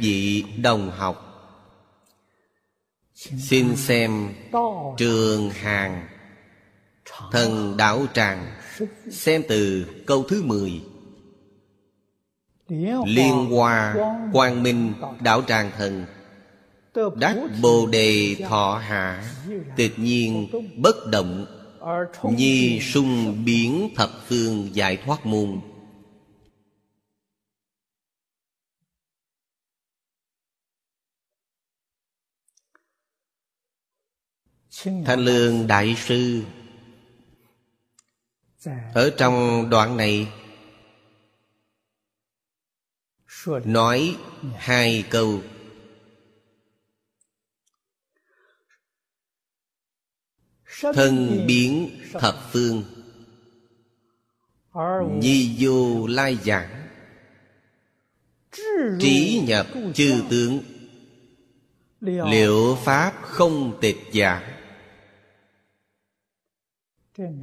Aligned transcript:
vị 0.00 0.44
đồng 0.62 0.90
học. 0.90 1.26
Xin 3.14 3.76
xem 3.76 4.34
trường 4.96 5.50
hàng 5.50 6.08
thần 7.32 7.76
đạo 7.76 8.06
tràng, 8.14 8.46
xem 9.10 9.42
từ 9.48 9.86
câu 10.06 10.24
thứ 10.28 10.42
mười. 10.42 10.80
Liên 13.06 13.34
hoa, 13.50 13.94
quang 14.32 14.62
minh, 14.62 14.92
đạo 15.20 15.42
tràng 15.46 15.70
thần, 15.78 16.06
đắc 17.16 17.36
bồ 17.62 17.86
đề 17.86 18.36
thọ 18.48 18.82
hạ, 18.84 19.24
tuyệt 19.76 19.98
nhiên 19.98 20.48
bất 20.76 21.06
động, 21.06 21.46
nhi 22.22 22.80
sung 22.80 23.44
biến 23.44 23.90
thập 23.96 24.10
phương 24.28 24.68
giải 24.72 24.96
thoát 24.96 25.26
môn. 25.26 25.60
Thanh 34.84 35.20
lương 35.20 35.66
đại 35.66 35.96
sư. 35.98 36.42
Ở 38.94 39.10
trong 39.18 39.66
đoạn 39.70 39.96
này 39.96 40.28
nói 43.64 44.16
hai 44.56 45.04
câu. 45.10 45.40
Thân 50.94 51.44
biến 51.46 52.00
thập 52.12 52.34
phương. 52.52 52.84
Nhi 55.20 55.56
vô 55.58 56.06
lai 56.06 56.38
giảng. 56.44 56.88
Trí 59.00 59.42
nhập 59.46 59.66
chư 59.94 60.22
tướng. 60.30 60.60
Liệu 62.00 62.78
pháp 62.84 63.12
không 63.22 63.78
tịch 63.80 63.98
giả 64.12 64.59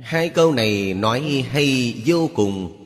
hai 0.01 0.29
câu 0.29 0.53
này 0.53 0.93
nói 0.93 1.45
hay 1.51 1.95
vô 2.05 2.29
cùng. 2.35 2.83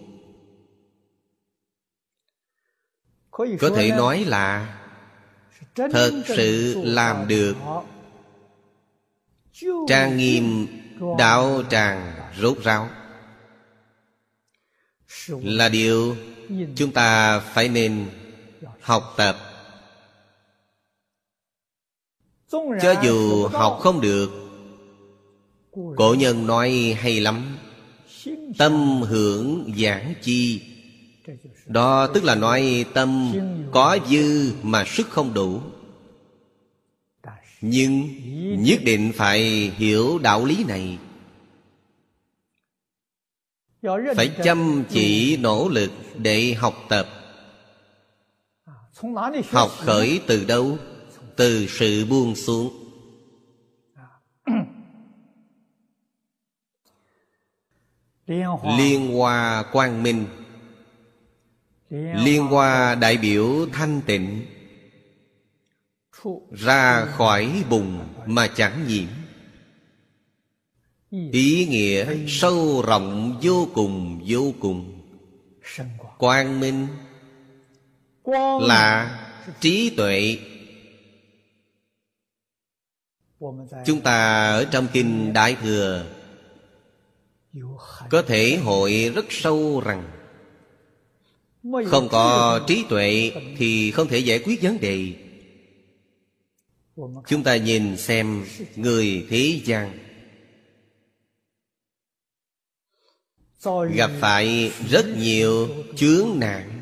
Có 3.31 3.69
thể 3.75 3.89
nói 3.89 4.25
là 4.25 4.77
thật 5.75 6.23
sự 6.27 6.81
làm 6.83 7.27
được. 7.27 7.55
trang 9.88 10.17
nghiêm 10.17 10.67
đạo 11.17 11.63
tràng 11.69 12.13
rốt 12.38 12.57
ráo. 12.63 12.89
Là 15.27 15.69
điều 15.69 16.16
chúng 16.75 16.91
ta 16.91 17.39
phải 17.39 17.69
nên 17.69 18.09
học 18.81 19.13
tập. 19.17 19.38
Cho 22.51 23.01
dù 23.03 23.47
học 23.47 23.79
không 23.81 24.01
được 24.01 24.41
cổ 25.72 26.16
nhân 26.19 26.47
nói 26.47 26.97
hay 27.00 27.19
lắm. 27.19 27.57
Tâm 28.57 29.01
hưởng 29.01 29.73
giảng 29.78 30.13
chi. 30.22 30.62
Đó 31.66 32.07
tức 32.07 32.23
là 32.23 32.35
nói 32.35 32.85
tâm 32.94 33.34
có 33.72 33.97
dư 34.09 34.53
mà 34.63 34.85
sức 34.88 35.09
không 35.09 35.34
đủ. 35.34 35.62
Nhưng 37.62 38.09
nhất 38.63 38.79
định 38.84 39.12
phải 39.16 39.41
hiểu 39.78 40.19
đạo 40.19 40.45
lý 40.45 40.63
này. 40.63 40.97
Phải 44.16 44.31
chăm 44.44 44.84
chỉ 44.90 45.38
nỗ 45.38 45.69
lực 45.69 45.91
để 46.18 46.53
học 46.53 46.85
tập. 46.90 47.07
Học 49.50 49.72
khởi 49.78 50.22
từ 50.28 50.45
đâu? 50.45 50.78
Từ 51.35 51.68
sự 51.68 52.06
buông 52.06 52.35
xuống. 52.35 52.81
Liên 58.78 59.12
hoa 59.18 59.64
quang 59.72 60.03
minh. 60.03 60.25
Liên 61.90 62.47
hoa. 62.47 62.96
Đại 62.96 63.18
biểu 63.18 63.68
thanh 63.74 64.02
tịnh. 64.06 64.46
Ra 66.52 67.06
khỏi 67.06 67.64
bùn 67.69 68.00
mà 68.25 68.47
chẳng 68.47 68.88
nhiễm. 68.88 69.08
Ý 71.31 71.66
nghĩa 71.66 72.18
sâu 72.28 72.81
rộng 72.88 73.40
vô 73.42 73.68
cùng 73.74 74.24
vô 74.28 74.53
cùng. 74.59 75.02
Quang 76.18 76.59
minh 76.59 76.88
là 78.62 79.18
trí 79.59 79.94
tuệ. 79.98 80.38
Chúng 83.86 84.02
ta 84.03 84.48
ở 84.52 84.66
trong 84.72 84.88
kinh 84.94 85.34
đại 85.34 85.56
thừa 85.62 86.06
có 88.11 88.22
thể 88.22 88.57
hội 88.57 89.11
rất 89.16 89.25
sâu 89.29 89.81
rằng 89.85 90.11
không 91.88 92.07
có 92.11 92.59
trí 92.67 92.85
tuệ 92.89 93.31
thì 93.57 93.91
không 93.91 94.07
thể 94.07 94.19
giải 94.19 94.39
quyết 94.45 94.61
vấn 94.61 94.79
đề. 94.79 95.13
Chúng 97.27 97.44
ta 97.44 97.55
nhìn 97.55 97.97
xem 97.97 98.45
người 98.75 99.27
thế 99.29 99.61
gian. 99.66 99.97
Gặp 103.94 104.11
phải 104.19 104.71
rất 104.89 105.05
nhiều 105.17 105.69
chướng 105.95 106.27
nạn. 106.39 106.81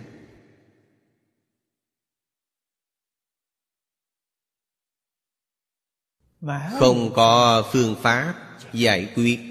Không 6.79 7.13
có 7.15 7.63
phương 7.71 7.95
pháp 8.01 8.35
giải 8.73 9.13
quyết 9.15 9.48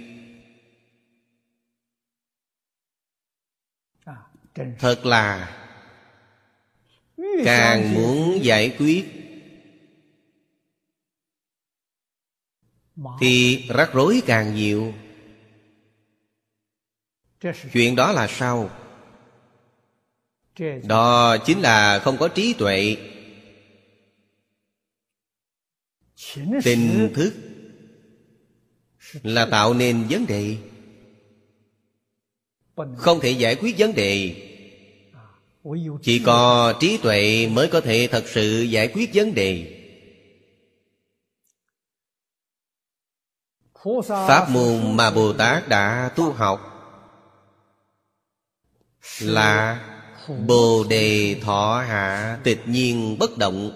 thật 4.54 5.06
là 5.06 5.54
càng 7.44 7.94
muốn 7.94 8.44
giải 8.44 8.76
quyết. 8.78 9.04
Thì 13.20 13.64
rắc 13.68 13.90
rối 13.92 14.22
càng 14.26 14.54
nhiều. 14.54 14.94
Chuyện 17.72 17.96
đó 17.96 18.12
là 18.12 18.26
sao 18.26 18.70
đó 20.84 21.36
chính 21.38 21.60
là 21.60 21.98
không 21.98 22.16
có 22.16 22.28
trí 22.28 22.54
tuệ. 22.58 22.96
Tình 26.64 27.12
thức 27.14 27.34
là 29.22 29.46
tạo 29.50 29.74
nên 29.74 30.06
vấn 30.10 30.26
đề 30.26 30.56
không 32.96 33.20
thể 33.20 33.30
giải 33.30 33.56
quyết 33.56 33.74
vấn 33.78 33.94
đề. 33.94 34.44
Chỉ 36.02 36.22
có 36.26 36.74
trí 36.80 36.98
tuệ 37.02 37.48
mới 37.52 37.68
có 37.68 37.80
thể 37.80 38.08
thật 38.10 38.24
sự 38.26 38.62
giải 38.62 38.88
quyết 38.88 39.10
vấn 39.14 39.34
đề. 39.34 39.74
Pháp 44.08 44.50
môn 44.50 44.96
mà 44.96 45.10
bồ 45.10 45.32
tát 45.32 45.68
đã 45.68 46.10
tu 46.16 46.32
học 46.32 46.74
là 49.20 49.84
bồ 50.46 50.84
đề 50.84 51.36
thọ 51.42 51.84
hạ 51.88 52.38
tịch 52.44 52.60
nhiên 52.66 53.16
bất 53.18 53.38
động. 53.38 53.70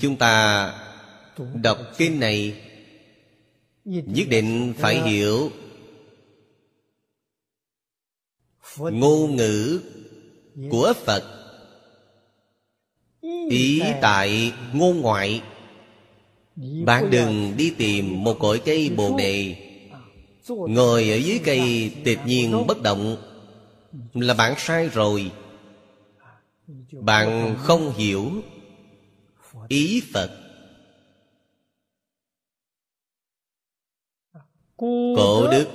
Chúng 0.00 0.16
ta 0.18 0.72
đọc 1.54 1.78
kinh 1.96 2.20
này 2.20 2.63
nhất 3.84 4.26
định 4.28 4.74
phải 4.78 5.02
hiểu. 5.10 5.50
Ngôn 8.78 9.36
ngữ 9.36 9.80
của 10.70 10.92
phật. 11.04 11.24
Ý 13.50 13.82
tại 14.00 14.52
ngôn 14.72 15.00
ngoại. 15.00 15.42
Bạn 16.84 17.10
đừng 17.10 17.54
đi 17.56 17.70
tìm 17.70 18.24
một 18.24 18.38
cội 18.38 18.58
cây 18.64 18.90
bồ 18.96 19.16
đề. 19.18 19.56
Ngồi 20.48 21.10
ở 21.10 21.16
dưới 21.16 21.40
cây 21.44 21.92
tuyệt 22.04 22.18
nhiên 22.26 22.66
bất 22.66 22.82
động. 22.82 23.16
Là 24.14 24.34
bạn 24.34 24.54
sai 24.58 24.88
rồi. 24.88 25.30
Bạn 26.92 27.56
không 27.58 27.94
hiểu 27.94 28.32
ý 29.68 30.02
phật 30.12 30.43
cổ 34.76 35.48
đức 35.50 35.66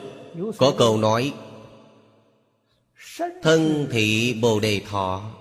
Có 0.57 0.73
câu 0.77 0.97
nói 0.97 1.33
Thân 3.41 3.87
thị 3.91 4.37
Bồ 4.41 4.59
Đề 4.59 4.81
Thọ. 4.89 5.31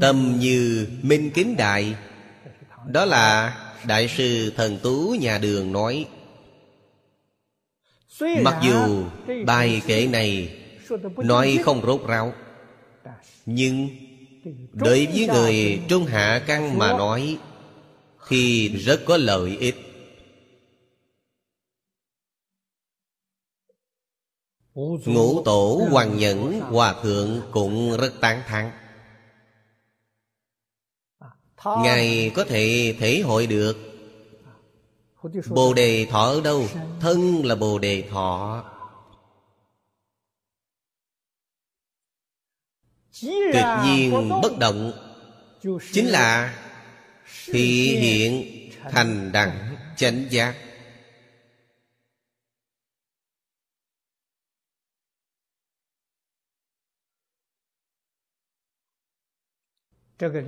Tâm 0.00 0.36
như 0.38 0.86
minh 1.02 1.30
kính 1.34 1.56
đại. 1.56 1.94
Đó 2.86 3.04
là 3.04 3.56
Đại 3.86 4.08
sư 4.08 4.52
Thần 4.56 4.78
Tú 4.82 5.16
nhà 5.20 5.38
đường 5.38 5.72
nói 5.72 6.06
Mặc 8.20 8.60
dù 8.64 9.04
bài 9.46 9.82
kệ 9.86 10.06
này 10.06 10.56
Nói 11.16 11.58
không 11.64 11.82
rốt 11.86 12.06
ráo 12.08 12.32
Nhưng 13.46 13.88
Đối 14.72 15.06
với 15.06 15.26
người 15.26 15.80
trung 15.88 16.04
hạ 16.04 16.42
căn 16.46 16.78
mà 16.78 16.92
nói 16.92 17.38
Thì 18.28 18.68
rất 18.68 19.00
có 19.04 19.16
lợi 19.16 19.56
ích 19.60 19.83
Ngũ 24.74 25.42
tổ 25.44 25.86
hoàng 25.90 26.18
nhẫn 26.18 26.60
hòa 26.60 26.94
thượng 27.02 27.42
cũng 27.50 27.96
rất 27.96 28.12
tán 28.20 28.42
thán. 28.46 28.70
Ngài 31.64 32.32
có 32.34 32.44
thể 32.44 32.96
thể 32.98 33.20
hội 33.20 33.46
được. 33.46 33.76
Bồ 35.48 35.74
đề 35.74 36.06
thọ 36.10 36.24
ở 36.24 36.40
đâu? 36.40 36.66
Thân 37.00 37.44
là 37.44 37.54
bồ 37.54 37.78
đề 37.78 38.08
thọ. 38.10 38.64
Tuyệt 43.22 43.64
nhiên 43.84 44.28
bất 44.42 44.58
động. 44.58 44.92
Chính 45.92 46.06
là 46.06 46.60
Thị 47.46 47.96
hiện 47.96 48.44
thành 48.90 49.32
đẳng 49.32 49.76
chánh 49.96 50.24
giác. 50.30 50.63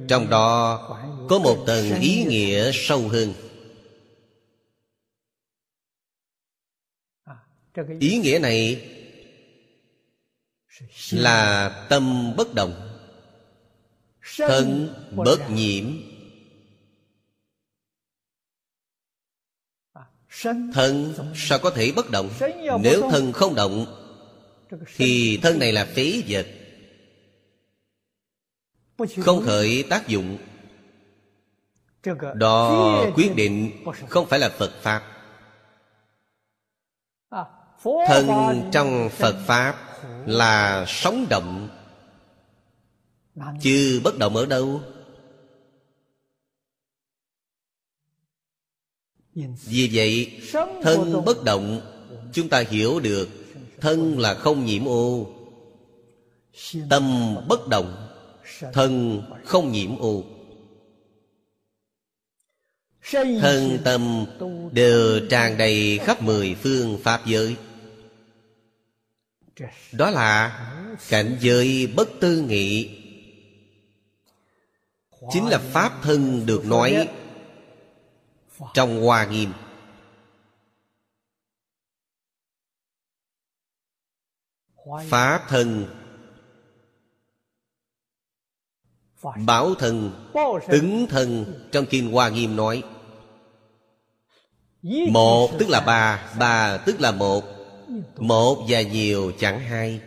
Trong 0.08 0.30
đó 0.30 0.78
có 1.28 1.38
một 1.38 1.64
tầng 1.66 2.00
ý 2.00 2.24
nghĩa 2.24 2.70
sâu 2.74 3.08
hơn. 3.08 3.32
Ý 8.00 8.18
nghĩa 8.18 8.38
này 8.38 8.90
là 11.10 11.68
tâm 11.90 12.34
bất 12.36 12.54
động, 12.54 12.98
thân 14.36 14.94
bất 15.10 15.50
nhiễm, 15.50 15.84
thân 20.72 21.14
sao 21.34 21.58
có 21.58 21.70
thể 21.70 21.92
bất 21.96 22.10
động? 22.10 22.30
Nếu 22.82 23.10
thân 23.10 23.32
không 23.32 23.54
động, 23.54 23.86
thì 24.96 25.38
thân 25.42 25.58
này 25.58 25.72
là 25.72 25.84
phế 25.84 26.22
vật 26.28 26.46
không 29.22 29.43
khởi 29.46 29.84
tác 29.90 30.08
dụng. 30.08 30.38
Đó 32.34 33.04
quyết 33.14 33.37
định 33.37 33.84
không 34.08 34.26
phải 34.26 34.38
là 34.38 34.48
phật 34.48 34.72
pháp. 34.82 35.02
Thân 38.08 38.28
trong 38.72 39.08
phật 39.12 39.37
pháp 39.46 39.76
là 40.26 40.84
sống 40.88 41.26
động. 41.31 41.69
Chứ 43.62 44.00
bất 44.04 44.19
động 44.19 44.37
ở 44.37 44.46
đâu? 44.46 44.81
Vì 49.64 49.90
vậy, 49.93 50.40
thân 50.82 51.25
bất 51.25 51.44
động, 51.44 51.81
chúng 52.32 52.48
ta 52.48 52.64
hiểu 52.69 53.00
được 53.00 53.28
thân 53.81 54.19
là 54.19 54.34
không 54.34 54.64
nhiễm 54.64 54.88
ô. 54.88 55.26
Tâm 56.90 57.34
bất 57.48 57.69
động 57.69 58.15
thân 58.72 59.22
không 59.44 59.72
nhiễm 59.72 59.98
ô 59.98 60.25
thân 63.12 63.78
tâm 63.84 64.26
đều 64.72 65.28
tràn 65.31 65.58
đầy 65.58 65.98
khắp 66.02 66.22
mười 66.22 66.54
phương 66.54 66.98
pháp 67.02 67.20
giới. 67.26 67.56
Đó 69.93 70.10
là 70.10 70.62
cảnh 71.08 71.37
giới 71.40 71.93
bất 71.96 72.08
tư 72.20 72.40
nghị. 72.40 73.02
Chính 75.32 75.46
là 75.46 75.58
pháp 75.58 75.93
thân 76.02 76.46
được 76.46 76.66
nói 76.66 77.08
trong 78.75 79.02
hoa 79.02 79.26
nghiêm. 79.26 79.52
Pháp 85.08 85.46
thân 85.48 85.87
bảo 89.46 89.75
thân 89.75 90.12
ứng 90.69 91.06
thân 91.08 91.55
trong 91.73 91.87
kinh 91.87 92.12
hoa 92.12 92.28
nghiêm 92.28 92.56
nói. 92.56 92.82
Một 95.11 95.50
tức 95.58 95.69
là 95.69 95.81
ba 95.81 96.32
ba 96.38 96.76
tức 96.76 97.00
là 97.00 97.11
một. 97.11 97.44
Một 98.17 98.67
và 98.69 98.82
nhiều 98.82 99.32
chẳng 99.38 99.61
hai. 99.61 100.00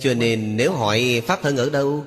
Cho 0.00 0.14
nên 0.14 0.56
nếu 0.56 0.72
hỏi 0.72 1.22
pháp 1.26 1.42
thân 1.42 1.56
ở 1.56 1.70
đâu? 1.70 2.04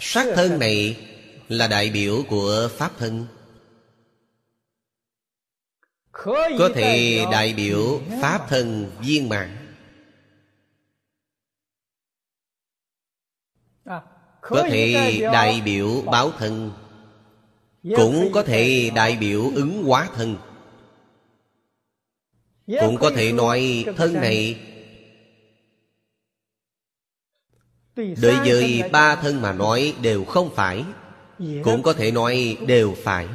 Sắc 0.00 0.26
thân 0.34 0.58
này 0.58 0.96
là 1.48 1.66
đại 1.66 1.90
biểu 1.90 2.22
của 2.28 2.68
pháp 2.76 2.92
thân. 2.98 3.26
Có 6.58 6.70
thể 6.74 7.24
đại 7.32 7.52
biểu 7.52 8.00
pháp 8.22 8.46
thân 8.48 8.90
viên 9.00 9.28
mãn 9.28 9.57
có 14.48 14.62
thể 14.70 15.18
đại 15.32 15.60
biểu 15.64 16.02
báo 16.06 16.30
thân, 16.38 16.70
cũng 17.96 18.30
có 18.32 18.42
thể 18.42 18.90
đại 18.94 19.16
biểu 19.16 19.50
ứng 19.54 19.84
hóa 19.84 20.08
thân. 20.14 20.36
Cũng 22.66 22.96
có 23.00 23.10
thể 23.10 23.32
nói 23.32 23.84
thân 23.96 24.14
này 24.14 24.60
đối 27.96 28.36
với 28.36 28.82
ba 28.92 29.16
thân 29.16 29.42
mà 29.42 29.52
nói 29.52 29.94
đều 30.02 30.24
không 30.24 30.54
phải, 30.54 30.84
cũng 31.38 31.82
có 31.82 31.92
thể 31.92 32.10
nói 32.10 32.56
đều 32.66 32.94
phải. 33.02 33.28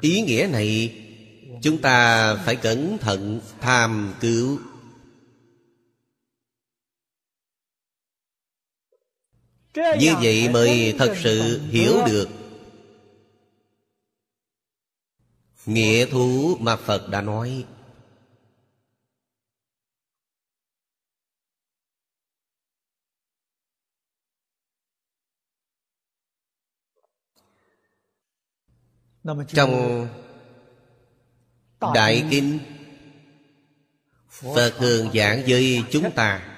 Ý 0.00 0.22
nghĩa 0.22 0.48
này, 0.52 1.00
chúng 1.62 1.82
ta 1.82 2.34
phải 2.34 2.56
cẩn 2.56 2.98
thận 2.98 3.40
tham 3.60 4.14
cứu. 4.20 4.58
Như 9.74 10.14
vậy 10.22 10.48
mới 10.48 10.94
thật 10.98 11.14
sự 11.22 11.60
hiểu 11.70 12.02
được. 12.06 12.28
Nghĩa 15.66 16.06
thú 16.06 16.56
mà 16.60 16.76
phật 16.76 17.08
đã 17.08 17.20
nói. 17.20 17.64
Trong 29.48 30.08
đại 31.94 32.24
kinh 32.30 32.58
phật 34.28 34.72
thường 34.78 35.10
giảng 35.14 35.42
với 35.46 35.82
chúng 35.90 36.10
ta 36.14 36.51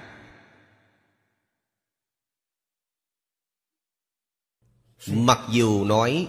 mặc 5.07 5.39
dù 5.51 5.85
nói 5.85 6.27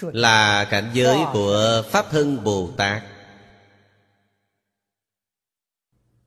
là 0.00 0.68
cảnh 0.70 0.90
giới 0.94 1.18
của 1.32 1.84
pháp 1.90 2.06
thân 2.10 2.44
bồ 2.44 2.70
tát, 2.76 3.02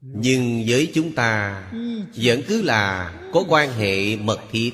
nhưng 0.01 0.63
với 0.67 0.91
chúng 0.95 1.15
ta 1.15 1.63
vẫn 2.15 2.41
cứ 2.47 2.61
là 2.61 3.13
có 3.33 3.43
quan 3.49 3.71
hệ 3.71 4.15
mật 4.15 4.39
thiết. 4.51 4.73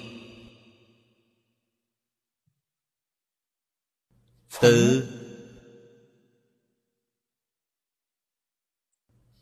Từ 4.62 5.08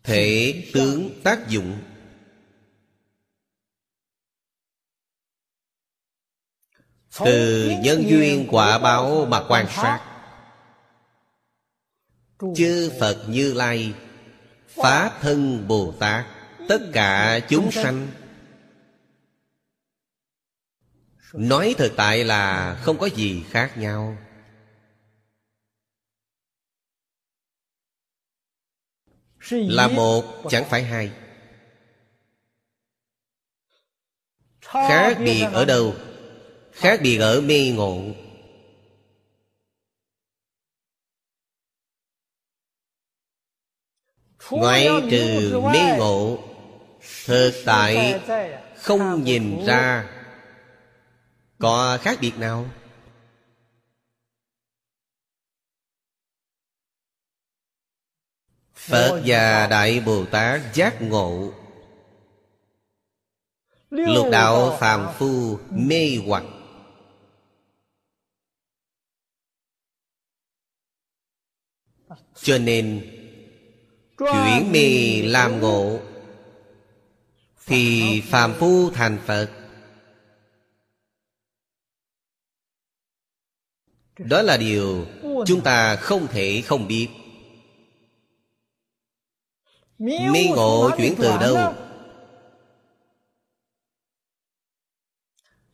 thể 0.04 0.64
tướng 0.74 1.22
tác 1.24 1.50
dụng 1.50 1.80
từ 7.26 7.70
nhân 7.82 8.04
duyên 8.10 8.48
quả 8.52 8.78
báo 8.78 9.26
mà 9.26 9.44
quan 9.48 9.68
sát. 9.70 10.08
Chư 12.56 12.92
phật 13.00 13.26
như 13.28 13.54
lai 13.54 13.94
pháp 14.68 15.18
thân 15.22 15.68
bồ 15.68 15.94
tát 16.00 16.26
tất 16.70 16.80
cả 16.94 17.40
chúng 17.50 17.72
sanh. 17.72 18.08
Nói 21.34 21.76
thực 21.78 21.94
tại 21.98 22.24
là 22.24 22.76
không 22.84 22.98
có 22.98 23.06
gì 23.06 23.44
khác 23.50 23.78
nhau. 23.78 24.18
Là 29.50 29.88
một 29.88 30.24
chẳng 30.50 30.66
phải 30.70 30.84
hai. 30.84 31.12
Khác 34.62 35.18
biệt 35.26 35.46
ở 35.54 35.66
đâu 35.66 35.96
khác 36.82 37.00
biệt 37.04 37.18
ở 37.18 37.42
mê 37.42 37.72
ngộ. 37.76 38.02
Ngoại 44.50 44.88
trừ 45.12 45.60
mê 45.74 45.98
ngộ, 45.98 46.44
thực 47.26 47.54
tại 47.66 48.22
không 48.76 49.24
nhìn 49.24 49.66
ra 49.66 50.10
có 51.60 51.98
khác 52.02 52.18
biệt 52.22 52.38
nào. 52.38 52.70
Phật 58.74 59.22
và 59.26 59.68
đại 59.68 60.00
bồ 60.00 60.26
tát 60.26 60.62
giác 60.74 61.02
ngộ. 61.02 61.54
Lục 63.90 64.28
đạo 64.32 64.78
phàm 64.80 65.08
phu 65.18 65.60
mê 65.70 66.18
hoặc. 66.28 66.44
Cho 72.36 72.58
nên 72.58 73.08
chuyển 74.18 74.72
mê 74.72 75.22
làm 75.22 75.60
ngộ 75.60 76.00
thì 77.66 78.22
phàm 78.22 78.54
phu 78.54 78.90
thành 78.90 79.20
phật. 79.26 79.50
Đó 84.18 84.42
là 84.42 84.58
điều 84.58 85.06
chúng 85.46 85.62
ta 85.62 85.96
không 85.96 86.28
thể 86.28 86.62
không 86.66 86.88
biết. 86.88 87.08
Mê 90.00 90.46
ngộ 90.56 90.90
chuyển 90.98 91.16
từ 91.18 91.38
đâu? 91.40 91.74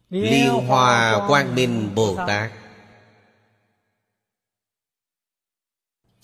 Liên 0.10 0.50
hòa 0.50 1.26
quang 1.28 1.56
minh 1.56 1.96
bồ 1.96 2.16
tát. 2.28 2.52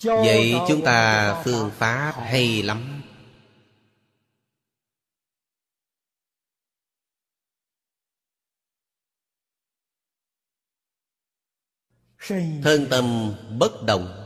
Vậy 0.04 0.54
chúng 0.68 0.84
ta 0.84 1.42
phương 1.44 1.70
pháp 1.70 2.12
hay 2.16 2.62
lắm. 2.62 3.02
Thân 12.62 12.86
tâm 12.90 13.34
bất 13.58 13.82
động. 13.86 14.20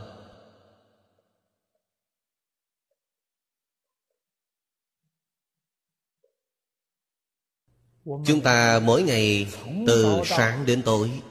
Chúng 8.25 8.41
ta 8.43 8.79
mỗi 8.83 9.03
ngày 9.03 9.47
từ 9.87 10.21
sáng 10.25 10.65
đến 10.65 10.81
tối 10.85 11.21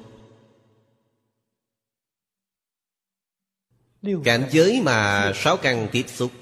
cảnh 4.24 4.48
giới 4.50 4.80
mà 4.82 5.32
sáu 5.34 5.56
căn 5.56 5.88
tiếp 5.92 6.04
xúc 6.08 6.32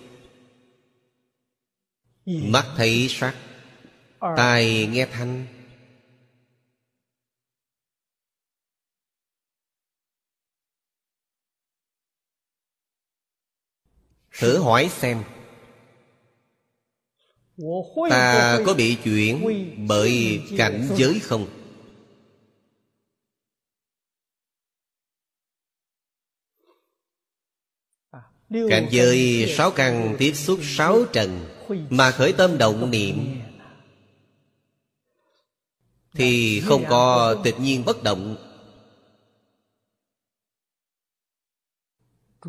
mắt 2.26 2.66
thấy 2.76 3.06
sắc 3.10 3.34
tai 4.36 4.86
nghe 4.86 5.06
thanh. 5.06 5.46
Thử 14.38 14.58
hỏi 14.58 14.90
xem 14.92 15.25
ta 18.10 18.58
có 18.66 18.75
bị 18.75 18.96
chuyển 19.04 19.44
bởi 19.88 20.42
cảnh 20.58 20.88
giới 20.96 21.20
không 21.20 21.55
cảnh 28.50 28.88
giới 28.90 29.46
sáu 29.56 29.70
căn 29.70 30.16
tiếp 30.18 30.32
xúc 30.34 30.60
sáu 30.62 31.04
trần 31.12 31.44
mà 31.90 32.10
khởi 32.10 32.32
tâm 32.32 32.58
động 32.58 32.90
niệm. 32.90 33.40
thì 36.16 36.60
không 36.60 36.84
có 36.88 37.36
tự 37.44 37.52
nhiên 37.58 37.84
bất 37.84 38.02
động. 38.02 38.36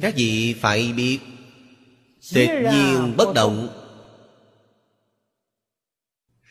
Các 0.02 0.14
vị 0.16 0.56
phải 0.62 0.94
biết 0.94 1.20
tự 2.34 2.46
nhiên 2.72 3.14
bất 3.18 3.34
động 3.34 3.70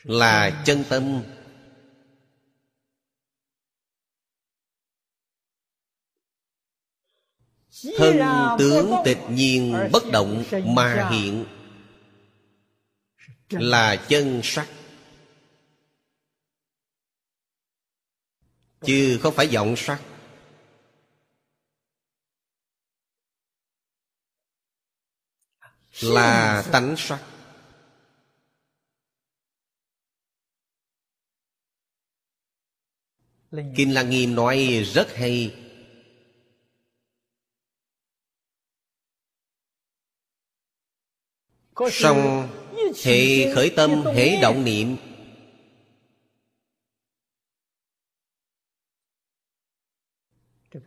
là 0.02 0.62
chân 0.66 0.84
tâm 0.88 1.22
thân 7.98 8.18
tướng 8.58 8.92
tịch 9.04 9.18
nhiên 9.30 9.88
bất 9.92 10.02
động 10.12 10.44
mà 10.64 11.08
hiện. 11.10 11.44
Là 13.50 13.96
chân 14.08 14.40
sắc 14.44 14.68
chứ 18.86 19.18
không 19.22 19.34
phải 19.34 19.46
vọng 19.46 19.74
sắc 19.76 20.02
là 26.02 26.64
tánh 26.72 26.94
sắc 26.98 27.22
kinh 33.76 33.94
lăng 33.94 34.10
nghiêm 34.10 34.34
nói 34.34 34.82
rất 34.94 35.14
hay 35.14 35.65
song 41.92 42.48
hệ 43.04 43.54
khởi 43.54 43.72
tâm, 43.76 44.04
hệ 44.14 44.40
động 44.42 44.64
niệm. 44.64 44.96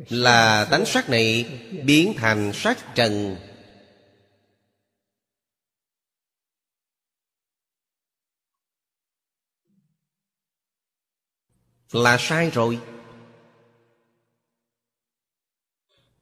Là 0.10 0.67
tánh 0.72 0.86
sắc 0.86 1.10
này 1.10 1.46
biến 1.86 2.13
thành 2.17 2.51
sắc 2.53 2.77
trần. 2.96 3.36
Là 11.91 12.17
sai 12.19 12.50
rồi. 12.50 12.79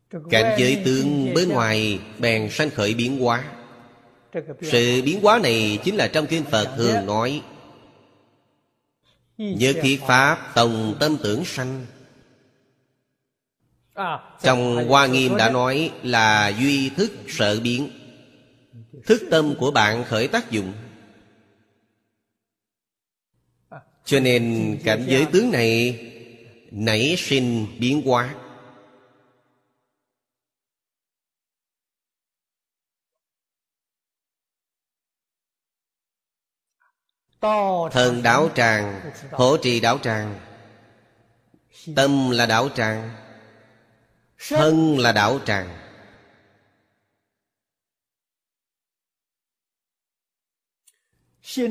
Cảnh 0.10 0.56
giới 0.60 0.82
tướng 0.86 1.34
bên 1.34 1.50
ngoài 1.50 2.00
bèn 2.20 2.50
sanh 2.52 2.70
khởi 2.70 2.94
biến 2.94 3.20
hóa 3.20 3.57
sự 4.62 5.02
biến 5.06 5.22
hóa 5.22 5.40
này 5.40 5.80
chính 5.84 5.96
là 5.96 6.08
trong 6.08 6.28
kinh 6.28 6.44
phật 6.44 6.74
thường 6.78 7.06
nói 7.06 7.42
Nhất 9.38 9.76
thiết 9.82 10.00
Pháp 10.08 10.52
Tổng 10.56 10.96
tâm 11.00 11.18
tưởng 11.24 11.46
sanh. 11.46 11.86
Trong 14.42 14.88
Hoa 14.88 15.06
Nghiêm 15.06 15.36
đã 15.38 15.52
nói 15.52 15.92
là 16.04 16.54
duy 16.60 16.90
thức 16.90 17.12
sợ 17.28 17.60
biến. 17.60 17.90
Thức 19.06 19.22
tâm 19.32 19.56
của 19.60 19.72
bạn 19.72 20.04
khởi 20.04 20.28
tác 20.28 20.52
dụng. 20.52 20.74
Cho 24.06 24.20
nên 24.20 24.78
cảnh 24.84 25.06
giới 25.08 25.26
tướng 25.26 25.52
này 25.52 26.00
Nảy 26.72 27.16
sinh 27.18 27.68
biến 27.80 28.02
hóa 28.06 28.36
Thần 37.92 38.24
đảo 38.24 38.50
tràng 38.56 39.12
hỗ 39.32 39.58
trì 39.58 39.80
đảo 39.80 39.98
tràng. 39.98 40.40
Tâm 41.96 42.30
là 42.30 42.46
đảo 42.46 42.70
tràng, 42.76 43.16
Thân 44.50 45.00
là 45.00 45.12
đảo 45.12 45.40
tràng. 45.46 45.78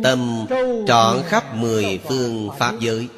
Tâm 0.03 0.47
trọn 0.87 1.23
khắp 1.27 1.55
mười 1.55 2.01
phương 2.09 2.51
Pháp 2.59 2.75
giới. 2.81 3.09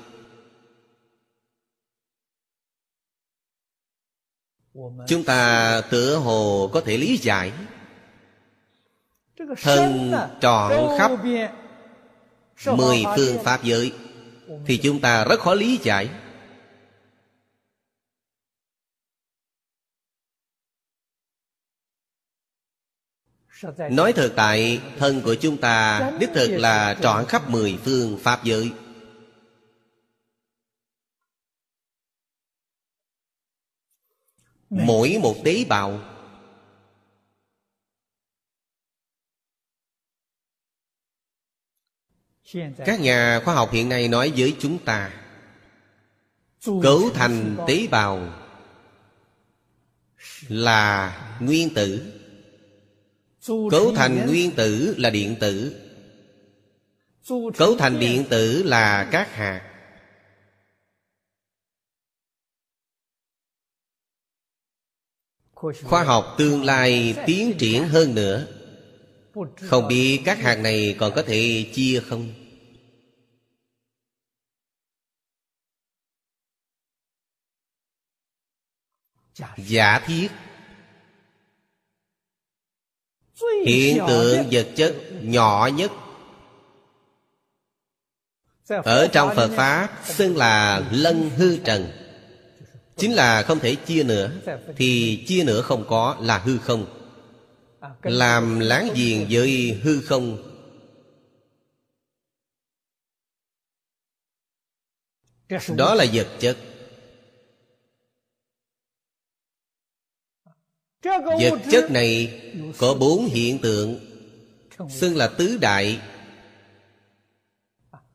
Chúng 5.06 5.24
ta 5.26 5.80
tựa 5.90 6.16
hồ 6.16 6.70
có 6.72 6.80
thể 6.80 6.96
lý 6.96 7.16
giải. 7.16 7.52
Thân 9.62 10.12
trọn 10.40 10.98
khắp 10.98 11.10
mười 12.66 13.02
phương 13.16 13.44
pháp 13.44 13.64
giới, 13.64 13.92
thì 14.66 14.80
chúng 14.82 15.00
ta 15.00 15.24
rất 15.24 15.40
khó 15.40 15.54
lý 15.54 15.78
giải. 15.82 16.10
Nói 23.90 24.12
thực 24.12 24.32
tại, 24.36 24.82
Thân 24.98 25.22
của 25.24 25.36
chúng 25.40 25.60
ta 25.60 26.10
Đích 26.20 26.30
thực 26.34 26.48
là 26.48 26.98
trọn 27.02 27.24
khắp 27.28 27.50
mười 27.50 27.78
phương 27.84 28.18
Pháp 28.22 28.44
giới. 28.44 28.72
Mỗi 34.70 35.18
một 35.22 35.34
tế 35.44 35.64
bào 35.68 36.07
Các 42.86 43.00
nhà 43.00 43.40
khoa 43.44 43.54
học 43.54 43.72
hiện 43.72 43.88
nay 43.88 44.08
nói 44.08 44.32
với 44.36 44.56
chúng 44.60 44.78
ta, 44.84 45.12
Cấu 46.64 47.10
thành 47.14 47.56
tế 47.66 47.86
bào 47.90 48.34
Là 50.48 51.16
nguyên 51.40 51.74
tử. 51.74 52.12
Cấu 53.46 53.92
thành 53.96 54.26
nguyên 54.26 54.50
tử 54.50 54.94
là 54.98 55.10
điện 55.10 55.36
tử. 55.40 55.80
Cấu 57.56 57.76
thành 57.78 57.98
điện 57.98 58.24
tử 58.30 58.62
là 58.62 59.08
các 59.12 59.34
hạt. 59.34 59.64
Khoa 65.84 66.04
học 66.04 66.34
tương 66.38 66.64
lai 66.64 67.14
tiến 67.26 67.54
triển 67.58 67.88
hơn 67.88 68.14
nữa. 68.14 68.57
Không 69.60 69.88
biết 69.88 70.22
các 70.24 70.38
hạt 70.38 70.54
này 70.54 70.96
còn 70.98 71.12
có 71.14 71.22
thể 71.22 71.70
chia 71.74 72.00
không? 72.00 72.32
Giả 79.56 80.00
thiết. 80.06 80.28
Hiện 83.66 83.98
tượng 84.08 84.46
vật 84.50 84.68
chất 84.76 84.96
nhỏ 85.22 85.70
nhất 85.74 85.92
Ở 88.68 89.08
trong 89.12 89.36
Phật 89.36 89.50
Pháp 89.56 90.00
xưng 90.04 90.36
là 90.36 90.88
lân 90.92 91.30
hư 91.36 91.56
trần. 91.56 91.86
Chính 92.96 93.12
là 93.12 93.42
không 93.42 93.58
thể 93.58 93.74
chia 93.74 94.02
nữa, 94.04 94.30
Thì 94.76 95.24
chia 95.28 95.44
nữa 95.44 95.62
không 95.62 95.84
có 95.88 96.16
là 96.20 96.38
hư 96.38 96.58
không. 96.58 96.97
Làm 98.02 98.60
láng 98.60 98.88
giềng 98.94 99.26
với 99.30 99.80
hư 99.82 100.00
không? 100.00 100.44
Đó 105.76 105.94
là 105.94 106.06
vật 106.12 106.28
chất. 106.40 106.58
Vật 111.40 111.60
chất 111.70 111.90
này 111.90 112.40
có 112.78 112.94
bốn 112.94 113.26
hiện 113.26 113.58
tượng, 113.58 114.00
Xưng 114.90 115.16
là 115.16 115.28
tứ 115.38 115.58
đại. 115.60 116.00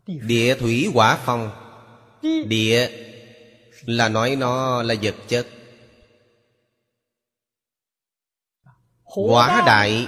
Địa 0.08 0.56
thủy 0.60 0.88
hỏa 0.94 1.22
phong. 1.26 1.52
Địa 2.48 2.90
là 3.82 4.10
nói 4.10 4.36
nó 4.36 4.84
là 4.84 4.96
vật 5.02 5.16
chất. 5.28 5.48
Quả 9.16 9.64
đại. 9.66 10.08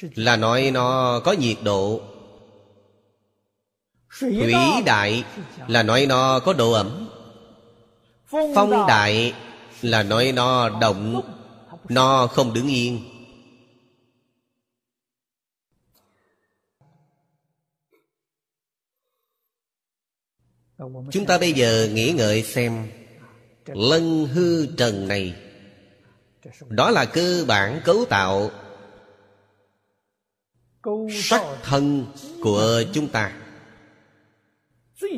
Là 0.00 0.36
nói 0.36 0.70
nó 0.70 1.20
có 1.24 1.32
nhiệt 1.32 1.56
độ. 1.62 2.00
Thủy 4.20 4.54
đại 4.86 5.24
Là 5.68 5.82
nói 5.82 6.06
nó 6.06 6.40
có 6.40 6.52
độ 6.52 6.72
ẩm. 6.72 7.08
Phong 8.30 8.86
đại 8.88 9.34
là 9.82 10.02
nói 10.02 10.32
nó 10.32 10.68
động. 10.80 11.22
Nó 11.88 12.26
không 12.26 12.54
đứng 12.54 12.68
yên. 12.68 13.10
Chúng 21.12 21.26
ta 21.26 21.38
bây 21.38 21.52
giờ 21.52 21.88
nghĩ 21.92 22.12
ngợi 22.12 22.42
xem. 22.42 22.90
Lân 23.66 24.26
hư 24.26 24.66
trần 24.66 25.08
này. 25.08 25.34
Đó 26.68 26.90
là 26.90 27.04
cơ 27.04 27.44
bản 27.48 27.80
cấu 27.84 28.04
tạo 28.04 28.50
Sắc 31.10 31.42
thân 31.62 32.06
của 32.42 32.82
chúng 32.92 33.08
ta. 33.08 33.32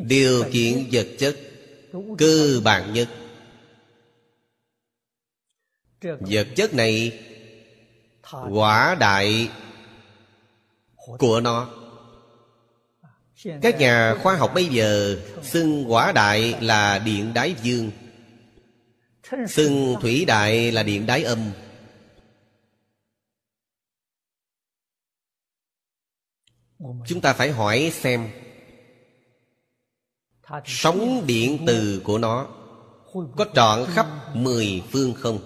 Điều 0.02 0.44
kiện 0.52 0.88
vật 0.92 1.06
chất, 1.18 1.37
cơ 2.18 2.61
bản 2.64 2.92
nhất. 2.92 3.09
Vật 6.02 6.46
chất 6.56 6.74
này 6.74 7.20
quả 8.50 8.96
đại 9.00 9.50
của 11.18 11.40
nó. 11.40 11.70
Các 13.62 13.78
nhà 13.78 14.14
khoa 14.22 14.37
học 14.37 14.52
bây 14.54 14.64
giờ 14.64 15.16
xưng 15.42 15.92
quả 15.92 16.12
đại 16.12 16.54
là 16.61 16.98
điện 16.98 17.35
đái 17.35 17.54
dương 17.62 17.90
xưng 19.48 19.96
thủy 20.00 20.24
đại 20.24 20.72
là 20.72 20.82
điện 20.82 21.06
đái 21.06 21.24
âm 21.24 21.52
chúng 27.06 27.20
ta 27.22 27.32
phải 27.32 27.52
hỏi 27.52 27.92
xem 27.94 28.30
Sóng 30.64 31.26
điện 31.26 31.64
từ 31.66 32.00
của 32.04 32.18
nó 32.18 32.48
Có 33.36 33.46
trọn 33.54 33.84
khắp 33.88 34.06
mười 34.34 34.82
phương 34.90 35.14
không? 35.14 35.38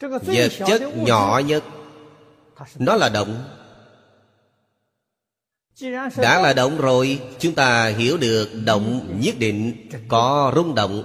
Vật 0.00 0.22
chất 0.66 0.82
nhỏ 0.96 1.40
nhất, 1.46 1.64
Nó 2.78 2.96
là 2.96 3.08
động 3.08 3.63
đã 6.16 6.40
là 6.42 6.52
động 6.52 6.78
rồi, 6.78 7.20
Chúng 7.38 7.54
ta 7.54 7.86
hiểu 7.88 8.16
được 8.16 8.50
động 8.64 9.16
nhất 9.20 9.34
định 9.38 9.88
Có 10.08 10.52
rung 10.56 10.74
động 10.74 11.04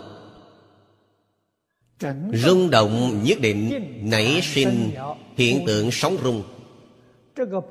Rung 2.33 2.69
động 2.69 3.23
nhất 3.23 3.37
định 3.41 3.71
nảy 4.09 4.41
sinh 4.43 4.91
hiện 5.37 5.63
tượng 5.67 5.91
sóng 5.91 6.17
rung 6.23 6.43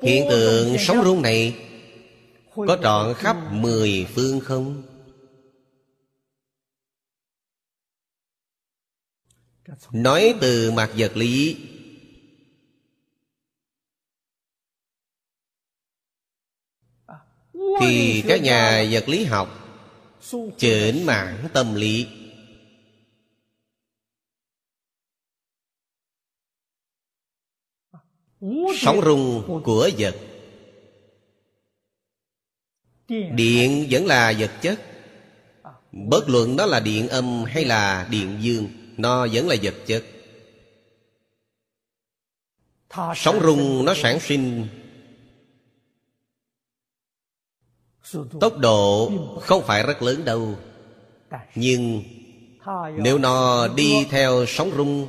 Hiện 0.01 0.25
tượng 0.29 0.75
sóng 0.79 1.01
rung 1.03 1.21
này 1.21 1.55
Có 2.55 2.77
trọn 2.83 3.13
khắp 3.13 3.37
mười 3.51 4.07
phương 4.15 4.39
không? 4.39 4.83
Nói 9.91 10.35
từ 10.41 10.71
mặt 10.71 10.89
vật 10.97 11.17
lý 11.17 11.57
Thì 17.79 18.23
các 18.27 18.41
nhà 18.41 18.85
vật 18.91 19.09
lý 19.09 19.23
học 19.23 19.55
Chỉnh 20.57 21.05
mạng 21.05 21.47
tâm 21.53 21.75
lý, 21.75 22.07
Sóng 28.81 29.01
rung 29.05 29.61
của 29.63 29.89
vật 29.97 30.15
Điện 33.07 33.87
vẫn 33.89 34.05
là 34.05 34.33
vật 34.39 34.51
chất. 34.61 34.79
Bất 35.91 36.29
luận 36.29 36.55
đó 36.57 36.65
là 36.65 36.79
điện 36.79 37.07
âm 37.07 37.43
hay 37.43 37.65
là 37.65 38.07
điện 38.11 38.37
dương, 38.41 38.67
Nó 38.97 39.27
vẫn 39.33 39.47
là 39.47 39.55
vật 39.63 39.75
chất. 39.85 40.03
Sóng 43.15 43.39
rung 43.41 43.85
nó 43.85 43.93
sản 43.95 44.19
sinh 44.19 44.67
Tốc 48.39 48.57
độ 48.57 49.11
không 49.41 49.63
phải 49.65 49.83
rất 49.83 50.01
lớn 50.01 50.25
đâu. 50.25 50.57
Nhưng 51.55 52.03
Nếu 52.97 53.17
nó 53.17 53.67
đi 53.67 54.05
theo 54.09 54.45
sóng 54.47 54.71
rung 54.77 55.07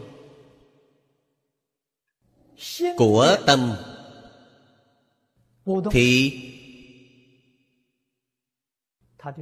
của 2.96 3.36
tâm, 3.46 3.72
thì 5.90 6.40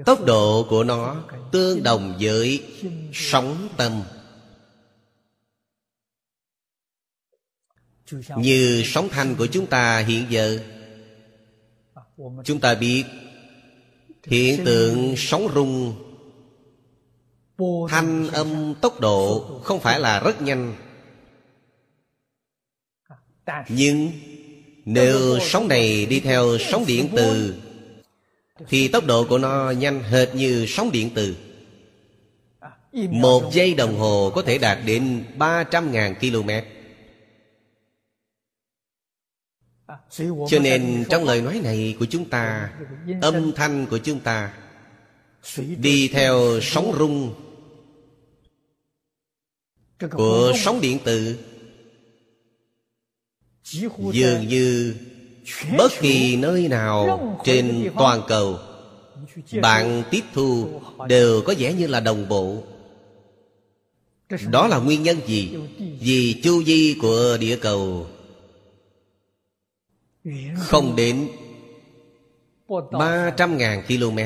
tốc 0.07 0.25
độ 0.25 0.67
của 0.71 0.85
nó 0.85 1.25
tương 1.53 1.83
đồng 1.83 2.17
với 2.21 2.63
sóng 3.13 3.69
tâm. 3.77 4.03
Như 8.37 8.83
sóng 8.85 9.09
thanh 9.09 9.35
của 9.39 9.47
chúng 9.47 9.67
ta 9.67 9.99
hiện 9.99 10.27
giờ, 10.31 10.61
chúng 12.45 12.61
ta 12.61 12.75
biết 12.75 13.05
hiện 14.27 14.65
tượng 14.65 15.15
sóng 15.17 15.49
rung 15.55 15.95
thanh 17.89 18.29
âm 18.29 18.75
tốc 18.81 19.01
độ 19.01 19.45
không 19.65 19.81
phải 19.81 20.01
là 20.01 20.21
rất 20.21 20.43
nhanh. 20.43 20.75
Nhưng 23.69 24.11
nếu 24.85 25.39
sóng 25.41 25.69
này 25.69 26.07
đi 26.07 26.21
theo 26.21 26.59
sóng 26.59 26.85
điện 26.87 27.09
từ 27.17 27.55
Thì 28.69 28.89
tốc 28.89 29.07
độ 29.07 29.27
của 29.29 29.39
nó 29.39 29.71
nhanh 29.71 30.03
hệt 30.03 30.35
như 30.35 30.67
sóng 30.69 30.91
điện 30.93 31.11
từ. 31.15 31.37
Một 33.11 33.53
giây 33.53 33.75
đồng 33.75 33.99
hồ 33.99 34.33
có 34.35 34.43
thể 34.43 34.59
đạt 34.59 34.79
đến 34.85 35.25
300.000 35.39 36.15
km 36.15 36.78
Cho 40.49 40.59
nên 40.63 41.05
trong 41.11 41.25
lời 41.25 41.43
nói 41.43 41.61
này 41.65 41.97
của 41.99 42.07
chúng 42.11 42.25
ta, 42.25 42.71
Âm 43.21 43.53
thanh 43.53 43.87
của 43.87 43.99
chúng 43.99 44.21
ta 44.21 44.53
Đi 45.77 46.09
theo 46.09 46.61
sóng 46.63 46.95
rung 46.99 47.35
Của 50.11 50.53
sóng 50.57 50.81
điện 50.81 50.99
tử 51.05 51.39
Dường 54.13 54.49
như 54.49 54.95
Bất 55.79 55.93
kỳ 56.01 56.37
nơi 56.37 56.69
nào 56.69 57.39
trên 57.45 57.91
toàn 57.97 58.23
cầu 58.29 58.59
Bạn 59.63 60.03
tiếp 60.11 60.23
thu 60.35 60.81
đều 61.09 61.43
có 61.43 61.55
vẻ 61.59 61.73
như 61.73 61.87
là 61.87 62.01
đồng 62.01 62.29
bộ 62.29 62.63
Đó 64.51 64.67
là 64.67 64.79
nguyên 64.79 65.03
nhân 65.03 65.17
gì? 65.27 65.57
Vì 66.01 66.41
chu 66.43 66.63
vi 66.67 66.97
của 67.01 67.37
địa 67.41 67.57
cầu 67.57 68.07
không 70.59 70.97
đến 70.97 71.29
300.000 72.69 73.83
km. 73.83 74.19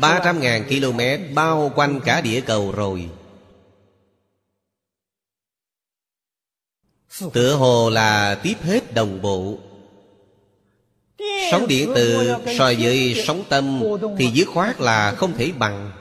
ba 0.00 0.20
trăm 0.24 0.40
ngàn 0.40 0.64
km 0.68 1.34
bao 1.34 1.72
quanh 1.74 2.00
cả 2.04 2.20
địa 2.20 2.40
cầu 2.40 2.72
rồi. 2.72 3.10
Tựa 7.32 7.56
hồ 7.56 7.90
là 7.90 8.40
tiếp 8.42 8.54
hết 8.62 8.94
đồng 8.94 9.22
bộ. 9.22 9.58
Sóng 11.50 11.66
điện 11.68 11.92
từ 11.94 12.34
so 12.58 12.64
với 12.64 13.22
sóng 13.26 13.44
tâm 13.48 13.82
Thì 14.18 14.30
dứt 14.34 14.48
khoát 14.48 14.80
là 14.80 15.14
không 15.16 15.32
thể 15.32 15.52
bằng. 15.58 15.95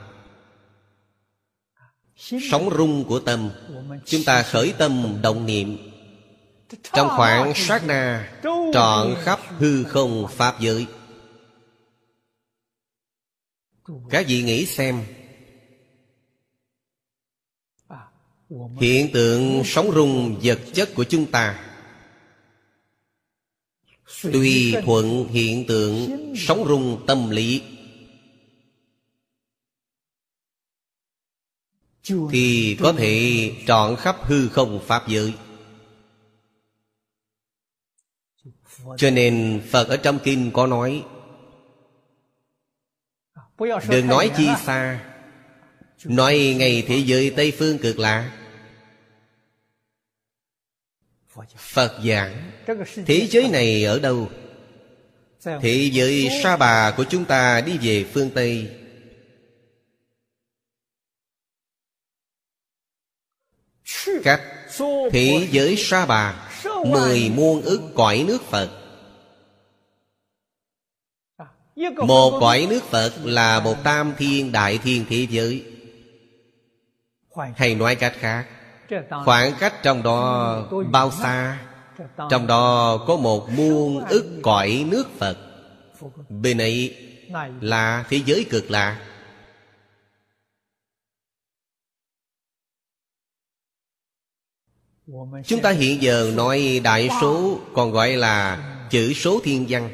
Sóng 2.26 2.70
rung 2.78 3.06
của 3.08 3.20
tâm. 3.20 3.50
Chúng 4.06 4.24
ta 4.24 4.44
khởi 4.44 4.74
tâm 4.78 5.20
động 5.22 5.46
niệm. 5.46 5.78
Trong 6.94 7.10
khoảng 7.10 7.54
sát 7.56 7.86
na 7.88 8.34
Trọn 8.74 9.16
khắp 9.24 9.40
hư 9.58 9.84
không 9.84 10.28
Pháp 10.32 10.60
giới. 10.60 10.86
Các 14.10 14.26
vị 14.28 14.44
nghĩ 14.44 14.66
xem. 14.66 15.04
Hiện 18.80 19.12
tượng 19.14 19.62
sóng 19.66 19.92
rung 19.92 20.40
vật 20.44 20.60
chất 20.74 20.90
của 20.96 21.04
chúng 21.04 21.26
ta. 21.32 21.60
Tùy 24.22 24.76
thuận 24.86 25.28
hiện 25.28 25.68
tượng 25.68 26.34
sóng 26.38 26.66
rung 26.68 27.06
tâm 27.08 27.30
lý. 27.30 27.62
Thì 32.32 32.78
có 32.82 32.94
thể 32.98 33.52
trọn 33.68 33.96
khắp 33.96 34.16
hư 34.22 34.50
không 34.50 34.80
pháp 34.88 35.08
giới. 35.08 35.34
Cho 38.98 39.10
nên 39.10 39.62
phật 39.72 39.88
ở 39.88 39.98
trong 39.98 40.20
kinh 40.24 40.52
có 40.52 40.68
nói 40.68 41.04
Đừng 43.90 44.08
nói 44.08 44.32
chi 44.38 44.48
xa 44.66 45.12
Nói 46.04 46.56
ngày 46.58 46.84
thế 46.88 46.98
giới 46.98 47.34
Tây 47.36 47.54
Phương 47.58 47.78
cực 47.78 48.00
lạ. 48.00 48.32
Phật 51.58 52.00
giảng 52.06 52.52
Thế 53.06 53.28
giới 53.30 53.48
này 53.48 53.84
ở 53.84 54.00
đâu? 54.00 54.30
Thế 55.44 55.90
giới 55.94 56.30
sa 56.44 56.58
bà 56.58 56.92
của 56.92 57.04
chúng 57.04 57.26
ta 57.26 57.62
đi 57.62 57.78
về 57.78 58.06
phương 58.14 58.30
Tây 58.30 58.85
Cách 64.24 64.42
thế 65.12 65.48
giới 65.52 65.76
sa 65.78 66.06
bà, 66.06 66.50
Mười 66.86 67.32
muôn 67.36 67.62
ức 67.62 67.82
cõi 67.96 68.26
nước 68.28 68.42
Phật. 68.50 68.70
Một 72.08 72.38
cõi 72.40 72.68
nước 72.70 72.84
Phật 72.84 73.12
là 73.24 73.60
một 73.60 73.76
tam 73.84 74.14
thiên 74.18 74.52
đại 74.52 74.78
thiên 74.78 75.06
thế 75.10 75.28
giới. 75.30 75.64
Hay 77.56 77.76
nói 77.76 77.96
cách 77.96 78.14
khác, 78.20 78.46
Khoảng 79.26 79.54
cách 79.60 79.74
trong 79.84 80.04
đó 80.04 80.70
bao 80.92 81.12
xa? 81.12 81.60
Trong 82.30 82.48
đó 82.48 82.98
có 83.08 83.16
một 83.16 83.50
muôn 83.50 84.06
ức 84.06 84.40
cõi 84.44 84.86
nước 84.88 85.08
Phật. 85.20 85.38
Bên 86.30 86.58
ấy 86.58 86.96
là 87.62 88.06
thế 88.10 88.22
giới 88.26 88.46
cực 88.50 88.72
lạ 88.72 89.00
Chúng 95.46 95.62
ta 95.62 95.72
hiện 95.72 96.02
giờ 96.02 96.32
nói 96.36 96.82
đại 96.84 97.10
số, 97.22 97.60
Còn 97.74 97.92
gọi 97.92 98.18
là 98.18 98.58
chữ 98.92 99.14
số 99.14 99.40
thiên 99.44 99.66
văn. 99.70 99.90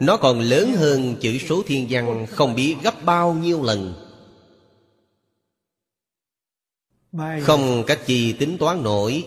Nó 0.00 0.16
còn 0.16 0.40
lớn 0.40 0.72
hơn 0.76 1.16
chữ 1.20 1.38
số 1.38 1.62
thiên 1.66 1.86
văn 1.90 2.26
Không 2.30 2.54
biết 2.54 2.76
gấp 2.82 3.04
bao 3.04 3.34
nhiêu 3.34 3.62
lần. 3.62 3.94
Không 7.42 7.84
cách 7.86 8.00
gì 8.06 8.32
tính 8.32 8.58
toán 8.58 8.82
nổi. 8.82 9.26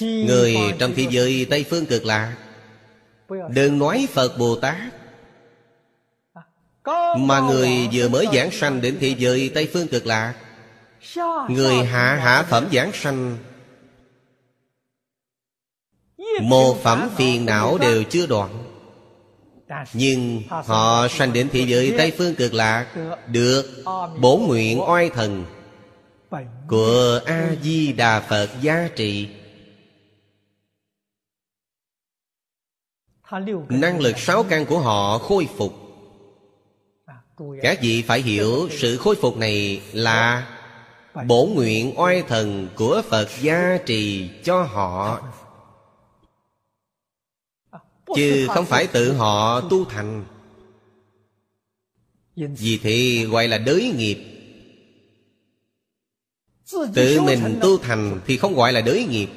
Người 0.00 0.56
trong 0.78 0.92
thế 0.96 1.06
giới 1.10 1.46
Tây 1.50 1.64
Phương 1.70 1.86
cực 1.86 2.04
lạ 2.04 2.36
Đừng 3.50 3.78
nói 3.78 4.08
Phật 4.10 4.38
Bồ 4.38 4.56
Tát. 4.56 5.05
Mà 7.18 7.40
người 7.40 7.88
vừa 7.92 8.08
mới 8.08 8.26
giảng 8.34 8.50
sanh 8.50 8.80
đến 8.80 8.96
thế 9.00 9.14
giới 9.18 9.50
Tây 9.54 9.68
Phương 9.72 9.88
cực 9.88 10.06
lạ 10.06 10.34
Người 11.48 11.74
hạ 11.74 12.18
hạ 12.22 12.46
phẩm 12.50 12.68
giảng 12.72 12.92
sanh. 12.94 13.38
Một 16.42 16.76
phẩm 16.82 17.08
phiền 17.16 17.46
não 17.46 17.78
đều 17.78 18.02
chưa 18.04 18.26
đoạn. 18.26 18.64
Nhưng 19.92 20.42
họ 20.48 21.08
sanh 21.08 21.32
đến 21.32 21.48
thế 21.52 21.60
giới 21.60 21.94
Tây 21.98 22.12
Phương 22.18 22.34
cực 22.34 22.54
lạc 22.54 22.86
Được 23.26 23.84
bổ 24.20 24.36
nguyện 24.36 24.80
oai 24.80 25.10
thần 25.10 25.44
Của 26.68 27.20
A-di-đà 27.26 28.20
Phật 28.20 28.48
gia 28.60 28.88
trị. 28.96 29.28
Năng 33.68 34.00
lực 34.00 34.18
sáu 34.18 34.42
căn 34.42 34.66
của 34.66 34.78
họ 34.78 35.18
khôi 35.18 35.48
phục 35.56 35.85
các 37.62 37.78
vị 37.82 38.02
phải 38.02 38.22
hiểu 38.22 38.68
sự 38.70 38.96
khôi 38.96 39.16
phục 39.16 39.36
này 39.36 39.82
là 39.92 40.46
Bổ 41.24 41.46
nguyện 41.46 41.92
oai 41.96 42.22
thần 42.22 42.68
của 42.76 43.02
Phật 43.08 43.28
gia 43.40 43.78
trì 43.86 44.30
cho 44.44 44.62
họ. 44.62 45.20
Chứ 48.16 48.46
không 48.48 48.66
phải 48.66 48.86
tự 48.86 49.12
họ 49.12 49.60
tu 49.60 49.84
thành. 49.84 50.24
Vì 52.36 52.78
thế 52.82 53.26
gọi 53.30 53.48
là 53.48 53.58
đới 53.58 53.92
nghiệp. 53.96 54.18
Tự 56.94 57.20
mình 57.20 57.58
tu 57.62 57.78
thành 57.78 58.20
thì 58.26 58.36
không 58.36 58.54
gọi 58.54 58.72
là 58.72 58.80
đới 58.80 59.06
nghiệp. 59.10 59.28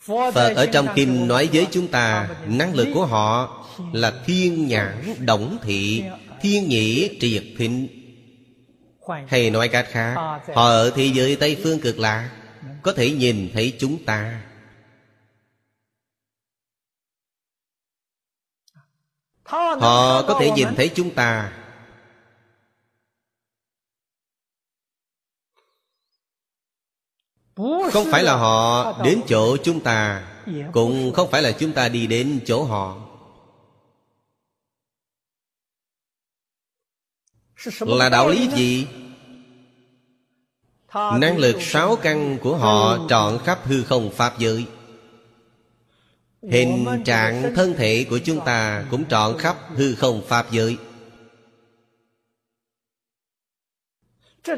Phật 0.00 0.54
ở 0.56 0.66
trong 0.66 0.88
kinh 0.94 1.28
nói 1.28 1.48
với 1.52 1.66
chúng 1.70 1.88
ta 1.88 2.28
Năng 2.46 2.74
lực 2.74 2.88
của 2.94 3.06
họ 3.06 3.56
là 3.92 4.12
thiên 4.26 4.68
nhãn 4.68 5.14
động 5.18 5.58
thị 5.62 6.04
Thiên 6.40 6.68
nhĩ 6.68 7.18
triệt 7.20 7.44
thịnh 7.58 7.88
Hay 9.28 9.50
nói 9.50 9.68
cách 9.68 9.86
khác 9.90 10.14
Họ 10.54 10.64
ở 10.68 10.90
thế 10.90 11.10
giới 11.14 11.36
Tây 11.36 11.56
Phương 11.62 11.80
cực 11.80 11.98
lạc 11.98 12.30
Có 12.82 12.92
thể 12.92 13.10
nhìn 13.10 13.50
thấy 13.52 13.76
chúng 13.78 14.04
ta. 14.04 14.42
Họ 19.44 20.22
có 20.22 20.36
thể 20.40 20.50
nhìn 20.50 20.68
thấy 20.76 20.90
chúng 20.94 21.14
ta 21.14 21.52
Không 27.92 28.06
phải 28.10 28.22
là 28.22 28.36
họ 28.36 28.92
đến 29.02 29.20
chỗ 29.28 29.56
chúng 29.56 29.80
ta, 29.80 30.26
Cũng 30.72 31.12
không 31.12 31.30
phải 31.30 31.42
là 31.42 31.52
chúng 31.52 31.72
ta 31.72 31.88
đi 31.88 32.06
đến 32.06 32.40
chỗ 32.46 32.64
họ. 32.64 32.96
Là 37.80 38.08
đạo 38.08 38.28
lý 38.28 38.48
gì? 38.54 38.86
Năng 40.94 41.38
lực 41.38 41.56
sáu 41.60 41.96
căn 41.96 42.38
của 42.42 42.56
họ 42.56 42.98
trọn 43.08 43.38
khắp 43.44 43.60
hư 43.64 43.82
không 43.82 44.10
Pháp 44.10 44.38
giới. 44.38 44.66
Hình 46.42 46.86
trạng 47.04 47.54
thân 47.56 47.74
thể 47.76 48.06
của 48.10 48.18
chúng 48.24 48.44
ta 48.44 48.84
cũng 48.90 49.04
trọn 49.08 49.38
khắp 49.38 49.56
hư 49.76 49.94
không 49.94 50.22
Pháp 50.26 50.50
giới. 50.50 50.76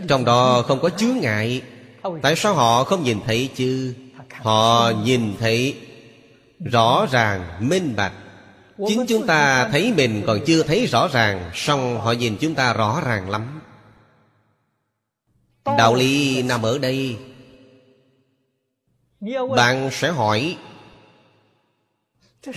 Trong 0.08 0.24
đó 0.24 0.62
không 0.62 0.80
có 0.80 0.90
chướng 0.90 1.18
ngại. 1.18 1.62
Tại 2.22 2.36
sao 2.36 2.54
họ 2.54 2.84
không 2.84 3.04
nhìn 3.04 3.18
thấy 3.26 3.50
chứ? 3.54 3.94
Họ 4.42 4.92
nhìn 5.04 5.36
thấy 5.38 5.76
Rõ 6.64 7.06
ràng, 7.10 7.68
minh 7.68 7.96
bạch. 7.96 8.12
Chính 8.88 9.06
chúng 9.08 9.26
ta 9.26 9.68
thấy 9.68 9.92
mình 9.96 10.22
còn 10.26 10.40
chưa 10.46 10.62
thấy 10.62 10.86
rõ 10.86 11.08
ràng 11.08 11.50
song 11.54 12.00
họ 12.00 12.12
nhìn 12.12 12.36
chúng 12.40 12.54
ta 12.54 12.72
rõ 12.72 13.02
ràng 13.04 13.30
lắm. 13.30 13.60
Đạo 15.64 15.94
lý 15.94 16.42
nằm 16.42 16.62
ở 16.62 16.78
đây. 16.78 17.16
Bạn 19.56 19.90
sẽ 19.92 20.10
hỏi 20.10 20.56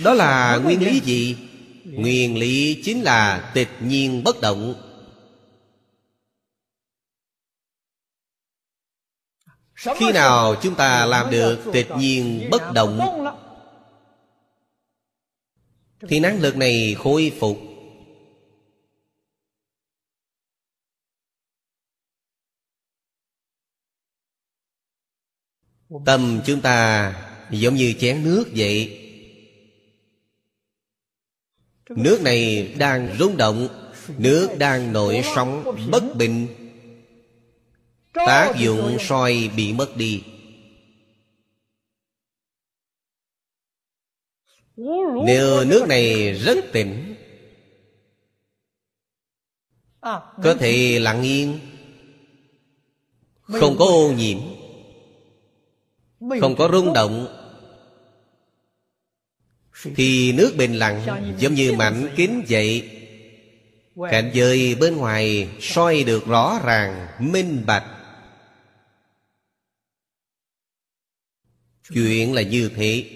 Đó 0.04 0.14
là 0.14 0.56
nguyên 0.64 0.82
lý 0.82 1.00
gì? 1.00 1.36
Nguyên 1.84 2.38
lý 2.38 2.82
chính 2.84 3.02
là 3.02 3.50
tịch 3.54 3.68
nhiên 3.80 4.24
bất 4.24 4.40
động 4.40 4.74
Khi 9.76 10.12
nào 10.14 10.54
chúng 10.62 10.74
ta 10.74 11.06
làm 11.06 11.30
được 11.30 11.64
tịch 11.72 11.86
nhiên 11.98 12.48
bất 12.50 12.62
động. 12.74 13.00
Thì 16.08 16.20
năng 16.20 16.40
lực 16.40 16.56
này 16.56 16.96
khôi 16.98 17.32
phục. 17.40 17.58
Tâm 26.06 26.40
chúng 26.46 26.60
ta 26.60 27.12
giống 27.50 27.74
như 27.74 27.94
chén 27.98 28.24
nước 28.24 28.44
vậy. 28.56 29.02
Nước 31.88 32.20
này 32.22 32.74
đang 32.78 33.16
rung 33.18 33.36
động 33.36 33.68
Nước 34.18 34.48
đang 34.58 34.92
nổi 34.92 35.22
sóng 35.34 35.64
bất 35.90 36.02
bình 36.16 36.46
Tác 38.16 38.52
dụng 38.58 38.96
soi 39.00 39.50
bị 39.56 39.72
mất 39.72 39.96
đi. 39.96 40.22
Nếu 45.26 45.64
nước 45.64 45.84
này 45.88 46.32
rất 46.32 46.64
tỉnh 46.72 47.14
Có 50.42 50.54
thể 50.58 50.98
lặng 50.98 51.22
yên 51.22 51.58
Không 53.42 53.76
có 53.78 53.84
ô 53.84 54.12
nhiễm 54.12 54.38
Không 56.40 56.56
có 56.58 56.68
rung 56.72 56.92
động 56.92 57.26
Thì 59.96 60.32
nước 60.32 60.54
bình 60.58 60.74
lặng 60.74 61.34
Giống 61.38 61.54
như 61.54 61.72
mảnh 61.72 62.08
kính 62.16 62.44
vậy. 62.48 62.90
Cảnh 64.10 64.30
giới 64.34 64.74
bên 64.74 64.96
ngoài 64.96 65.48
soi 65.60 66.04
được 66.04 66.26
rõ 66.26 66.60
ràng 66.64 67.06
Minh 67.18 67.62
bạch 67.66 67.95
Chuyện 71.92 72.34
là 72.34 72.42
như 72.42 72.70
thế. 72.76 73.10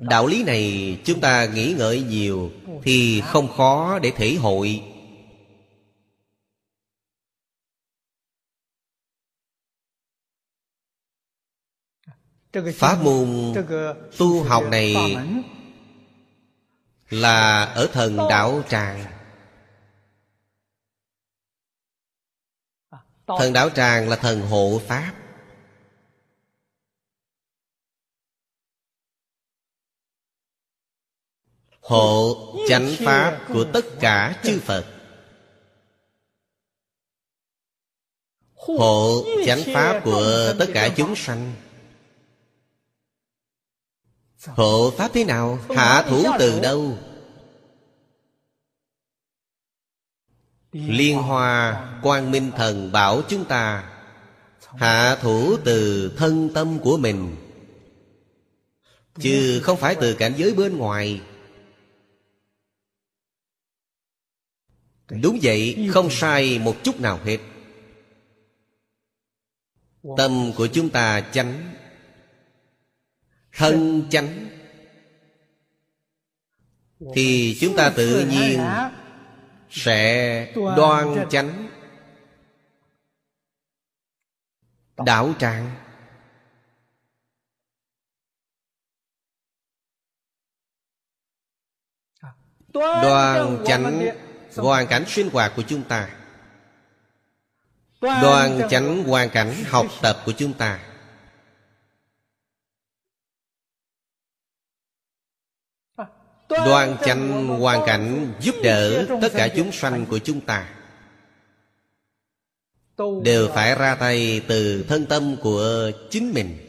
Đạo 0.00 0.26
lý 0.26 0.44
này 0.44 0.98
chúng 1.04 1.20
ta 1.20 1.46
nghĩ 1.46 1.74
ngợi 1.78 2.02
nhiều 2.02 2.50
Thì 2.82 3.20
không 3.20 3.48
khó 3.48 3.98
để 3.98 4.12
thể 4.16 4.34
hội. 4.34 4.82
Pháp 12.74 13.02
môn 13.02 13.54
tu 14.18 14.42
học 14.42 14.64
này 14.70 14.94
Là 17.10 17.64
ở 17.64 17.88
thần 17.92 18.16
đạo 18.16 18.62
tràng. 18.68 19.04
Thần 23.26 23.52
đạo 23.52 23.70
tràng 23.70 24.08
là 24.08 24.16
thần 24.16 24.40
hộ 24.40 24.80
Pháp. 24.86 25.25
Hộ 31.86 32.36
chánh 32.68 32.94
pháp 32.98 33.40
của 33.52 33.64
tất 33.72 33.84
cả 34.00 34.40
chư 34.44 34.60
Phật 34.60 34.84
Hộ 38.54 39.24
chánh 39.46 39.60
pháp 39.74 40.00
của 40.04 40.54
tất 40.58 40.66
cả 40.74 40.88
chúng 40.96 41.16
sanh 41.16 41.52
Hộ 44.46 44.90
pháp 44.90 45.10
thế 45.14 45.24
nào? 45.24 45.58
Hạ 45.68 46.04
thủ 46.08 46.24
từ 46.38 46.60
đâu? 46.60 46.98
Liên 50.72 51.16
hoa, 51.16 51.86
quang 52.02 52.30
minh 52.30 52.50
thần 52.56 52.92
bảo 52.92 53.22
chúng 53.28 53.44
ta, 53.44 53.90
Hạ 54.76 55.16
thủ 55.22 55.56
từ 55.64 56.10
thân 56.16 56.50
tâm 56.54 56.78
của 56.78 56.96
mình 56.96 57.36
Chứ 59.18 59.60
không 59.64 59.78
phải 59.78 59.94
từ 59.94 60.14
cảnh 60.14 60.34
giới 60.36 60.54
bên 60.54 60.76
ngoài 60.76 61.20
Đúng 65.10 65.38
vậy, 65.42 65.88
không 65.92 66.08
sai 66.10 66.58
một 66.58 66.76
chút 66.84 67.00
nào 67.00 67.20
hết. 67.24 67.38
Tâm 70.16 70.52
của 70.56 70.68
chúng 70.72 70.90
ta 70.90 71.20
chánh 71.32 71.74
Thân 73.52 74.06
chánh. 74.10 74.48
Thì 77.14 77.56
chúng 77.60 77.76
ta 77.76 77.92
tự 77.96 78.26
nhiên 78.30 78.60
Sẽ 79.70 80.52
đoan 80.54 81.26
chánh. 81.30 81.68
Đạo 84.96 85.34
trạng 85.38 85.74
Đoan 92.72 93.58
chánh 93.66 94.25
hoàn 94.56 94.86
cảnh 94.86 95.04
sinh 95.08 95.30
hoạt 95.32 95.52
của 95.56 95.62
chúng 95.68 95.82
ta. 95.82 96.08
Đoan 98.00 98.60
chánh 98.70 99.04
hoàn 99.04 99.30
cảnh 99.30 99.54
học 99.66 99.86
tập 100.02 100.22
của 100.26 100.32
chúng 100.32 100.52
ta. 100.52 100.80
Đoan 106.48 106.96
chánh 107.04 107.46
hoàn 107.46 107.86
cảnh 107.86 108.32
giúp 108.40 108.54
đỡ 108.62 109.06
tất 109.22 109.32
cả 109.34 109.48
chúng 109.56 109.72
sanh 109.72 110.06
của 110.06 110.18
chúng 110.18 110.40
ta. 110.40 110.68
Đều 113.22 113.48
phải 113.54 113.74
ra 113.74 113.94
tay 113.94 114.42
từ 114.48 114.84
thân 114.88 115.06
tâm 115.06 115.36
của 115.42 115.90
chính 116.10 116.32
mình 116.32 116.65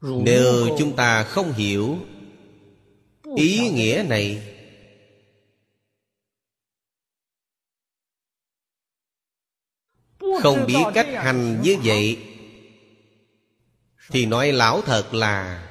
nếu 0.00 0.76
chúng 0.78 0.96
ta 0.96 1.24
không 1.24 1.52
hiểu 1.52 1.98
ý 3.36 3.70
nghĩa 3.70 4.04
này 4.08 4.52
không 10.42 10.66
biết 10.66 10.82
cách 10.94 11.08
hành 11.12 11.62
như 11.62 11.76
vậy 11.84 12.18
thì 14.10 14.26
nói 14.26 14.52
lão 14.52 14.82
thật 14.82 15.14
là 15.14 15.68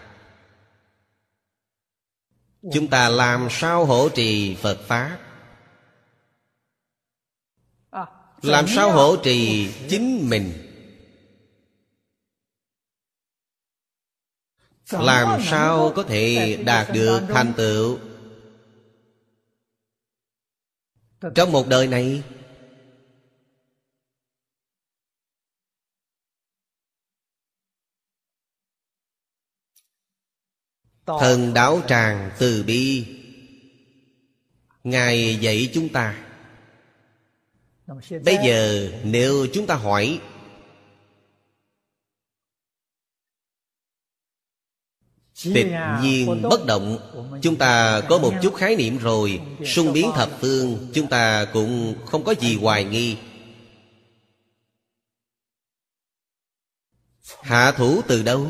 chúng 2.73 2.87
ta 2.87 3.09
làm 3.09 3.47
sao 3.51 3.85
hỗ 3.85 4.09
trì 4.09 4.55
phật 4.55 4.79
pháp? 4.87 5.19
Làm 8.41 8.65
sao 8.67 8.91
hỗ 8.91 9.15
trì 9.23 9.69
chính 9.89 10.29
mình 10.29 10.64
làm 14.91 15.41
sao 15.41 15.93
có 15.95 16.03
thể 16.03 16.57
đạt 16.65 16.87
được 16.93 17.21
thành 17.29 17.53
tựu? 17.57 17.99
Trong 21.35 21.51
một 21.51 21.67
đời 21.67 21.87
này 21.87 22.23
thần 31.05 31.53
đạo 31.53 31.81
tràng 31.87 32.31
từ 32.39 32.63
bi. 32.67 33.05
Ngài 34.83 35.35
dạy 35.35 35.69
chúng 35.73 35.89
ta. 35.89 36.25
Bây 38.25 38.37
giờ 38.45 38.89
nếu 39.03 39.47
chúng 39.53 39.67
ta 39.67 39.75
hỏi 39.75 40.19
Tịch 45.53 45.67
nhiên, 46.01 46.41
bất 46.41 46.65
động 46.65 46.97
Chúng 47.41 47.55
ta 47.55 48.01
có 48.09 48.17
một 48.17 48.33
chút 48.41 48.55
khái 48.55 48.75
niệm 48.75 48.97
rồi 48.97 49.41
Sung 49.65 49.93
biến 49.93 50.11
thập 50.15 50.29
phương, 50.41 50.89
Chúng 50.93 51.07
ta 51.07 51.45
cũng 51.53 51.95
không 52.05 52.23
có 52.23 52.33
gì 52.39 52.55
hoài 52.55 52.83
nghi 52.83 53.17
Hạ 57.41 57.71
thủ 57.71 58.01
từ 58.07 58.23
đâu? 58.23 58.47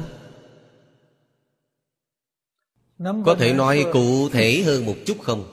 Có 2.98 3.36
thể 3.40 3.54
nói 3.54 3.86
cụ 3.94 4.30
thể 4.30 4.64
hơn 4.66 4.86
một 4.86 4.96
chút 5.06 5.18
không? 5.22 5.52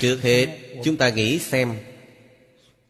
Trước 0.00 0.20
hết, 0.22 0.58
chúng 0.84 0.96
ta 0.96 1.08
nghĩ 1.08 1.38
xem 1.38 1.78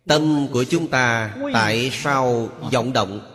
Tâm 0.08 0.48
của 0.52 0.64
chúng 0.70 0.90
ta 0.90 1.36
tại 1.52 1.90
sao 1.92 2.48
vọng 2.72 2.92
động? 2.92 3.34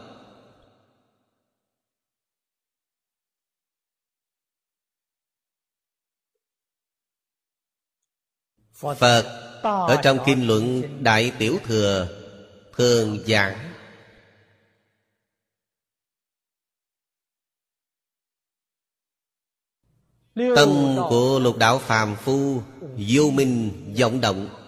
Phật 8.74 9.24
ở 9.64 10.00
trong 10.04 10.18
kinh 10.26 10.48
luận 10.48 10.84
Đại 11.04 11.32
Tiểu 11.40 11.58
Thừa, 11.64 12.08
thường 12.76 13.20
giảng. 13.28 13.74
Tâm 20.36 20.96
của 21.10 21.40
lục 21.44 21.58
đạo 21.58 21.80
phàm 21.80 22.16
phu 22.16 22.62
Vô 22.98 23.30
minh 23.30 23.72
vọng 24.00 24.22
động. 24.22 24.63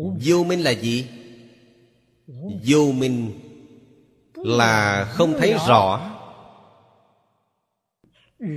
Vô 0.00 0.44
minh 0.44 0.60
là 0.60 0.70
gì? 0.70 1.06
Vô 2.66 2.92
minh 2.92 3.40
là 4.34 5.04
không 5.12 5.34
thấy 5.38 5.54
rõ. 5.68 6.16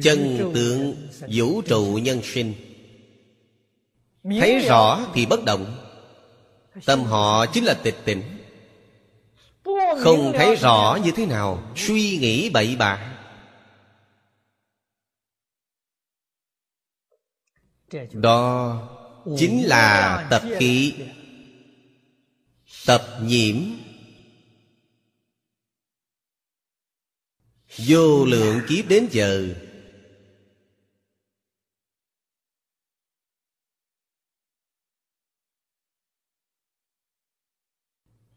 Chân 0.04 0.52
tượng 0.54 1.08
vũ 1.32 1.62
trụ 1.62 2.00
nhân 2.04 2.22
sinh. 2.24 2.54
Thấy 4.24 4.60
rõ 4.60 5.06
thì 5.14 5.26
bất 5.26 5.44
động. 5.46 5.76
Tâm 6.86 7.04
họ 7.04 7.46
chính 7.46 7.64
là 7.64 7.74
tịch 7.74 7.96
tỉnh. 8.06 8.22
Không 10.00 10.34
thấy 10.36 10.56
rõ 10.56 11.00
như 11.04 11.12
thế 11.16 11.26
nào. 11.26 11.64
Suy 11.76 12.18
nghĩ 12.18 12.50
bậy 12.50 12.76
bạ. 12.76 13.20
Đó 18.12 18.78
chính 19.38 19.64
là 19.66 20.28
tập 20.30 20.42
khí 20.58 20.94
Tập 22.86 23.20
nhiễm. 23.22 23.56
Vô 27.78 28.26
lượng 28.26 28.62
kiếp 28.70 28.88
đến 28.88 29.08
giờ, 29.12 29.56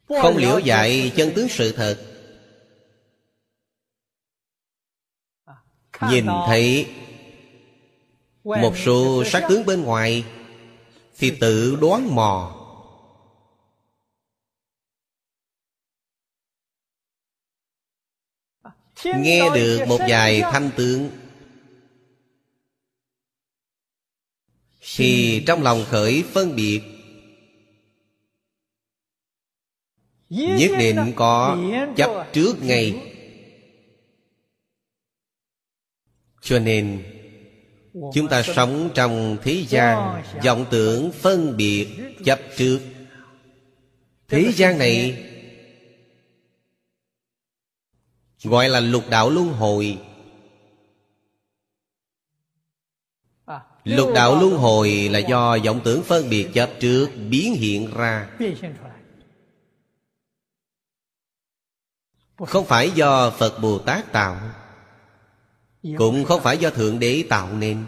Không 0.08 0.36
liễu 0.36 0.58
dạy 0.58 1.12
chân 1.16 1.32
tướng 1.36 1.48
sự 1.48 1.72
thật. 1.72 1.98
Nhìn 6.10 6.26
thấy 6.46 6.94
Một 8.44 8.74
số 8.84 9.24
sắc 9.26 9.46
tướng 9.48 9.66
bên 9.66 9.82
ngoài 9.82 10.24
Thì 11.16 11.36
tự 11.40 11.76
đoán 11.80 12.14
mò. 12.14 12.55
Nghe 19.18 19.50
được 19.54 19.84
một 19.88 19.98
vài 20.08 20.40
thanh 20.40 20.70
tướng 20.76 21.10
Thì 24.96 25.42
trong 25.46 25.62
lòng 25.62 25.84
khởi 25.88 26.24
phân 26.32 26.56
biệt 26.56 26.80
Nhất 30.28 30.70
định 30.78 31.12
có 31.16 31.58
chấp 31.96 32.26
trước 32.32 32.62
ngay. 32.62 33.12
Cho 36.40 36.58
nên 36.58 37.02
Chúng 38.14 38.28
ta 38.28 38.42
sống 38.42 38.90
trong 38.94 39.36
thế 39.42 39.64
gian 39.68 40.22
vọng 40.44 40.66
tưởng 40.70 41.12
phân 41.12 41.56
biệt 41.56 41.88
chấp 42.24 42.40
trước. 42.56 42.80
Thế 44.28 44.52
gian 44.54 44.78
này 44.78 45.24
Gọi 48.42 48.68
là 48.68 48.80
lục 48.80 49.04
đạo 49.10 49.30
luân 49.30 49.48
hồi. 49.48 49.98
Lục 53.84 54.10
đạo 54.14 54.40
luân 54.40 54.56
hồi 54.56 55.08
là 55.12 55.18
do 55.18 55.58
vọng 55.64 55.80
tưởng 55.84 56.02
phân 56.02 56.30
biệt 56.30 56.48
chấp 56.54 56.70
trước 56.80 57.10
biến 57.30 57.54
hiện 57.54 57.90
ra. 57.94 58.28
Không 62.44 62.64
phải 62.64 62.90
do 62.90 63.30
Phật 63.30 63.58
Bồ 63.62 63.78
Tát 63.78 64.12
tạo 64.12 64.36
Cũng 65.96 66.24
không 66.24 66.42
phải 66.42 66.58
do 66.58 66.70
Thượng 66.70 66.98
Đế 66.98 67.24
tạo 67.28 67.52
nên 67.52 67.84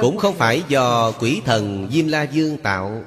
Cũng 0.00 0.18
không 0.18 0.34
phải 0.34 0.62
do 0.68 1.12
quỷ 1.12 1.42
thần 1.44 1.88
Diêm 1.92 2.08
La 2.08 2.22
Dương 2.22 2.58
tạo 2.58 3.04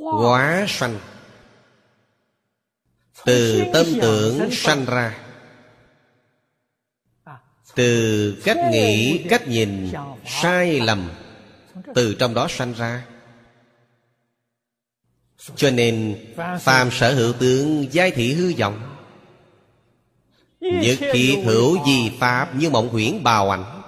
Hóa 0.00 0.66
sanh. 0.68 0.98
Từ 3.24 3.64
tâm 3.72 3.86
tưởng 4.00 4.48
sanh 4.52 4.84
ra. 4.84 5.18
Từ 7.74 8.42
cách 8.44 8.56
nghĩ, 8.72 9.24
cách 9.28 9.48
nhìn 9.48 9.92
sai 10.26 10.80
lầm 10.80 11.10
Từ 11.94 12.14
trong 12.14 12.34
đó 12.34 12.46
sanh 12.50 12.72
ra. 12.72 13.06
Cho 15.56 15.70
nên 15.70 16.24
phàm 16.60 16.90
sở 16.90 17.14
hữu 17.14 17.32
tướng 17.32 17.92
giai 17.92 18.10
thị 18.10 18.32
hư 18.32 18.52
vọng. 18.58 18.96
Nhất 20.60 20.98
thiết 21.12 21.36
hữu 21.44 21.86
di 21.86 22.12
pháp 22.20 22.56
như 22.56 22.70
mộng 22.70 22.88
huyễn 22.88 23.22
bào 23.22 23.50
ảnh. 23.50 23.82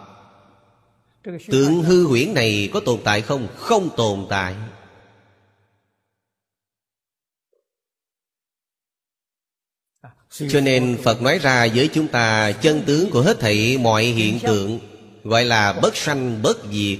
Tướng 1.50 1.82
hư 1.82 2.06
huyễn 2.06 2.34
này 2.34 2.70
có 2.72 2.80
tồn 2.80 3.00
tại 3.04 3.20
không? 3.20 3.48
Không 3.56 3.90
tồn 3.96 4.26
tại 4.30 4.54
Cho 10.32 10.60
nên 10.60 10.98
Phật 11.04 11.22
nói 11.22 11.38
ra 11.38 11.68
với 11.74 11.90
chúng 11.92 12.08
ta, 12.08 12.52
Chân 12.52 12.82
tướng 12.86 13.10
của 13.10 13.22
hết 13.22 13.40
thảy 13.40 13.78
mọi 13.78 14.04
hiện 14.04 14.38
tượng, 14.42 14.78
Gọi 15.24 15.44
là 15.44 15.72
bất 15.72 15.96
sanh, 15.96 16.42
bất 16.42 16.56
diệt. 16.72 16.98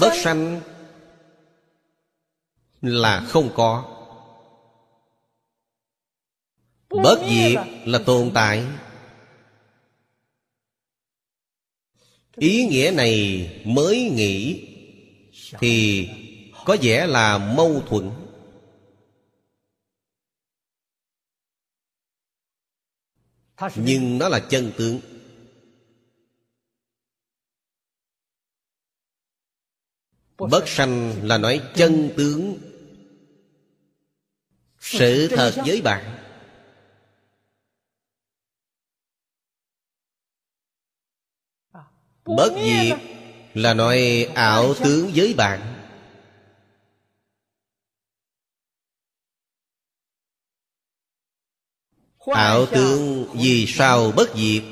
Bất 0.00 0.12
sanh 0.24 0.60
là 2.80 3.26
không 3.28 3.50
có. 3.54 3.98
Bất 6.88 7.18
diệt 7.30 7.58
là 7.86 7.98
tồn 8.06 8.30
tại. 8.34 8.66
Ý 12.36 12.66
nghĩa 12.66 12.92
này 12.96 13.50
mới 13.64 14.10
nghĩ 14.10 14.68
Thì 15.60 16.08
có 16.64 16.76
vẻ 16.82 17.06
là 17.06 17.38
mâu 17.38 17.82
thuẫn. 17.86 18.10
Nhưng 23.76 24.18
nó 24.18 24.28
là 24.28 24.40
chân 24.50 24.72
tướng. 24.76 25.00
Bất 30.38 30.68
sanh 30.68 31.14
là 31.22 31.38
nói 31.38 31.60
chân 31.74 32.10
tướng. 32.16 32.58
Sự 34.80 35.28
thật 35.28 35.52
với 35.66 35.82
bạn. 35.82 36.21
Bất 42.24 42.52
diệt 42.54 42.98
là 43.54 43.74
nói 43.74 44.28
ảo 44.34 44.74
tướng 44.74 45.10
với 45.14 45.34
bạn. 45.36 45.60
Ảo 52.26 52.66
tướng 52.66 53.26
vì 53.34 53.66
sao 53.66 54.12
bất 54.16 54.30
diệt? 54.36 54.62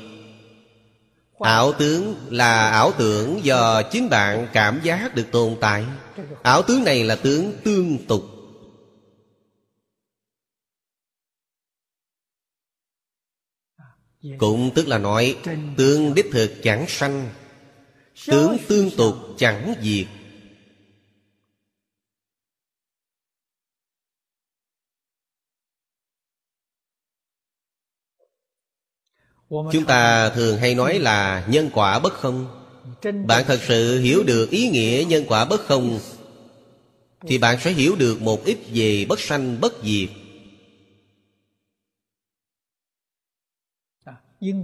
Ảo 1.39 1.73
tướng 1.73 2.15
là 2.29 2.69
ảo 2.69 2.91
tưởng 2.97 3.39
do 3.43 3.81
chính 3.91 4.09
bạn 4.09 4.47
cảm 4.53 4.81
giác 4.83 5.15
được 5.15 5.25
tồn 5.31 5.57
tại. 5.61 5.85
Ảo 6.43 6.61
tướng 6.61 6.83
này 6.83 7.03
là 7.03 7.15
tướng 7.15 7.53
tương 7.63 8.05
tục. 8.07 8.23
Cũng 14.37 14.71
tức 14.75 14.87
là 14.87 14.97
nói 14.97 15.37
Tướng 15.77 16.13
đích 16.13 16.25
thực 16.31 16.51
chẳng 16.63 16.85
sanh 16.87 17.29
Tướng 18.27 18.57
tương 18.67 18.89
tục 18.97 19.15
chẳng 19.37 19.73
diệt. 19.81 20.07
Chúng 29.49 29.85
ta 29.87 30.29
thường 30.29 30.57
hay 30.57 30.75
nói 30.75 30.99
là 30.99 31.47
nhân 31.49 31.69
quả 31.73 31.99
bất 31.99 32.13
không. 32.13 32.47
Bạn 33.25 33.43
thật 33.47 33.59
sự 33.67 33.99
hiểu 33.99 34.23
được 34.23 34.49
ý 34.49 34.69
nghĩa 34.69 35.05
nhân 35.07 35.23
quả 35.27 35.45
bất 35.45 35.61
không 35.61 35.99
Thì 37.21 37.37
bạn 37.37 37.59
sẽ 37.61 37.71
hiểu 37.71 37.95
được 37.95 38.21
một 38.21 38.45
ít 38.45 38.57
về 38.73 39.05
bất 39.09 39.19
sanh 39.19 39.61
bất 39.61 39.73
diệt. 39.83 40.09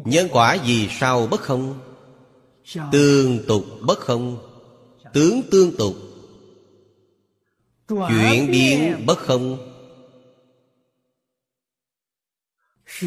Nhân 0.05 0.27
quả 0.31 0.57
vì 0.65 0.87
sao 0.99 1.27
bất 1.27 1.41
không 1.41 1.79
Tương 2.91 3.45
tục 3.47 3.65
bất 3.81 3.99
không? 3.99 4.37
Tướng 5.13 5.41
tương 5.51 5.77
tục. 5.77 5.93
Chuyển 7.87 8.51
biến 8.51 9.03
bất 9.05 9.17
không? 9.17 9.73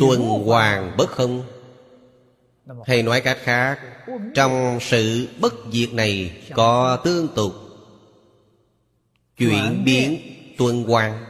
Tuần 0.01 0.21
hoàn 0.21 0.97
bất 0.97 1.11
không? 1.11 1.45
Hay 2.87 3.03
nói 3.03 3.21
cách 3.21 3.39
khác 3.41 3.81
Trong 4.35 4.79
sự 4.81 5.29
bất 5.41 5.55
diệt 5.73 5.93
này 5.93 6.43
Có 6.55 7.01
tương 7.05 7.29
tục. 7.35 7.55
Chuyển 9.37 9.83
biến 9.85 10.21
tuần 10.59 10.83
hoàn 10.83 11.30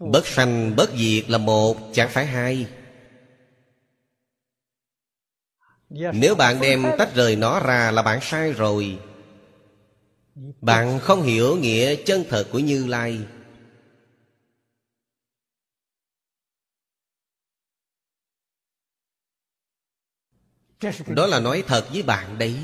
Bất 0.00 0.26
sanh 0.26 0.76
bất 0.76 0.90
diệt 0.96 1.30
là 1.30 1.38
một 1.38 1.76
Chẳng 1.92 2.08
phải 2.10 2.26
hai. 2.26 2.66
Nếu 5.90 6.34
bạn 6.34 6.60
đem 6.60 6.84
tách 6.98 7.14
rời 7.14 7.36
nó 7.36 7.60
ra 7.60 7.90
là 7.90 8.02
bạn 8.02 8.18
sai 8.22 8.52
rồi. 8.52 8.98
Bạn 10.60 10.98
không 11.00 11.22
hiểu 11.22 11.56
nghĩa 11.56 11.94
chân 11.94 12.24
thật 12.28 12.48
của 12.52 12.58
Như 12.58 12.86
Lai. 12.86 13.20
Đó 21.06 21.26
là 21.26 21.40
nói 21.40 21.64
thật 21.66 21.86
với 21.92 22.02
bạn 22.02 22.38
đấy 22.38 22.54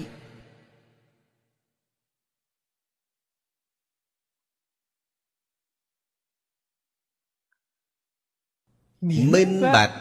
Minh 9.06 9.62
bạch. 9.62 9.92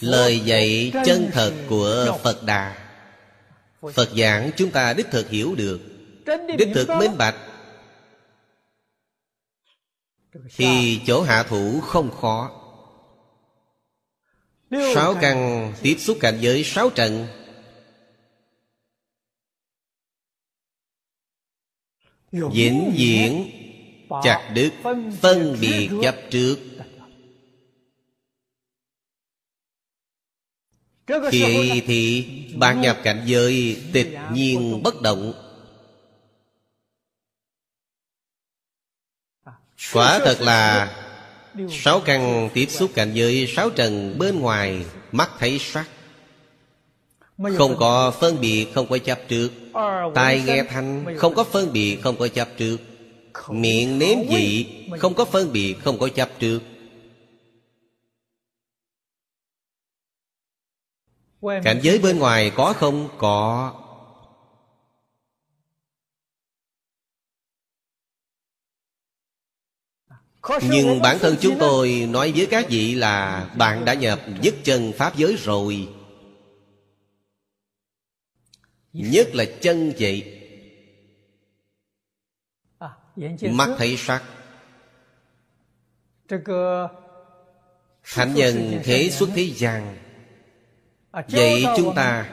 Lời 0.00 0.40
dạy 0.40 0.92
chân 1.04 1.30
thật 1.32 1.54
của 1.68 2.18
Phật 2.22 2.42
Đà. 2.44 2.76
Phật 3.94 4.10
giảng 4.16 4.50
chúng 4.56 4.70
ta 4.70 4.92
đích 4.92 5.06
thực 5.10 5.30
hiểu 5.30 5.54
được. 5.54 5.80
Đích 6.58 6.68
thực 6.74 6.88
minh 6.88 7.18
bạch. 7.18 7.36
Thì 10.56 11.00
chỗ 11.06 11.22
hạ 11.22 11.42
thủ 11.42 11.80
không 11.80 12.10
khó. 12.10 12.50
Sáu 14.94 15.14
căn 15.20 15.72
tiếp 15.82 15.96
xúc 15.98 16.18
cảnh 16.20 16.38
giới 16.40 16.64
sáu 16.64 16.90
trận. 16.90 17.26
Vĩnh 22.32 22.92
viễn 22.96 23.59
chặt 24.22 24.50
đứt 24.54 24.70
phân 25.20 25.56
biệt 25.60 25.90
chấp 26.02 26.14
trước. 26.30 26.56
Khi 31.30 31.82
thì 31.86 32.26
bạn 32.56 32.80
nhập 32.80 32.98
cảnh 33.02 33.22
giới 33.26 33.76
tịch 33.92 34.18
nhiên 34.32 34.82
bất 34.82 35.02
động. 35.02 35.32
Quả 39.92 40.18
thật 40.24 40.36
là 40.40 40.96
Sáu 41.70 42.00
căn 42.00 42.50
tiếp 42.54 42.66
xúc 42.66 42.90
cảnh 42.94 43.10
giới 43.14 43.46
sáu 43.56 43.70
trần 43.70 44.18
bên 44.18 44.40
ngoài 44.40 44.84
Mắt 45.12 45.30
thấy 45.38 45.58
sắc. 45.58 45.88
Không 47.58 47.76
có 47.78 48.10
phân 48.20 48.40
biệt, 48.40 48.66
không 48.74 48.86
có 48.88 48.98
chấp 48.98 49.18
trước. 49.28 49.50
Tai 50.14 50.42
nghe 50.46 50.64
thanh, 50.68 51.16
không 51.18 51.34
có 51.34 51.44
phân 51.44 51.72
biệt, 51.72 51.98
không 52.02 52.16
có 52.16 52.28
chấp 52.28 52.48
trước 52.56 52.76
Miệng 53.48 53.98
nếm 53.98 54.18
vị, 54.28 54.66
không 54.98 55.14
có 55.14 55.24
phân 55.24 55.52
biệt, 55.52 55.76
không 55.84 55.98
có 55.98 56.08
chấp 56.08 56.30
trước. 56.38 56.60
Cảnh 61.42 61.80
giới 61.82 61.98
bên 61.98 62.18
ngoài 62.18 62.52
có 62.56 62.72
không? 62.72 63.08
Có. 63.18 63.74
Nhưng 70.70 71.00
bản 71.02 71.18
thân 71.18 71.36
chúng 71.40 71.56
tôi 71.58 72.06
nói 72.10 72.32
với 72.36 72.46
các 72.46 72.66
vị 72.68 72.94
là 72.94 73.50
Bạn 73.58 73.84
đã 73.84 73.94
nhập 73.94 74.20
nhất 74.42 74.54
chân 74.64 74.92
Pháp 74.96 75.16
giới 75.16 75.36
rồi. 75.36 75.88
Nhất 78.92 79.28
là 79.34 79.44
chân 79.60 79.92
vậy 79.98 80.39
Mắt 83.50 83.68
thấy 83.78 83.96
sắc. 83.96 84.22
Thánh 88.14 88.34
nhân 88.34 88.80
thế 88.84 89.10
xuất 89.10 89.28
thế 89.34 89.42
gian. 89.42 89.96
Vậy 91.28 91.64
chúng 91.76 91.94
ta 91.94 92.30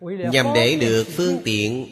Nhằm 0.00 0.46
để 0.54 0.76
được 0.80 1.06
phương 1.16 1.38
tiện 1.44 1.86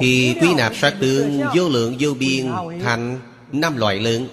Thì 0.00 0.36
quy 0.40 0.54
nạp 0.54 0.76
sát 0.76 0.94
tướng 1.00 1.40
vô 1.54 1.68
lượng 1.68 1.96
vô 2.00 2.14
biên 2.14 2.52
Thành 2.82 3.20
năm 3.52 3.76
loại 3.76 4.00
lớn. 4.00 4.28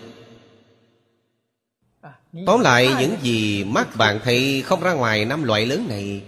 Tóm 2.46 2.60
lại 2.62 2.90
những 3.00 3.16
gì 3.22 3.64
mắt 3.64 3.88
bạn 3.98 4.20
thấy 4.24 4.64
không 4.66 4.82
ra 4.82 4.94
ngoài 4.94 5.26
năm 5.26 5.44
loại 5.44 5.66
lớn 5.66 5.86
này. 5.90 6.24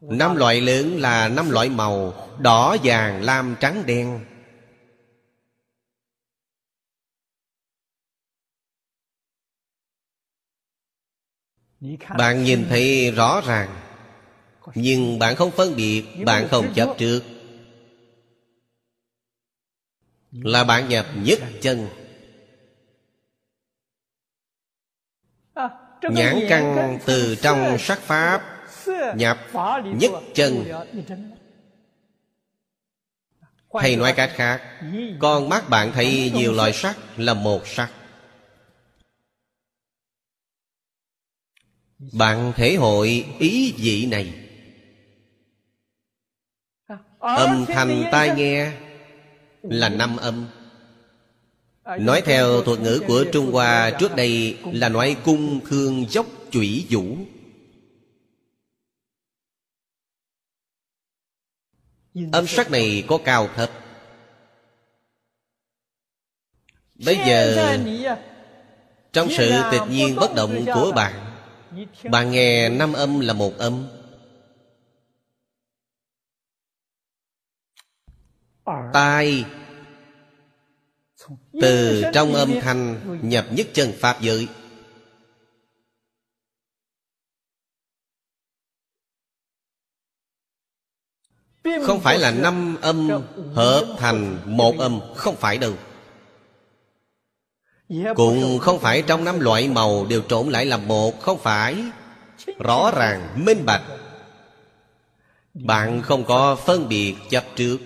Năm 0.00 0.36
loại 0.36 0.60
lớn 0.60 1.00
là 1.00 1.28
năm 1.28 1.50
loại 1.50 1.68
màu 1.68 2.14
Đỏ, 2.38 2.76
vàng, 2.82 3.22
lam, 3.22 3.56
trắng, 3.60 3.82
đen 3.86 4.20
Bạn 12.18 12.44
nhìn 12.44 12.66
thấy 12.68 13.10
rõ 13.10 13.40
ràng. 13.46 13.68
Nhưng 14.74 15.18
bạn 15.18 15.36
không 15.36 15.50
phân 15.50 15.76
biệt 15.76 16.04
Bạn 16.26 16.48
không 16.48 16.74
chấp 16.74 16.94
trước. 16.98 17.22
Là 20.30 20.64
bạn 20.64 20.88
nhập 20.88 21.06
nhất 21.14 21.38
chân. 21.60 21.88
Nhãn 26.02 26.40
căn 26.48 26.98
từ 27.06 27.34
trong 27.42 27.76
sắc 27.78 27.98
pháp 27.98 28.42
nhập 29.16 29.38
nhất 29.84 30.10
chân. 30.34 30.64
hay 33.74 33.96
nói 33.96 34.12
cách 34.16 34.30
khác 34.34 34.80
con 35.20 35.48
mắt 35.48 35.68
bạn 35.68 35.92
thấy 35.92 36.32
nhiều 36.34 36.52
loại 36.52 36.72
sắc 36.72 36.96
là 37.16 37.34
một 37.34 37.66
sắc 37.66 37.90
bạn 42.12 42.52
thể 42.56 42.74
hội 42.74 43.26
ý 43.38 43.74
vị 43.76 44.06
này. 44.06 44.34
Âm 47.18 47.64
thanh 47.68 48.04
tai 48.12 48.36
nghe 48.36 48.72
là 49.62 49.88
năm 49.88 50.16
âm. 50.16 50.48
Nói 51.98 52.22
theo 52.24 52.62
thuật 52.62 52.80
ngữ 52.80 53.02
của 53.06 53.24
Trung 53.32 53.52
Hoa 53.52 53.90
trước 54.00 54.16
đây 54.16 54.58
là 54.64 54.88
nói 54.88 55.16
cung 55.24 55.60
thương 55.66 56.06
dốc 56.10 56.26
chủy 56.50 56.86
vũ. 56.90 57.16
Âm 62.32 62.46
sắc 62.46 62.70
này 62.70 63.04
có 63.08 63.18
cao 63.24 63.48
thấp. 63.56 63.70
Bây 67.04 67.16
giờ 67.26 67.76
Trong 69.12 69.28
sự 69.30 69.50
tịch 69.72 69.82
nhiên 69.90 70.16
bất 70.16 70.34
động 70.34 70.64
của 70.74 70.92
bạn 70.96 71.31
bạn 72.10 72.30
nghe 72.30 72.68
năm 72.68 72.92
âm 72.92 73.20
là 73.20 73.32
một 73.32 73.58
âm. 73.58 73.86
Tai 78.92 79.44
từ 81.60 82.02
trong 82.14 82.34
âm 82.34 82.52
thanh 82.60 83.00
nhập 83.30 83.46
nhất 83.50 83.66
chân 83.72 83.92
pháp 83.96 84.20
giới. 84.20 84.48
Không 91.86 92.00
phải 92.00 92.18
là 92.18 92.30
năm 92.30 92.76
âm 92.82 93.08
hợp 93.54 93.96
thành 93.98 94.38
một 94.56 94.74
âm, 94.78 95.00
không 95.16 95.36
phải 95.36 95.58
đâu. 95.58 95.74
Cũng 98.14 98.58
không 98.58 98.78
phải 98.80 99.02
trong 99.02 99.24
năm 99.24 99.40
loại 99.40 99.68
màu 99.68 100.06
đều 100.06 100.22
trộn 100.22 100.48
lại 100.48 100.66
làm 100.66 100.88
một 100.88 101.20
Không 101.20 101.38
phải. 101.38 101.76
Rõ 102.58 102.90
ràng, 102.96 103.44
minh 103.44 103.66
bạch. 103.66 103.82
Bạn 105.54 106.02
không 106.02 106.24
có 106.24 106.56
phân 106.56 106.88
biệt 106.88 107.14
chấp 107.30 107.44
trước. 107.56 107.78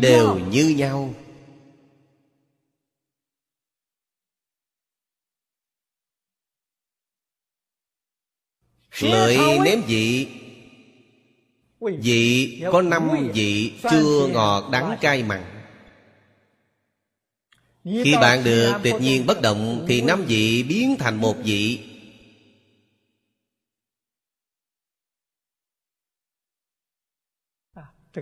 Đều 0.00 0.38
như 0.38 0.74
nhau. 0.76 1.14
Lợi 9.00 9.58
nếm 9.64 9.80
vị. 9.86 10.28
Vị 11.80 12.62
có 12.72 12.82
năm 12.82 13.10
vị 13.34 13.72
Chua 13.90 14.28
ngọt 14.28 14.68
đắng 14.72 14.96
cay 15.00 15.22
mặn 15.22 15.59
Khi 17.84 18.14
bạn 18.20 18.44
được 18.44 18.72
tuyệt 18.82 18.94
nhiên 19.00 19.26
bất 19.26 19.42
động 19.42 19.84
Thì 19.88 20.00
năm 20.00 20.24
vị 20.24 20.62
biến 20.62 20.96
thành 20.98 21.20
một 21.20 21.36
vị. 21.44 21.80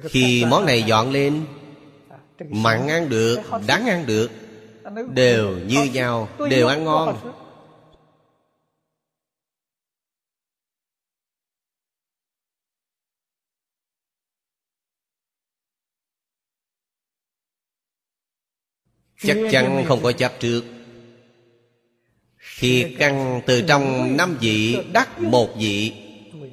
Khi 0.02 0.44
món 0.44 0.66
này 0.66 0.82
dọn 0.82 1.10
lên 1.10 1.46
Mặn 2.50 2.88
ăn 2.88 3.08
được, 3.08 3.38
đắng 3.66 3.86
ăn 3.86 4.06
được 4.06 4.30
Đều 5.14 5.58
như 5.58 5.84
nhau, 5.84 6.28
đều 6.50 6.66
ăn 6.66 6.84
ngon 6.84 7.16
Chắc 19.22 19.36
chắn 19.50 19.84
không 19.88 20.02
có 20.02 20.12
chấp 20.12 20.32
trước. 20.40 20.64
Thì 22.58 22.96
căn 22.98 23.40
từ 23.46 23.62
trong 23.68 24.16
năm 24.16 24.38
vị 24.40 24.76
đắc 24.92 25.20
một 25.20 25.48
vị 25.58 25.92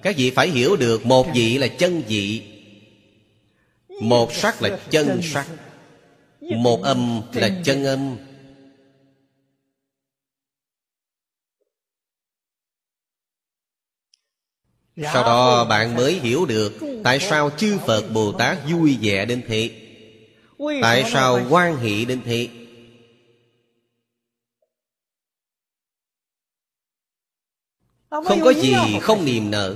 Các 0.03 0.16
vị 0.18 0.32
phải 0.32 0.47
hiểu 0.47 0.76
được 0.76 1.05
một 1.05 1.28
vị 1.34 1.57
là 1.57 1.68
chân 1.68 2.01
vị. 2.07 2.41
Một 4.01 4.34
sắc 4.34 4.61
là 4.61 4.80
chân 4.89 5.22
sắc 5.24 5.47
Một 6.39 6.84
âm 6.84 7.22
là 7.34 7.61
chân 7.63 7.86
âm. 7.86 8.18
Sau 15.13 15.24
đó 15.24 15.66
bạn 15.66 15.95
mới 15.95 16.13
hiểu 16.13 16.45
được 16.45 16.74
Tại 17.03 17.20
sao 17.20 17.49
chư 17.57 17.78
Phật 17.88 18.09
Bồ 18.13 18.32
Tát 18.32 18.57
vui 18.70 18.97
vẻ 19.01 19.26
đến 19.26 19.41
thế 19.47 19.85
Tại 20.82 21.03
sao 21.14 21.39
quan 21.49 21.78
hệ 21.78 22.06
đến 22.06 22.22
thế? 22.26 22.49
Không 28.10 28.41
có 28.43 28.53
gì 28.53 28.74
không 29.01 29.26
niềm 29.26 29.51
nở. 29.51 29.76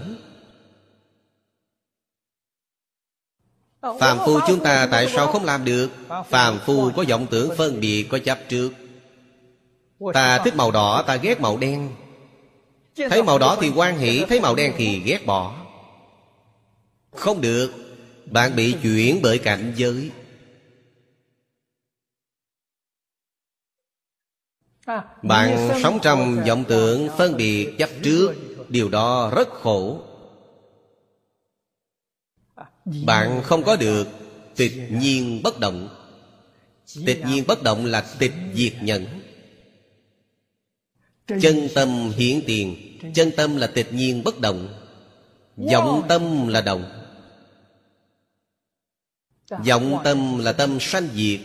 Phàm 3.82 4.18
phu 4.26 4.40
chúng 4.48 4.64
ta 4.64 4.88
tại 4.92 5.08
sao 5.16 5.28
không 5.28 5.46
làm 5.46 5.66
được? 5.66 5.90
Phàm 6.30 6.60
phu 6.66 6.92
có 6.96 7.04
vọng 7.10 7.28
tưởng 7.32 7.52
phân 7.58 7.80
biệt. 7.80 8.08
Có 8.10 8.20
chấp 8.20 8.40
trước. 8.50 8.72
Ta 10.14 10.42
thích 10.44 10.56
màu 10.56 10.72
đỏ 10.72 11.04
ta 11.08 11.16
ghét 11.16 11.42
màu 11.42 11.58
đen. 11.58 11.90
Thấy 13.10 13.24
màu 13.24 13.40
đỏ 13.40 13.58
thì 13.62 13.72
quan 13.76 13.98
hỷ 13.98 14.26
Thấy 14.30 14.42
màu 14.42 14.56
đen 14.56 14.74
thì 14.78 15.00
ghét 15.00 15.26
bỏ. 15.26 15.66
Không 17.12 17.42
được. 17.42 17.72
Bạn 18.26 18.56
bị 18.56 18.76
chuyển 18.84 19.20
bởi 19.22 19.38
cảnh 19.38 19.74
giới 19.76 20.12
Bạn 25.24 25.70
sống 25.84 26.00
trong 26.02 26.44
vọng 26.48 26.64
tưởng 26.68 27.08
phân 27.18 27.38
biệt 27.38 27.76
chấp 27.78 27.90
trước, 28.04 28.36
Điều 28.70 28.90
đó 28.90 29.32
rất 29.36 29.50
khổ. 29.50 30.02
Bạn 33.06 33.42
không 33.44 33.64
có 33.64 33.76
được 33.76 34.08
tịch 34.56 34.74
nhiên 34.90 35.42
bất 35.44 35.60
động. 35.60 35.90
Tịch 37.06 37.22
nhiên 37.26 37.44
bất 37.48 37.64
động 37.64 37.86
là 37.86 38.06
tịch 38.20 38.34
diệt 38.54 38.74
nhẫn 38.82 39.06
Chân 41.42 41.68
tâm 41.76 42.12
hiển 42.16 42.42
tiền, 42.48 42.98
Chân 43.16 43.32
tâm 43.38 43.56
là 43.56 43.68
tịch 43.68 43.94
nhiên 43.94 44.24
bất 44.24 44.40
động. 44.40 44.68
Vọng 45.58 46.06
tâm 46.10 46.48
là 46.48 46.62
động. 46.62 47.06
Vọng 49.50 50.02
tâm 50.04 50.40
là 50.40 50.54
tâm 50.54 50.78
sanh 50.80 51.08
diệt 51.14 51.40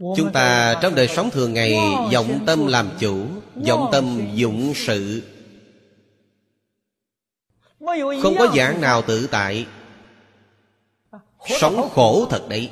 Chúng 0.00 0.32
ta 0.32 0.78
trong 0.82 0.94
đời 0.94 1.08
sống 1.08 1.30
thường 1.30 1.54
ngày 1.54 1.76
vọng 2.12 2.44
tâm 2.46 2.66
làm 2.66 2.90
chủ 3.00 3.26
vọng 3.66 3.88
tâm 3.92 4.28
dụng 4.34 4.72
sự. 4.76 5.22
Không 8.22 8.34
có 8.38 8.52
dạng 8.56 8.80
nào 8.80 9.02
tự 9.02 9.26
tại. 9.26 9.66
Sống 11.60 11.88
khổ 11.92 12.26
thật 12.30 12.48
đấy. 12.48 12.70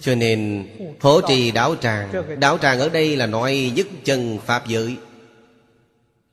Cho 0.00 0.14
nên 0.14 0.68
Hỗ 1.00 1.20
trì 1.20 1.50
đảo 1.50 1.76
tràng 1.76 2.12
Đảo 2.40 2.58
tràng 2.58 2.78
ở 2.78 2.88
đây 2.88 3.16
là 3.16 3.26
nói 3.26 3.72
dứt 3.74 3.86
chân 4.04 4.38
Pháp 4.46 4.66
giới. 4.66 4.96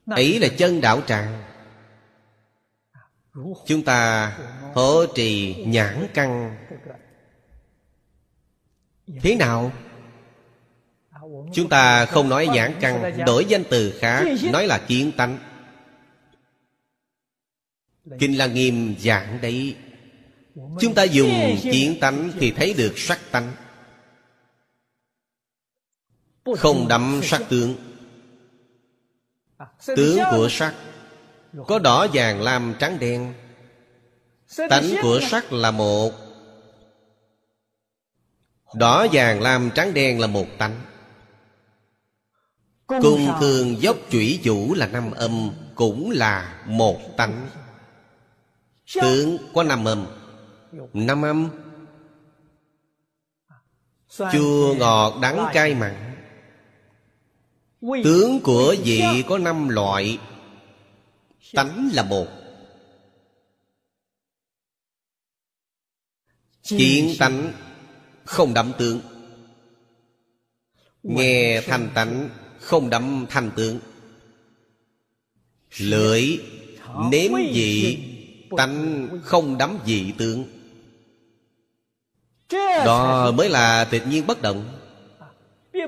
Ấy 0.05 0.39
là 0.39 0.47
chân 0.57 0.82
đảo 0.82 1.01
tràng 1.07 1.43
Chúng 3.65 3.84
ta 3.86 4.31
hỗ 4.73 5.05
trì 5.05 5.55
nhãn 5.67 6.07
căn. 6.13 6.57
Thế 9.21 9.36
nào? 9.36 9.71
Chúng 11.53 11.69
ta 11.69 12.05
không 12.05 12.29
nói 12.29 12.47
nhãn 12.47 12.75
căn, 12.81 13.17
Đổi 13.25 13.45
danh 13.45 13.63
từ 13.69 13.93
khác, 13.99 14.25
Nói 14.53 14.67
là 14.67 14.86
kiến 14.88 15.11
tánh. 15.17 15.38
Kinh 18.19 18.38
là 18.38 18.47
nghiêm 18.47 18.95
giảng 18.99 19.41
đấy. 19.41 19.75
Chúng 20.55 20.93
ta 20.95 21.03
dùng 21.03 21.57
kiến 21.63 21.97
tánh 22.01 22.31
Thì 22.39 22.51
thấy 22.51 22.73
được 22.73 22.93
sắc 22.95 23.19
tánh. 23.31 23.51
Không 26.57 26.88
đậm 26.88 27.19
sắc 27.23 27.41
tướng. 27.49 27.75
Tướng 29.86 30.19
của 30.31 30.47
sắc 30.49 30.75
có 31.68 31.80
đỏ 31.80 32.08
vàng, 32.14 32.41
lam, 32.41 32.76
trắng, 32.80 32.99
đen. 32.99 33.34
Tánh 34.70 34.95
của 35.01 35.20
sắc 35.30 35.54
là 35.54 35.72
một. 35.72 36.12
Đỏ 38.74 39.08
vàng, 39.12 39.41
lam, 39.41 39.70
trắng, 39.76 39.93
đen 39.93 40.20
là 40.20 40.28
một 40.28 40.45
tánh. 40.58 40.82
Cung 42.88 43.28
thường 43.39 43.82
dốc 43.82 43.97
chủy 44.12 44.39
chủ 44.43 44.74
là 44.74 44.88
năm 44.88 45.12
âm, 45.12 45.51
Cũng 45.76 46.12
là 46.12 46.64
một 46.68 47.18
tánh. 47.18 47.49
Tướng 48.93 49.38
có 49.54 49.64
năm 49.64 49.86
âm. 49.86 50.06
Năm 50.93 51.22
âm. 51.22 51.49
Chua 54.32 54.76
ngọt 54.76 55.14
đắng 55.22 55.47
cay 55.54 55.74
mặn. 55.74 56.16
Tướng 58.04 58.39
của 58.43 58.76
vị 58.84 59.24
có 59.30 59.38
năm 59.38 59.70
loại 59.70 60.20
tánh 61.54 61.89
là 61.93 62.04
một. 62.04 62.28
Kiến 66.64 67.16
tánh 67.20 67.54
không 68.26 68.54
đậm 68.54 68.72
tướng. 68.78 68.99
Nghe 71.04 71.62
thanh 71.62 71.89
tánh 71.95 72.30
không 72.60 72.89
đậm 72.89 73.26
thanh 73.30 73.51
tướng. 73.56 73.80
Lưỡi 75.78 76.39
nếm 77.12 77.32
vị 77.54 77.99
tánh 78.58 79.08
không 79.24 79.58
đắm 79.58 79.78
vị 79.86 80.14
tướng. 80.18 80.45
Đó 82.86 83.32
mới 83.32 83.49
là 83.49 83.86
tự 83.86 83.99
nhiên 84.06 84.28
bất 84.28 84.41
động 84.41 84.82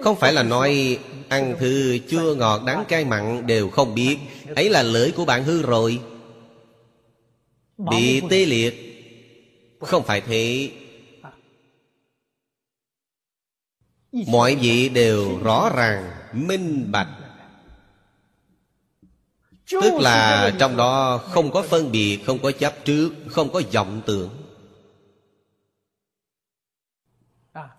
không 0.02 0.16
phải 0.16 0.34
là 0.34 0.44
nói, 0.44 1.00
Ăn 1.30 1.56
thứ 1.60 1.98
chua 2.08 2.36
ngọt, 2.36 2.62
đắng 2.66 2.86
cay 2.88 3.06
mặn 3.06 3.48
đều 3.48 3.70
không 3.70 3.96
biết. 3.96 4.18
Ấy 4.56 4.70
là 4.70 4.84
lưỡi 4.84 5.12
của 5.12 5.26
bạn 5.26 5.44
hư 5.44 5.62
rồi. 5.62 6.02
Bị 7.78 8.22
tê 8.30 8.46
liệt. 8.46 8.74
Không 9.80 10.04
phải 10.04 10.22
thế. 10.22 10.72
Mọi 14.28 14.56
vị 14.56 14.90
đều 14.90 15.40
rõ 15.44 15.72
ràng, 15.76 16.12
Minh 16.34 16.92
bạch. 16.92 17.08
Tức 19.72 19.94
là 20.00 20.52
trong 20.60 20.78
đó 20.78 21.18
không 21.18 21.52
có 21.52 21.62
phân 21.62 21.92
biệt, 21.92 22.20
Không 22.26 22.40
có 22.40 22.52
chấp 22.52 22.74
trước, 22.86 23.10
Không 23.28 23.52
có 23.54 23.62
vọng 23.74 24.02
tưởng. 24.06 24.30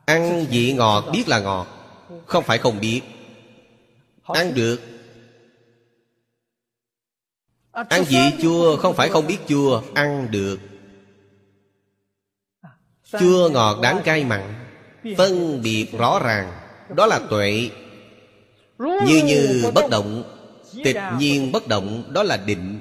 Ăn 0.04 0.46
vị 0.50 0.72
ngọt 0.72 1.04
biết 1.12 1.28
là 1.28 1.40
ngọt. 1.40 1.66
Không 2.26 2.44
phải 2.44 2.58
không 2.58 2.80
biết. 2.80 3.02
Ăn 4.22 4.54
được. 4.54 4.80
Ăn 7.72 8.04
vị 8.08 8.18
chua 8.42 8.76
không 8.76 8.94
phải 8.94 9.08
không 9.08 9.26
biết 9.26 9.38
chua 9.48 9.82
Ăn 9.94 10.28
được. 10.30 10.58
Chua 13.18 13.50
ngọt 13.50 13.78
đắng 13.82 14.00
cay 14.04 14.24
mặn 14.24 14.54
Phân 15.16 15.62
biệt 15.62 15.86
rõ 15.98 16.20
ràng. 16.24 16.52
Đó 16.96 17.06
là 17.06 17.20
tuệ. 17.30 17.70
Như 18.78 19.22
như 19.24 19.70
bất 19.74 19.84
động 19.90 20.24
Tịch 20.84 20.96
nhiên 21.18 21.52
bất 21.52 21.68
động 21.68 22.12
Đó 22.12 22.22
là 22.22 22.36
định. 22.36 22.80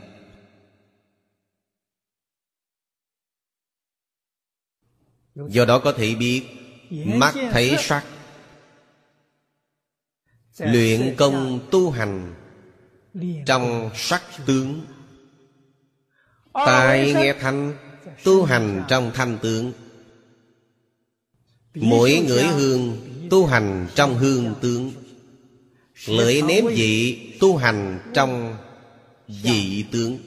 Do 5.36 5.66
đó 5.66 5.80
có 5.80 5.92
thể 5.92 6.16
biết 6.16 6.44
Mắt 6.90 7.34
thấy 7.52 7.76
sắc 7.80 8.15
Luyện 10.60 11.16
công 11.18 11.60
tu 11.72 11.92
hành 11.92 12.34
Trong 13.46 13.90
sắc 13.96 14.24
tướng. 14.46 14.86
Tai 16.54 17.14
nghe 17.14 17.34
thanh 17.40 17.78
Tu 18.24 18.44
hành 18.44 18.84
trong 18.88 19.12
thanh 19.14 19.38
tướng. 19.42 19.74
Mỗi 21.76 22.24
ngửi 22.28 22.44
hương 22.44 22.98
Tu 23.30 23.46
hành 23.46 23.88
trong 23.96 24.18
hương 24.18 24.56
tướng. 24.62 24.92
Lưỡi 26.08 26.42
nếm 26.42 26.66
vị 26.68 27.38
Tu 27.40 27.58
hành 27.58 28.12
trong 28.14 28.58
vị 29.28 29.86
tướng. 29.92 30.18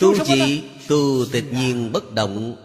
Tu 0.00 0.24
gì? 0.24 0.64
Tu 0.88 1.26
tịch 1.32 1.52
nhiên 1.52 1.92
bất 1.92 2.12
động 2.14 2.63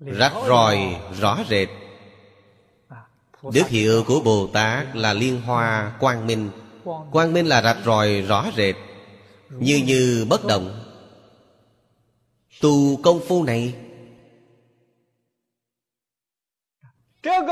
Rạch 0.00 0.32
ròi 0.46 0.96
rõ 1.20 1.44
rệt. 1.48 1.68
Đức 3.52 3.68
hiệu 3.68 4.04
của 4.06 4.20
Bồ 4.20 4.46
Tát 4.46 4.96
là 4.96 5.12
liên 5.12 5.40
hoa 5.40 5.96
quang 6.00 6.26
minh. 6.26 6.50
Quang 7.12 7.32
minh. 7.32 7.46
Là 7.46 7.62
rạch 7.62 7.78
ròi 7.84 8.22
rõ 8.22 8.50
rệt. 8.56 8.76
Như 9.50 9.82
như 9.86 10.26
bất 10.28 10.44
động. 10.44 10.82
Tu 12.60 13.02
công 13.02 13.20
phu 13.28 13.44
này. 13.44 13.74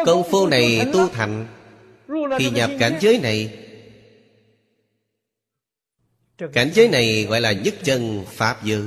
Công 0.07 0.23
phu 0.31 0.47
này 0.47 0.87
tu 0.93 1.09
thành 1.09 1.47
Khi 2.39 2.51
nhập 2.51 2.71
cảnh 2.79 2.99
giới 3.01 3.19
này. 3.19 3.59
Cảnh 6.53 6.71
giới 6.75 6.89
này 6.89 7.25
gọi 7.25 7.41
là 7.41 7.53
nhất 7.53 7.75
chân 7.83 8.25
Pháp 8.29 8.65
giới 8.65 8.83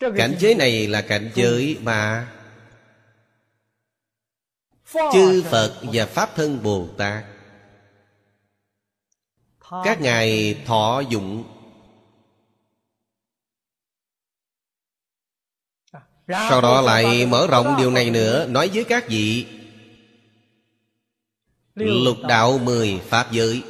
Cảnh 0.00 0.36
giới 0.38 0.54
này 0.54 0.86
là 0.86 1.02
cảnh 1.02 1.30
giới 1.34 1.78
mà 1.82 2.28
Chư 5.12 5.42
Phật 5.42 5.80
và 5.82 6.06
Pháp 6.06 6.30
Thân 6.36 6.62
Bồ 6.62 6.88
Tát. 6.96 7.24
Các 9.84 10.00
ngài 10.00 10.58
thọ 10.66 11.00
dụng 11.00 11.44
Sau 16.28 16.60
đó 16.60 16.80
lại 16.80 17.26
mở 17.26 17.46
rộng 17.50 17.74
điều 17.78 17.90
này 17.90 18.10
nữa 18.10 18.46
Nói 18.46 18.70
với 18.74 18.84
các 18.84 19.08
vị. 19.08 19.46
Lục 21.74 22.16
đạo 22.28 22.58
mười 22.58 23.00
Pháp 23.08 23.32
giới 23.32 23.62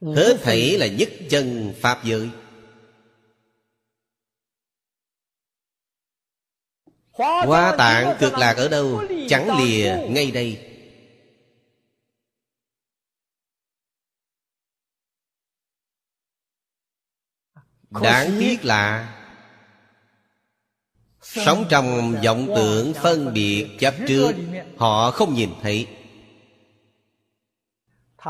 Hết 0.00 0.36
thảy 0.42 0.78
là 0.78 0.86
nhất 0.86 1.08
chân 1.30 1.74
Pháp 1.80 2.04
giới. 2.04 2.30
Hoa 7.12 7.74
tạng 7.78 8.16
cực 8.20 8.32
lạc 8.32 8.56
ở 8.56 8.68
đâu? 8.68 9.02
Chẳng 9.28 9.58
lìa 9.58 9.96
ngay 10.10 10.30
đây. 10.30 10.72
Đáng 17.90 18.36
tiếc 18.40 18.64
là 18.64 19.12
Sống 21.20 21.66
trong 21.70 22.16
vọng 22.24 22.46
tưởng 22.56 22.94
phân 22.94 23.34
biệt 23.34 23.66
chấp 23.78 23.94
trước. 24.08 24.32
Họ 24.76 25.10
không 25.10 25.34
nhìn 25.34 25.50
thấy 25.62 25.95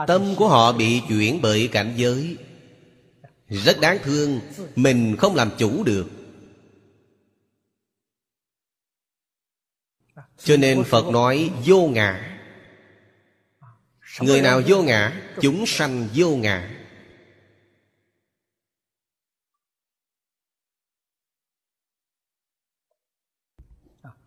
Tâm 0.07 0.35
của 0.37 0.49
họ 0.49 0.73
bị 0.73 1.03
chuyển 1.09 1.43
bởi 1.43 1.69
cảnh 1.73 1.95
giới. 1.97 2.37
Rất 3.49 3.81
đáng 3.81 3.99
thương, 4.03 4.41
Mình 4.77 5.17
không 5.19 5.35
làm 5.35 5.51
chủ 5.59 5.85
được. 5.85 6.07
Cho 10.39 10.57
nên 10.57 10.85
Phật 10.85 11.07
nói, 11.07 11.51
vô 11.65 11.89
ngã. 11.89 12.39
Người 14.21 14.43
nào 14.43 14.63
vô 14.67 14.83
ngã, 14.83 15.23
Chúng 15.41 15.67
sanh 15.67 16.09
vô 16.15 16.37
ngã. 16.37 16.71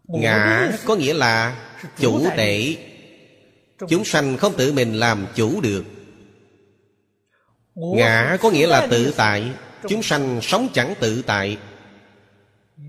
Ngã 0.03 0.71
có 0.85 0.95
nghĩa 0.95 1.13
là 1.13 1.65
chủ 1.97 2.27
tể. 2.37 2.88
Chúng 3.87 4.05
sanh 4.05 4.37
không 4.37 4.53
tự 4.57 4.73
mình 4.73 4.93
làm 4.93 5.27
chủ 5.35 5.61
được. 5.61 5.83
Ngã 7.75 8.37
có 8.41 8.51
nghĩa 8.51 8.67
là 8.67 8.87
tự 8.91 9.13
tại. 9.17 9.51
Chúng 9.87 10.03
sanh 10.03 10.39
sống 10.41 10.67
chẳng 10.73 10.93
tự 10.99 11.21
tại. 11.21 11.57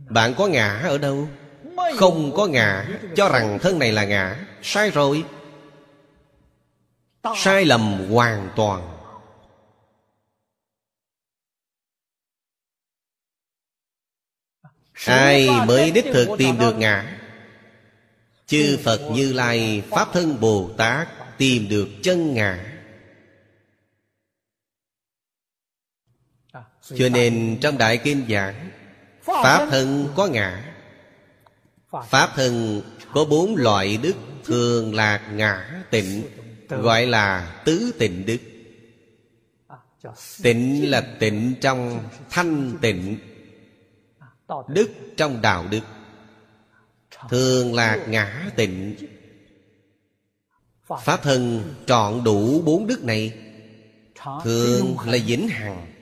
Bạn 0.08 0.34
có 0.34 0.46
ngã 0.46 0.80
ở 0.84 0.98
đâu? 0.98 1.28
Không 1.96 2.32
có 2.36 2.46
ngã. 2.46 2.88
Cho 3.16 3.28
rằng 3.28 3.58
thân 3.62 3.78
này 3.78 3.92
là 3.92 4.04
ngã. 4.04 4.46
Sai 4.62 4.90
rồi. 4.90 5.24
Sai 7.36 7.64
lầm 7.64 8.10
hoàn 8.10 8.50
toàn. 8.56 8.96
Ai 15.04 15.48
mới 15.66 15.90
đích 15.90 16.04
thực 16.12 16.28
tìm 16.38 16.58
được 16.58 16.78
ngã 16.78 17.19
Chư 18.50 18.78
Phật 18.84 19.00
Như 19.14 19.32
Lai, 19.32 19.82
Pháp 19.90 20.08
Thân 20.12 20.40
Bồ 20.40 20.70
Tát 20.76 21.08
Tìm 21.38 21.68
được 21.68 21.88
chân 22.02 22.34
ngã. 22.34 22.82
Cho 26.82 27.08
nên 27.08 27.58
trong 27.60 27.78
Đại 27.78 27.98
Kinh 27.98 28.26
giảng, 28.28 28.70
Pháp 29.22 29.66
thân 29.70 30.08
có 30.16 30.26
ngã. 30.26 30.74
Pháp 32.08 32.30
thân 32.34 32.82
có 33.12 33.24
bốn 33.24 33.56
loại 33.56 33.96
đức 33.96 34.14
Thường 34.44 34.94
lạc 34.94 35.30
ngã 35.32 35.82
tịnh, 35.90 36.22
Gọi 36.68 37.06
là 37.06 37.60
tứ 37.64 37.92
tịnh 37.98 38.26
đức. 38.26 38.38
Tịnh 40.42 40.90
là 40.90 41.00
tịnh 41.18 41.54
trong 41.60 42.08
thanh 42.30 42.78
tịnh, 42.80 43.18
Đức 44.68 44.90
trong 45.16 45.42
đạo 45.42 45.66
đức. 45.70 45.80
Thường 47.28 47.74
là 47.74 48.06
ngã 48.08 48.50
tịnh. 48.56 48.96
Pháp 51.02 51.20
thân 51.22 51.74
trọn 51.86 52.24
đủ 52.24 52.62
bốn 52.62 52.86
đức 52.86 53.04
này. 53.04 53.46
Thường 54.44 54.96
là 55.06 55.18
vĩnh 55.26 55.48
hằng. 55.48 55.92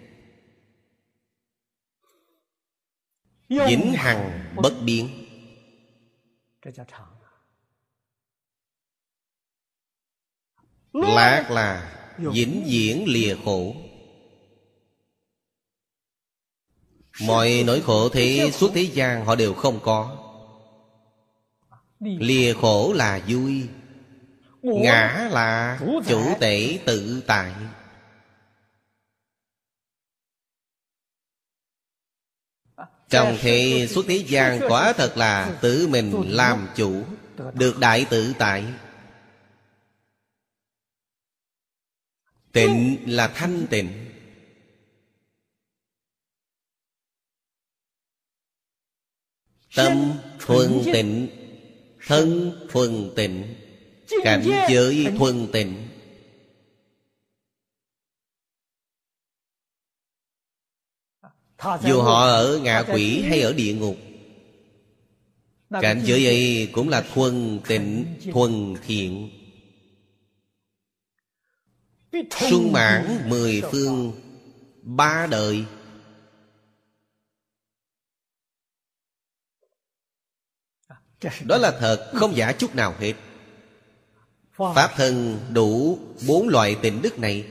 Vĩnh 3.49 3.93
hằng 3.97 4.55
bất 4.57 4.75
biến. 4.85 5.09
Lạc 10.93 11.51
là 11.51 11.95
vĩnh 12.19 12.65
viễn 12.67 13.05
lìa 13.09 13.37
khổ. 13.45 13.75
Mọi 17.21 17.63
nỗi 17.67 17.81
khổ 17.81 18.09
thế 18.09 18.51
suốt 18.53 18.71
thế 18.75 18.83
gian 18.83 19.25
họ 19.25 19.35
đều 19.35 19.55
không 19.55 19.81
có. 19.83 20.28
Lìa 22.01 22.55
khổ 22.55 22.93
là 22.93 23.21
vui 23.29 23.69
Ngã 24.63 25.29
là 25.33 25.81
chủ 26.09 26.35
tể 26.41 26.79
tự 26.87 27.23
tại. 27.27 27.55
Trong 33.09 33.37
thế 33.41 33.87
suốt 33.91 34.05
thế 34.09 34.25
gian 34.29 34.61
quả 34.69 34.93
thật 34.97 35.13
là 35.17 35.59
tự 35.63 35.89
mình 35.89 36.23
làm 36.27 36.69
chủ 36.77 37.05
Được 37.55 37.79
đại 37.81 38.07
tự 38.11 38.35
tại. 38.39 38.65
Tịnh 42.53 42.99
là 43.07 43.29
thanh 43.35 43.67
tịnh. 43.71 44.05
Tâm 49.77 50.13
thuần 50.39 50.81
tịnh 50.93 51.38
Thân 52.09 52.53
thuần 52.71 53.11
tịnh 53.17 53.55
Cảnh 54.23 54.45
giới 54.69 55.07
thuần 55.19 55.49
tịnh. 55.53 55.89
Dù 61.85 62.01
họ 62.01 62.27
ở 62.27 62.61
ngạ 62.63 62.83
quỷ 62.83 63.23
hay 63.23 63.41
ở 63.41 63.53
địa 63.53 63.75
ngục 63.75 63.97
Cảnh 65.71 66.03
giới 66.05 66.27
ấy 66.27 66.71
cũng 66.73 66.89
là 66.89 67.07
thuần 67.15 67.61
tịnh 67.69 68.07
Thuần 68.33 68.75
thiện. 68.87 69.31
Xuân 72.51 72.73
mãn 72.73 73.29
mười 73.29 73.63
phương 73.73 74.13
Ba 74.83 75.27
đời 75.31 75.65
Đó 81.21 81.59
là 81.59 81.77
thật, 81.81 82.11
không 82.15 82.37
giả 82.37 82.53
chút 82.53 82.75
nào 82.75 82.95
hết. 83.01 83.15
Pháp 84.53 84.91
thân 84.97 85.41
đủ 85.53 85.99
bốn 86.27 86.49
loại 86.49 86.77
tịnh 86.83 87.03
đức 87.03 87.19
này. 87.19 87.47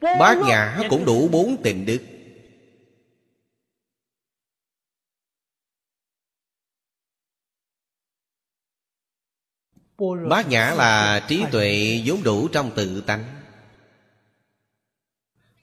Bát 0.00 0.38
nhã 0.46 0.78
cũng 0.90 1.04
đủ 1.04 1.28
bốn 1.28 1.62
tịnh 1.62 1.86
đức. 1.86 1.98
Bát 10.28 10.48
nhã 10.48 10.74
là 10.74 11.24
trí 11.28 11.44
tuệ 11.52 12.02
vốn 12.04 12.22
đủ 12.22 12.48
trong 12.48 12.70
tự 12.76 13.00
tánh. 13.00 13.24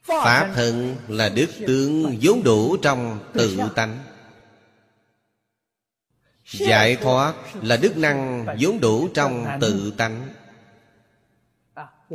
Pháp 0.02 0.52
thân 0.54 0.96
là 1.08 1.28
đức 1.28 1.48
tướng 1.66 2.18
vốn 2.22 2.42
đủ 2.42 2.76
trong 2.76 3.30
tự 3.32 3.58
tánh. 3.74 4.13
Giải 6.44 6.96
thoát 6.96 7.34
là 7.62 7.76
đức 7.76 7.96
năng 7.96 8.46
vốn 8.60 8.80
đủ 8.80 9.08
trong 9.14 9.46
tự 9.60 9.92
tánh. 9.96 10.28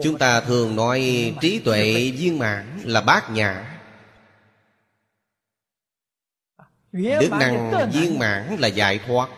Chúng 0.03 0.17
ta 0.17 0.41
thường 0.41 0.75
nói 0.75 1.33
trí 1.41 1.59
tuệ 1.59 2.11
viên 2.11 2.39
mãn 2.39 2.79
là 2.83 3.01
bát 3.01 3.29
nhã. 3.31 3.79
Đức 6.91 7.29
năng 7.31 7.89
viên 7.93 8.19
mãn 8.19 8.55
là 8.59 8.67
giải 8.67 8.99
thoát. 9.07 9.29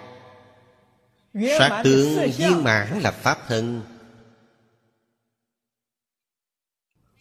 Sát 1.34 1.82
tướng 1.84 2.32
viên 2.38 2.64
mãn 2.64 3.00
là 3.00 3.12
Pháp 3.12 3.38
thân. 3.48 3.82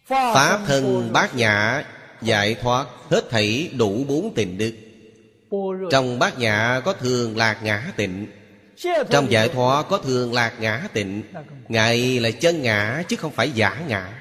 Pháp 0.05 0.59
thân 0.67 1.13
bát 1.13 1.35
nhã 1.35 1.83
Giải 2.21 2.55
thoát 2.55 2.87
hết 3.09 3.29
thảy 3.29 3.71
đủ 3.77 4.03
bốn 4.07 4.33
tình 4.35 4.57
đức. 4.57 4.90
Trong 5.91 6.19
bát 6.19 6.39
nhã 6.39 6.81
có 6.85 6.93
thường 6.93 7.37
lạc 7.37 7.59
ngã 7.63 7.91
tịnh. 7.95 8.27
Trong 9.09 9.31
giải 9.31 9.49
thoát 9.49 9.85
có 9.89 9.97
thường 9.97 10.33
lạc 10.33 10.53
ngã 10.59 10.87
tịnh. 10.93 11.23
Ngài 11.67 12.19
là 12.19 12.31
chân 12.31 12.61
ngã 12.61 13.03
chứ 13.07 13.15
không 13.15 13.31
phải 13.31 13.51
giả 13.51 13.83
ngã. 13.87 14.17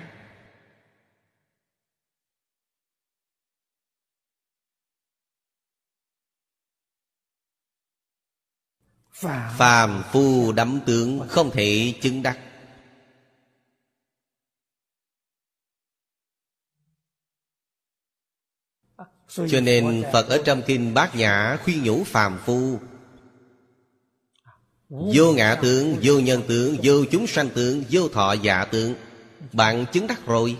Phàm 9.57 10.03
phu 10.13 10.53
đắm 10.53 10.81
tướng 10.87 11.29
không 11.29 11.51
thể 11.51 11.95
chứng 12.01 12.23
đắc 12.23 12.39
Cho 19.31 19.61
nên 19.63 20.05
Phật 20.13 20.29
ở 20.29 20.43
trong 20.45 20.63
Kinh 20.67 20.95
Bát 20.95 21.15
Nhã 21.15 21.59
khuyên 21.65 21.83
nhủ 21.85 22.05
phàm 22.05 22.39
phu 22.45 22.79
Vô 24.89 25.33
ngã 25.33 25.59
tướng, 25.63 25.97
vô 26.03 26.21
nhân 26.21 26.43
tướng, 26.49 26.77
vô 26.83 27.05
chúng 27.11 27.27
sanh 27.27 27.51
tướng, 27.51 27.85
vô 27.91 28.09
thọ 28.09 28.33
dạ 28.33 28.65
tướng 28.65 28.95
Bạn 29.53 29.87
chứng 29.93 30.07
đắc 30.07 30.27
rồi 30.27 30.57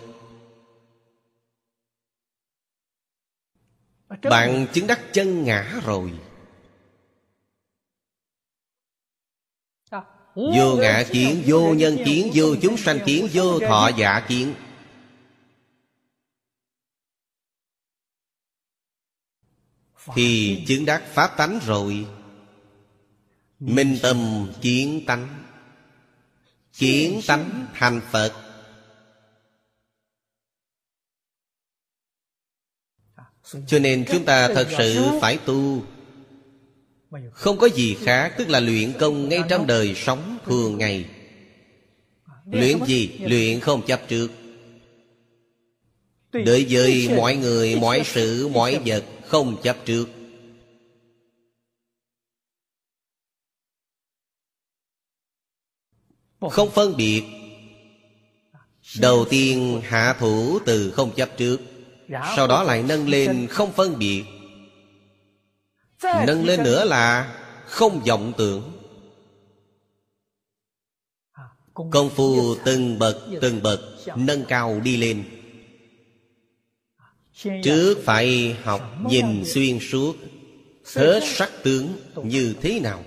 Bạn 4.23 4.67
chứng 4.73 4.87
đắc 4.87 5.01
chân 5.13 5.45
ngã 5.45 5.81
rồi 5.85 6.13
Vô 10.35 10.77
ngã 10.77 11.05
kiến, 11.11 11.43
vô 11.47 11.75
nhân 11.75 11.99
kiến, 12.05 12.31
vô 12.35 12.57
chúng 12.63 12.77
sanh 12.77 12.99
kiến, 13.07 13.29
vô 13.33 13.61
thọ 13.61 13.91
giả 13.97 14.25
kiến 14.29 14.55
Thì 20.15 20.59
chứng 20.67 20.85
đắc 20.85 21.03
Pháp 21.15 21.37
tánh 21.37 21.61
rồi. 21.67 22.07
Minh 23.61 23.99
tâm 24.03 24.49
kiến 24.61 25.05
tánh. 25.07 25.45
Kiến 26.79 27.21
tánh 27.27 27.67
thành 27.75 28.01
Phật. 28.11 28.33
Cho 33.67 33.79
nên 33.79 34.05
chúng 34.13 34.25
ta 34.25 34.49
thật 34.49 34.69
sự 34.79 35.05
phải 35.21 35.39
tu. 35.45 35.83
Không 37.33 37.59
có 37.59 37.69
gì 37.69 37.97
khác 38.05 38.35
Tức 38.39 38.49
là 38.49 38.61
luyện 38.61 38.93
công 38.99 39.29
ngay 39.29 39.43
trong 39.49 39.67
đời 39.67 39.95
sống 39.95 40.39
thường 40.45 40.79
ngày. 40.79 41.05
Luyện 42.45 42.79
gì? 42.87 43.19
Luyện 43.21 43.61
không 43.61 43.87
chấp 43.87 44.01
trước. 44.09 44.31
Đối 46.33 46.67
với 46.71 47.09
mọi 47.17 47.37
người, 47.37 47.77
mọi 47.77 48.03
sự, 48.05 48.49
mọi 48.49 48.81
vật. 48.87 49.05
Không 49.31 49.57
chấp 49.63 49.77
trước. 49.85 50.09
Không 56.51 56.71
phân 56.71 56.97
biệt. 56.97 57.25
Đầu 59.01 59.25
tiên 59.31 59.81
hạ 59.85 60.17
thủ 60.19 60.59
từ 60.67 60.91
không 60.91 61.15
chấp 61.15 61.29
trước. 61.37 61.61
Sau 62.37 62.47
đó 62.47 62.63
lại 62.63 62.83
nâng 62.83 63.09
lên 63.09 63.47
không 63.51 63.73
phân 63.73 63.99
biệt. 63.99 64.25
Nâng 66.03 66.45
lên 66.45 66.63
nữa 66.63 66.85
là 66.85 67.35
không 67.67 68.01
vọng 68.07 68.33
tưởng. 68.39 68.73
Công 71.75 72.11
phu 72.11 72.55
từng 72.65 72.99
bậc 72.99 73.17
từng 73.41 73.63
bậc 73.63 73.81
Nâng 74.17 74.45
cao 74.45 74.81
đi 74.81 74.97
lên. 74.97 75.40
Trước 77.43 77.99
phải 78.05 78.57
học 78.63 78.81
nhìn 79.05 79.45
xuyên 79.45 79.79
suốt, 79.81 80.17
Hết 80.97 81.21
sắc 81.25 81.51
tướng 81.63 81.97
như 82.25 82.55
thế 82.61 82.81
nào? 82.81 83.03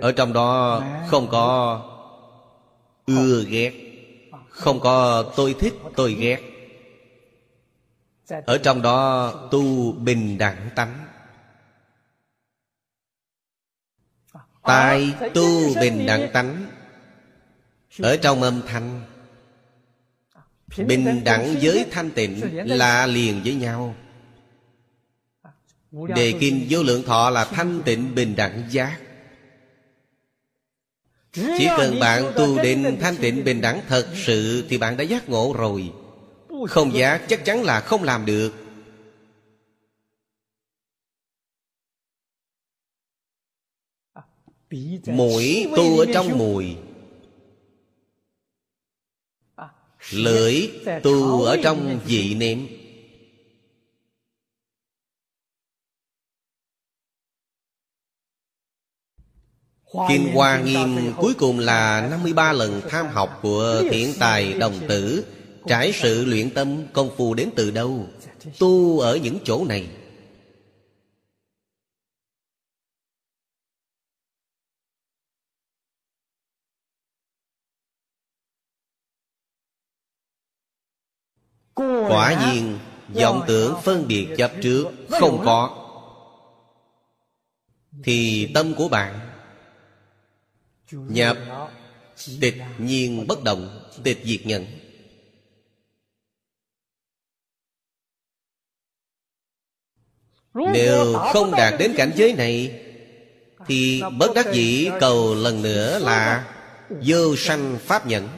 Ở 0.00 0.12
trong 0.12 0.32
đó 0.32 0.82
không 1.08 1.28
có 1.30 1.80
ưa 3.06 3.44
ghét, 3.48 3.72
Không 4.48 4.80
có 4.80 5.22
tôi 5.36 5.54
thích, 5.58 5.74
tôi 5.96 6.14
ghét. 6.14 6.40
Ở 8.46 8.58
trong 8.58 8.82
đó 8.82 9.30
tu 9.50 9.92
bình 9.92 10.38
đẳng 10.38 10.70
tánh. 10.76 11.06
Tại 14.62 15.14
tu 15.34 15.74
bình 15.80 16.06
đẳng 16.06 16.30
tánh. 16.32 16.66
Ở 17.98 18.16
trong 18.16 18.42
âm 18.42 18.62
thanh 18.66 19.02
Bình 20.78 21.24
đẳng 21.24 21.56
với 21.62 21.86
thanh 21.90 22.10
tịnh 22.10 22.40
là 22.78 23.06
liền 23.06 23.40
với 23.44 23.54
nhau. 23.54 23.94
Đề 26.16 26.34
kinh 26.40 26.66
vô 26.70 26.82
lượng 26.82 27.02
thọ 27.02 27.30
là 27.30 27.44
thanh 27.44 27.82
tịnh 27.84 28.14
bình 28.14 28.36
đẳng 28.36 28.62
giác. 28.70 29.00
Chỉ 31.32 31.68
cần 31.76 32.00
bạn 32.00 32.32
tu 32.36 32.62
đến 32.62 32.96
thanh 33.00 33.16
tịnh 33.16 33.44
bình 33.44 33.60
đẳng 33.60 33.80
thật 33.88 34.08
sự 34.26 34.64
Thì 34.68 34.78
bạn 34.78 34.96
đã 34.96 35.04
giác 35.04 35.28
ngộ 35.28 35.54
rồi. 35.58 35.92
Không 36.68 36.94
giác 36.94 37.22
chắc 37.28 37.44
chắn 37.44 37.62
là 37.62 37.80
không 37.80 38.02
làm 38.02 38.26
được. 38.26 38.52
Mũi 45.06 45.66
tu 45.76 45.98
ở 45.98 46.06
trong 46.14 46.38
mùi 46.38 46.76
Lưỡi 50.12 50.70
tu 51.02 51.42
ở 51.42 51.56
trong 51.62 52.00
vị 52.06 52.34
niệm. 52.34 52.66
Kinh 60.08 60.32
Hoa 60.34 60.60
Nghiêm 60.60 61.12
cuối 61.16 61.34
cùng 61.34 61.58
là 61.58 62.08
53 62.10 62.52
lần 62.52 62.80
tham 62.88 63.06
học 63.06 63.38
của 63.42 63.82
thiện 63.90 64.12
tài 64.18 64.52
đồng 64.52 64.80
tử. 64.88 65.24
Trải 65.66 65.92
sự 65.92 66.24
luyện 66.24 66.50
tâm 66.50 66.86
công 66.92 67.10
phu 67.16 67.34
đến 67.34 67.48
từ 67.56 67.70
đâu? 67.70 68.06
Tu 68.58 69.00
ở 69.00 69.16
những 69.16 69.38
chỗ 69.44 69.64
này 69.64 69.88
Quả 82.14 82.46
nhiên, 82.46 82.78
vọng 83.08 83.44
tưởng 83.48 83.74
phân 83.84 84.08
biệt 84.08 84.28
chấp 84.36 84.52
trước 84.62 84.86
Không 85.08 85.42
có. 85.44 85.80
Thì 88.04 88.48
tâm 88.54 88.74
của 88.74 88.88
bạn 88.88 89.20
Nhập 90.90 91.36
Tịch 92.40 92.54
nhiên 92.78 93.26
bất 93.26 93.44
động, 93.44 93.90
Tịch 94.02 94.20
diệt 94.24 94.46
nhận 94.46 94.66
Nếu 100.54 101.14
không 101.32 101.50
đạt 101.50 101.74
đến 101.78 101.94
cảnh 101.96 102.12
giới 102.16 102.32
này, 102.32 102.80
Thì 103.66 104.02
bất 104.18 104.30
đắc 104.34 104.46
dĩ 104.52 104.90
cầu 105.00 105.34
lần 105.34 105.62
nữa 105.62 105.98
là 105.98 106.46
Vô 106.90 107.36
sanh 107.36 107.78
pháp 107.82 108.06
nhận 108.06 108.28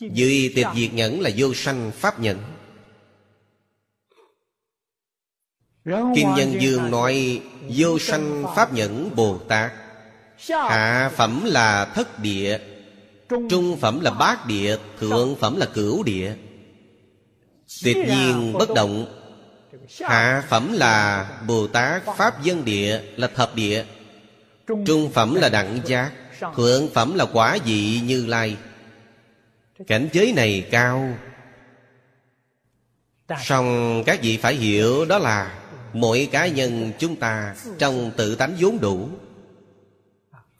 dưới 0.00 0.52
tịch 0.54 0.66
diệt 0.74 0.92
nhẫn 0.92 1.20
là 1.20 1.30
vô 1.36 1.54
sanh 1.54 1.90
pháp 1.94 2.20
nhẫn. 2.20 2.38
Kim 5.84 6.28
Nhân 6.36 6.60
Dương 6.60 6.90
nói, 6.90 7.42
Vô 7.68 7.98
sanh 7.98 8.44
pháp 8.56 8.72
nhẫn 8.72 9.10
Bồ 9.16 9.38
Tát 9.38 9.72
Hạ 10.48 11.10
phẩm 11.16 11.42
là 11.44 11.84
thất 11.84 12.18
địa, 12.18 12.58
Trung 13.28 13.76
phẩm 13.80 14.00
là 14.00 14.10
bát 14.10 14.46
địa, 14.46 14.76
Thượng 14.98 15.36
phẩm 15.36 15.56
là 15.56 15.66
cửu 15.66 16.02
địa. 16.02 16.34
Tuyệt 17.84 17.96
nhiên 17.96 18.52
bất 18.52 18.68
động, 18.74 19.06
Hạ 20.00 20.44
phẩm 20.48 20.72
là 20.72 21.28
Bồ 21.46 21.66
Tát 21.66 22.02
Pháp 22.16 22.42
Dân 22.42 22.64
Địa 22.64 23.00
là 23.16 23.26
thập 23.26 23.54
địa, 23.54 23.84
Trung 24.86 25.10
phẩm 25.12 25.34
là 25.34 25.48
đẳng 25.48 25.78
giác, 25.86 26.10
Thượng 26.56 26.88
phẩm 26.88 27.14
là 27.14 27.24
quả 27.24 27.58
vị 27.64 28.00
như 28.04 28.26
lai. 28.26 28.56
Cảnh 29.86 30.08
giới 30.12 30.32
này 30.32 30.68
cao. 30.70 31.18
Song 33.44 34.02
các 34.06 34.22
vị 34.22 34.36
phải 34.36 34.54
hiểu 34.54 35.04
đó 35.04 35.18
là 35.18 35.60
Mỗi 35.92 36.28
cá 36.32 36.46
nhân 36.46 36.92
chúng 36.98 37.16
ta 37.16 37.54
Trong 37.78 38.10
tự 38.16 38.34
tánh 38.34 38.56
vốn 38.60 38.80
đủ. 38.80 39.08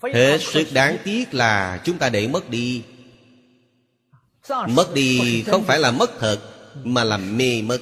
Hết 0.02 0.38
sức 0.40 0.68
đáng 0.72 0.96
tiếc 1.04 1.34
là 1.34 1.80
chúng 1.84 1.98
ta 1.98 2.08
để 2.08 2.28
mất 2.28 2.50
đi. 2.50 2.82
Mất 4.68 4.94
đi 4.94 5.42
không 5.46 5.64
phải 5.64 5.78
là 5.78 5.90
mất 5.90 6.10
thật, 6.18 6.38
Mà 6.84 7.04
là 7.04 7.16
mê 7.16 7.62
mất. 7.62 7.78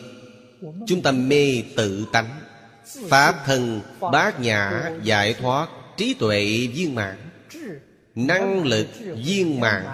Chúng 0.87 1.03
ta 1.03 1.13
mê 1.13 1.63
tự 1.77 2.07
tánh. 2.13 2.41
Pháp 3.09 3.35
thân, 3.47 3.81
bát 4.01 4.41
nhã, 4.41 4.91
giải 5.03 5.35
thoát, 5.35 5.69
Trí 5.97 6.15
tuệ 6.15 6.67
viên 6.75 6.95
mãn. 6.95 7.17
Năng 8.15 8.65
lực 8.65 8.87
viên 9.25 9.61
mãn 9.61 9.85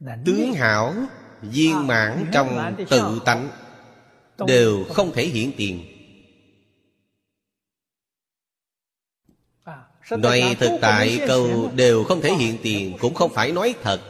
Tướng 0.00 0.52
hảo 0.52 0.94
viên 1.42 1.86
mãn 1.86 2.26
trong 2.32 2.74
tự 2.90 3.20
tánh 3.24 3.48
Đều 4.46 4.84
không 4.84 5.12
thể 5.12 5.26
hiện 5.26 5.52
tiền. 5.56 5.84
Nói 10.10 10.56
thực 10.60 10.78
tại 10.80 11.20
câu 11.26 11.70
đều 11.74 12.04
không 12.04 12.20
thể 12.20 12.34
hiện 12.34 12.58
tiền 12.62 12.96
Cũng 13.00 13.14
không 13.14 13.32
phải 13.34 13.52
nói 13.52 13.74
thật. 13.82 14.00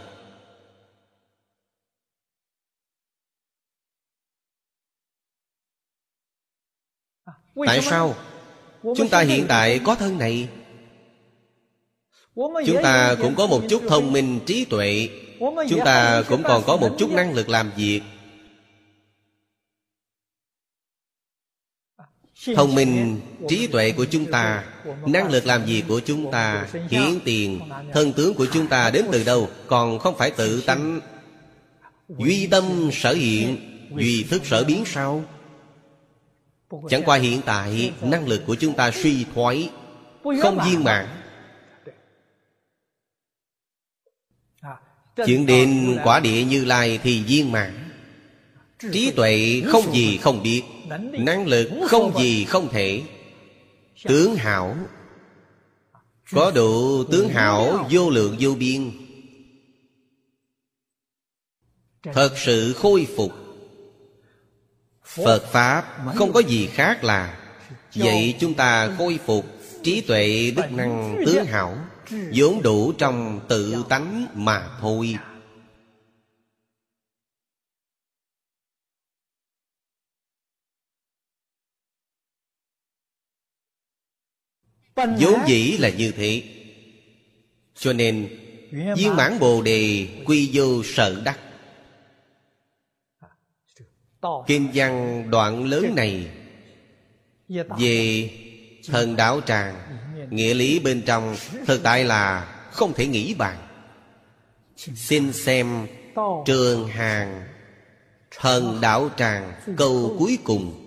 Tại 7.67 7.83
sao? 7.83 8.15
Chúng 8.83 9.09
ta 9.11 9.21
hiện 9.21 9.47
tại 9.49 9.81
có 9.85 9.95
thân 9.95 10.19
này. 10.19 10.49
Chúng 12.67 12.83
ta 12.83 13.17
cũng 13.23 13.35
có 13.35 13.47
một 13.47 13.63
chút 13.71 13.83
thông 13.89 14.13
minh 14.13 14.41
trí 14.47 14.65
tuệ 14.65 15.09
Chúng 15.41 15.81
ta 15.85 16.23
cũng 16.29 16.43
còn 16.43 16.63
có 16.67 16.77
một 16.77 16.97
chút 16.99 17.11
năng 17.11 17.35
lực 17.35 17.49
làm 17.49 17.71
việc. 17.77 18.01
Thông 22.57 22.75
minh, 22.75 23.21
trí 23.49 23.67
tuệ 23.67 23.93
của 23.93 24.05
chúng 24.05 24.27
ta 24.27 24.65
Năng 25.07 25.31
lực 25.31 25.47
làm 25.47 25.65
việc 25.65 25.83
của 25.89 26.01
chúng 26.01 26.31
ta 26.33 26.67
Hiển 26.91 27.21
tiền, 27.25 27.61
thân 27.93 28.13
tướng 28.13 28.35
của 28.35 28.47
chúng 28.53 28.67
ta 28.67 28.91
đến 28.91 29.05
từ 29.13 29.25
đâu 29.25 29.49
Còn 29.67 29.99
không 29.99 30.17
phải 30.19 30.31
tự 30.31 30.61
tánh. 30.61 31.01
Duy 32.09 32.47
tâm 32.47 32.91
sở 32.93 33.13
hiện 33.13 33.57
Duy 33.97 34.23
thức 34.23 34.47
sở 34.47 34.65
biến 34.65 34.85
sao? 34.87 35.23
Chẳng 36.89 37.03
qua 37.05 37.19
hiện 37.19 37.41
tại 37.47 37.93
Năng 38.03 38.29
lực 38.29 38.43
của 38.47 38.55
chúng 38.55 38.75
ta 38.75 38.91
suy 38.91 39.25
thoái 39.35 39.71
Không 40.43 40.59
viên 40.65 40.85
mãn 40.85 41.18
Chuyện 45.27 45.47
đến 45.47 45.99
quả 46.05 46.21
địa 46.21 46.45
như 46.45 46.65
lai 46.65 46.99
thì 47.03 47.23
viên 47.23 47.53
mãn. 47.53 47.91
Trí 48.93 49.11
tuệ 49.11 49.63
không 49.67 49.95
gì 49.95 50.17
không 50.17 50.43
biết, 50.43 50.63
Năng 51.13 51.47
lực 51.47 51.71
không 51.89 52.19
gì 52.19 52.45
không 52.45 52.69
thể. 52.69 53.03
Tướng 54.05 54.37
hảo, 54.37 54.77
Có 56.33 56.51
đủ 56.51 57.05
tướng 57.05 57.29
hảo 57.29 57.89
vô 57.91 58.11
lượng 58.11 58.37
vô 58.41 58.55
biên. 58.55 58.91
Thật 62.03 62.31
sự 62.37 62.73
khôi 62.73 63.07
phục. 63.17 63.33
Phật 65.05 65.45
Pháp 65.53 65.85
không 66.15 66.33
có 66.33 66.41
gì 66.41 66.67
khác 66.67 67.05
là, 67.05 67.39
Vậy 67.95 68.35
chúng 68.41 68.55
ta 68.55 68.95
khôi 68.99 69.19
phục 69.27 69.47
Trí 69.83 70.01
tuệ 70.01 70.53
đức 70.57 70.73
năng 70.73 71.23
tướng 71.27 71.45
hảo 71.45 71.77
vốn 72.11 72.63
đủ 72.63 72.93
trong 72.93 73.41
tự 73.49 73.85
tánh 73.89 74.27
mà 74.35 74.79
thôi. 74.81 75.17
Vốn 84.97 85.41
dĩ 85.47 85.77
là 85.79 85.89
như 85.91 86.13
thế, 86.17 86.43
cho 87.75 87.93
nên 87.93 88.29
viên 88.97 89.17
mãn 89.17 89.39
bồ 89.39 89.63
đề 89.63 90.09
quy 90.27 90.51
vô 90.53 90.83
sợ 90.85 91.23
đắc. 91.25 91.39
Kinh 94.47 94.71
văn 94.75 95.25
đoạn 95.31 95.65
lớn 95.65 95.93
này 95.97 96.31
về 97.79 98.31
thần 98.87 99.17
đạo 99.17 99.41
tràng 99.41 99.75
nghĩa 100.31 100.55
lý 100.55 100.79
bên 100.79 101.03
trong 101.07 101.37
thực 101.67 101.83
tại 101.83 102.05
là 102.05 102.55
không 102.73 102.93
thể 102.93 103.07
nghĩ 103.07 103.35
bàn. 103.35 103.57
Xin 104.77 105.33
xem 105.33 105.87
trường 106.47 106.89
hàng, 106.89 107.45
thần 108.41 108.79
đạo 108.81 109.11
tràng 109.17 109.53
câu 109.77 110.17
cuối 110.19 110.39
cùng. 110.45 110.85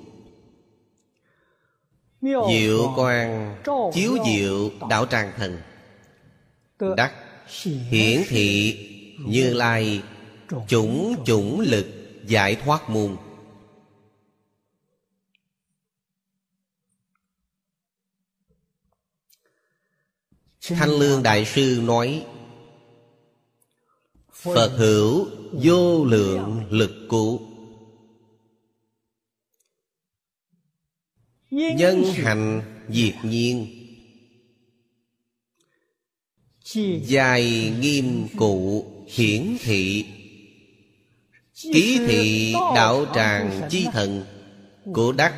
Diệu 2.21 2.93
quang 2.95 3.57
chiếu 3.93 4.17
diệu 4.25 4.69
đạo 4.89 5.05
tràng 5.05 5.31
thần. 5.37 5.61
Đắc 6.97 7.11
hiển 7.89 8.21
thị 8.27 8.77
như 9.25 9.53
lai, 9.53 10.01
chủng 10.67 11.15
chủng 11.25 11.59
lực 11.59 11.85
giải 12.25 12.55
thoát 12.55 12.89
môn 12.89 13.17
Thanh 20.67 20.89
Lương 20.89 21.23
Đại 21.23 21.45
Sư 21.45 21.81
nói 21.83 22.25
Phật 24.33 24.71
hữu 24.77 25.27
vô 25.51 26.05
lượng 26.05 26.63
lực 26.69 26.91
cụ. 27.09 27.41
Nhân 31.51 32.03
hành 32.03 32.61
diệt 32.89 33.15
nhiên 33.23 33.67
Dài 37.05 37.73
nghiêm 37.79 38.27
cụ 38.37 38.85
hiển 39.07 39.57
thị 39.59 40.05
Ký 41.61 41.99
thị 42.07 42.53
đạo 42.75 43.05
tràng 43.15 43.67
chi 43.69 43.87
thần 43.93 44.25
Của 44.93 45.11
đắc 45.11 45.33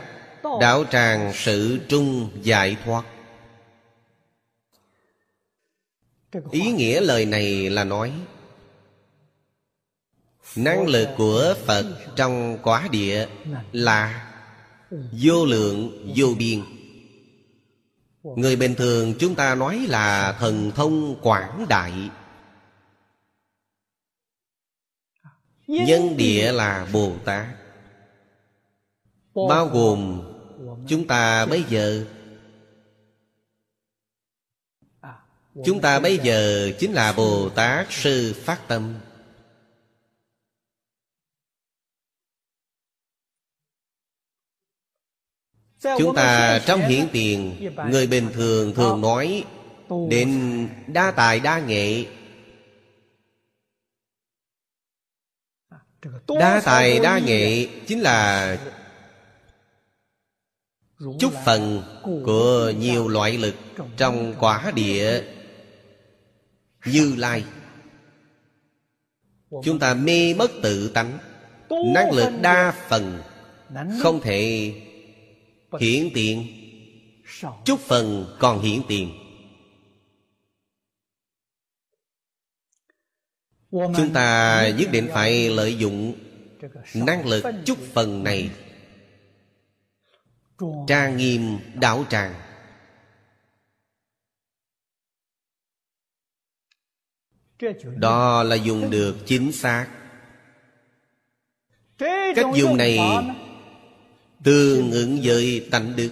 đạo 0.62 0.86
tràng 0.92 1.32
sự 1.36 1.80
trung 1.90 2.30
giải 2.44 2.78
thoát 2.86 3.13
Ý 6.52 6.72
nghĩa 6.72 7.02
lời 7.02 7.26
này 7.26 7.70
là 7.70 7.84
nói 7.84 8.14
Năng 10.56 10.88
lực 10.88 11.08
của 11.18 11.56
Phật 11.66 11.86
trong 12.16 12.58
quả 12.64 12.88
địa 12.92 13.28
là 13.72 14.30
Vô 15.12 15.46
lượng 15.46 16.08
vô 16.16 16.28
biên. 16.38 16.62
Người 18.24 18.56
bình 18.56 18.76
thường 18.76 19.14
chúng 19.20 19.36
ta 19.36 19.56
nói 19.56 19.86
là 19.90 20.36
thần 20.40 20.72
thông 20.76 21.22
quảng 21.22 21.66
đại. 21.70 21.94
Nhân 25.68 26.18
địa 26.18 26.52
là 26.52 26.88
Bồ 26.94 27.12
Tát. 27.26 27.48
Bao 29.50 29.68
gồm 29.68 30.22
chúng 30.88 31.08
ta 31.08 31.46
bây 31.46 31.64
giờ 31.64 32.06
Chúng 35.54 35.82
ta 35.82 36.00
bây 36.00 36.18
giờ 36.18 36.72
chính 36.80 36.94
là 36.94 37.14
Bồ 37.14 37.50
Tát 37.50 37.88
Sư 37.90 38.34
Phát 38.46 38.68
Tâm. 38.68 38.96
Chúng 45.98 46.16
ta 46.16 46.60
trong 46.66 46.82
hiện 46.82 47.08
tiền, 47.12 47.70
Người 47.90 48.08
bình 48.08 48.30
thường 48.34 48.74
thường 48.76 49.02
nói 49.02 49.46
Đến 50.10 50.70
đa 50.88 51.12
tài 51.12 51.40
đa 51.40 51.60
nghệ. 51.60 52.06
Đa 56.28 56.62
tài 56.66 57.00
đa 57.00 57.20
nghệ 57.20 57.68
Chính 57.88 58.00
là 58.00 58.58
Chúc 61.20 61.34
phần 61.46 61.84
của 62.24 62.74
nhiều 62.78 63.08
loại 63.08 63.38
lực 63.38 63.56
Trong 63.98 64.36
quả 64.40 64.72
địa. 64.76 65.24
Như 66.86 67.16
Lai. 67.18 67.44
Chúng 69.64 69.80
ta 69.80 69.94
mê 69.94 70.34
mất 70.34 70.52
tự 70.64 70.90
tánh, 70.90 71.18
Năng 71.70 72.12
lực 72.12 72.30
đa 72.42 72.74
phần 72.90 73.22
Không 74.02 74.22
thể 74.22 74.74
hiển 75.80 76.10
tiện. 76.14 76.48
Chút 77.66 77.80
phần 77.80 78.36
còn 78.40 78.62
hiển 78.62 78.82
tiện. 78.88 79.12
Chúng 83.72 84.14
ta 84.14 84.70
nhất 84.78 84.90
định 84.92 85.08
phải 85.14 85.50
lợi 85.50 85.78
dụng 85.78 86.14
Năng 86.94 87.28
lực 87.28 87.44
chút 87.66 87.78
phần 87.94 88.24
này. 88.24 88.50
Trang 90.88 91.18
nghiêm 91.18 91.58
đảo 91.74 92.06
tràng. 92.10 92.34
Đó 97.96 98.44
là 98.44 98.56
dùng 98.56 98.90
được 98.90 99.16
chính 99.26 99.52
xác. 99.52 99.88
Cách 102.36 102.46
dùng 102.56 102.78
này 102.78 103.00
Tương 104.44 104.92
ứng 104.92 105.20
với 105.24 105.68
tánh 105.72 105.96
đức. 105.96 106.10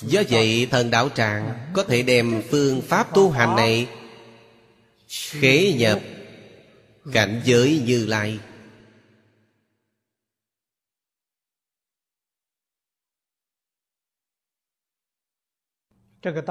Do 0.00 0.22
vậy 0.30 0.68
thần 0.70 0.90
đạo 0.90 1.08
tràng 1.08 1.70
Có 1.72 1.82
thể 1.82 2.02
đem 2.02 2.42
phương 2.50 2.80
pháp 2.80 3.14
tu 3.14 3.30
hành 3.30 3.56
này 3.56 3.88
Khế 5.08 5.72
nhập 5.72 6.00
Cảnh 7.12 7.40
giới 7.44 7.82
như 7.86 8.06
lai 8.06 8.38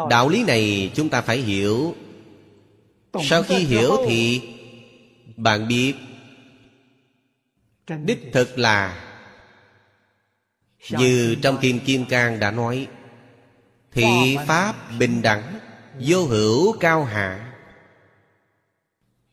Đạo 0.09 0.29
lý 0.29 0.43
này 0.43 0.91
chúng 0.95 1.09
ta 1.09 1.21
phải 1.21 1.37
hiểu. 1.37 1.95
Sau 3.23 3.43
khi 3.43 3.55
hiểu 3.55 3.97
thì 4.07 4.41
Bạn 5.37 5.67
biết 5.67 5.93
Đích 8.05 8.29
thực 8.33 8.57
là 8.57 9.03
Như 10.89 11.35
trong 11.41 11.57
Kim 11.57 11.79
Kim 11.79 12.05
Cang 12.05 12.39
đã 12.39 12.51
nói 12.51 12.87
Thị 13.91 14.37
Pháp 14.47 14.75
bình 14.99 15.21
đẳng 15.21 15.59
Vô 15.99 16.25
hữu 16.25 16.77
cao 16.79 17.03
hạ. 17.03 17.53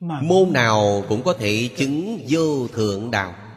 Môn 0.00 0.52
nào 0.52 1.04
cũng 1.08 1.22
có 1.22 1.32
thể 1.32 1.70
chứng 1.76 2.26
vô 2.28 2.68
thượng 2.68 3.10
đạo 3.10 3.47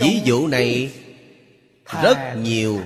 Ví 0.00 0.22
dụ 0.24 0.46
này, 0.46 0.92
rất 2.02 2.34
nhiều. 2.36 2.80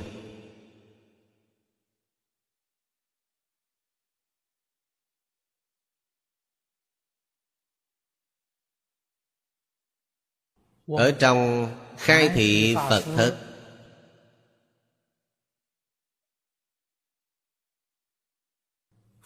Ở 10.87 11.11
trong 11.19 11.69
khai 11.97 12.29
thị 12.35 12.75
Phật 12.75 13.05
thất 13.17 13.41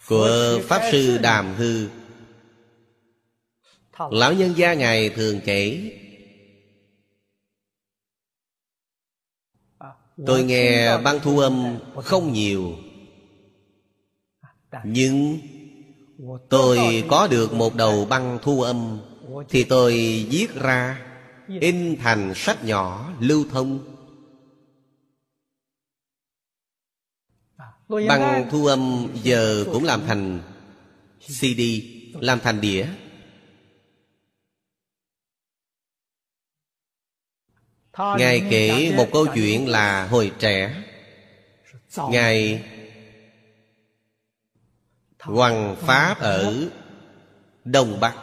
Của 0.07 0.59
Pháp 0.63 0.89
Sư 0.91 1.17
Đàm 1.17 1.55
Hư, 1.55 1.89
Lão 4.11 4.33
nhân 4.33 4.53
gia 4.57 4.73
Ngài 4.73 5.09
thường 5.09 5.39
kể 5.45 5.91
Tôi 10.25 10.43
nghe 10.43 10.97
băng 10.97 11.19
thu 11.23 11.39
âm 11.39 11.77
không 11.95 12.33
nhiều. 12.33 12.73
Nhưng 14.83 15.39
Tôi 16.49 17.03
có 17.07 17.27
được 17.27 17.53
một 17.53 17.75
đầu 17.75 18.05
băng 18.05 18.39
thu 18.41 18.61
âm. 18.61 18.99
Thì 19.49 19.63
tôi 19.63 19.93
viết 20.29 20.55
ra 20.55 21.01
In 21.59 21.97
thành 21.99 22.33
sách 22.35 22.63
nhỏ 22.63 23.13
lưu 23.19 23.45
thông. 23.51 23.79
Băng 27.87 28.47
thu 28.51 28.65
âm 28.65 29.07
giờ 29.23 29.65
cũng 29.73 29.83
làm 29.83 30.01
thành 30.07 30.39
CD 31.19 31.61
Làm 32.13 32.39
thành 32.39 32.61
đĩa 32.61 32.87
Ngài 37.99 38.47
kể 38.49 38.93
một 38.97 39.07
câu 39.13 39.25
chuyện 39.35 39.67
là 39.67 40.07
hồi 40.07 40.31
trẻ. 40.39 40.83
Ngài 42.09 42.63
Hoàng 45.19 45.75
Pháp 45.79 46.19
ở 46.19 46.69
Đông 47.65 47.99
Bắc. 47.99 48.15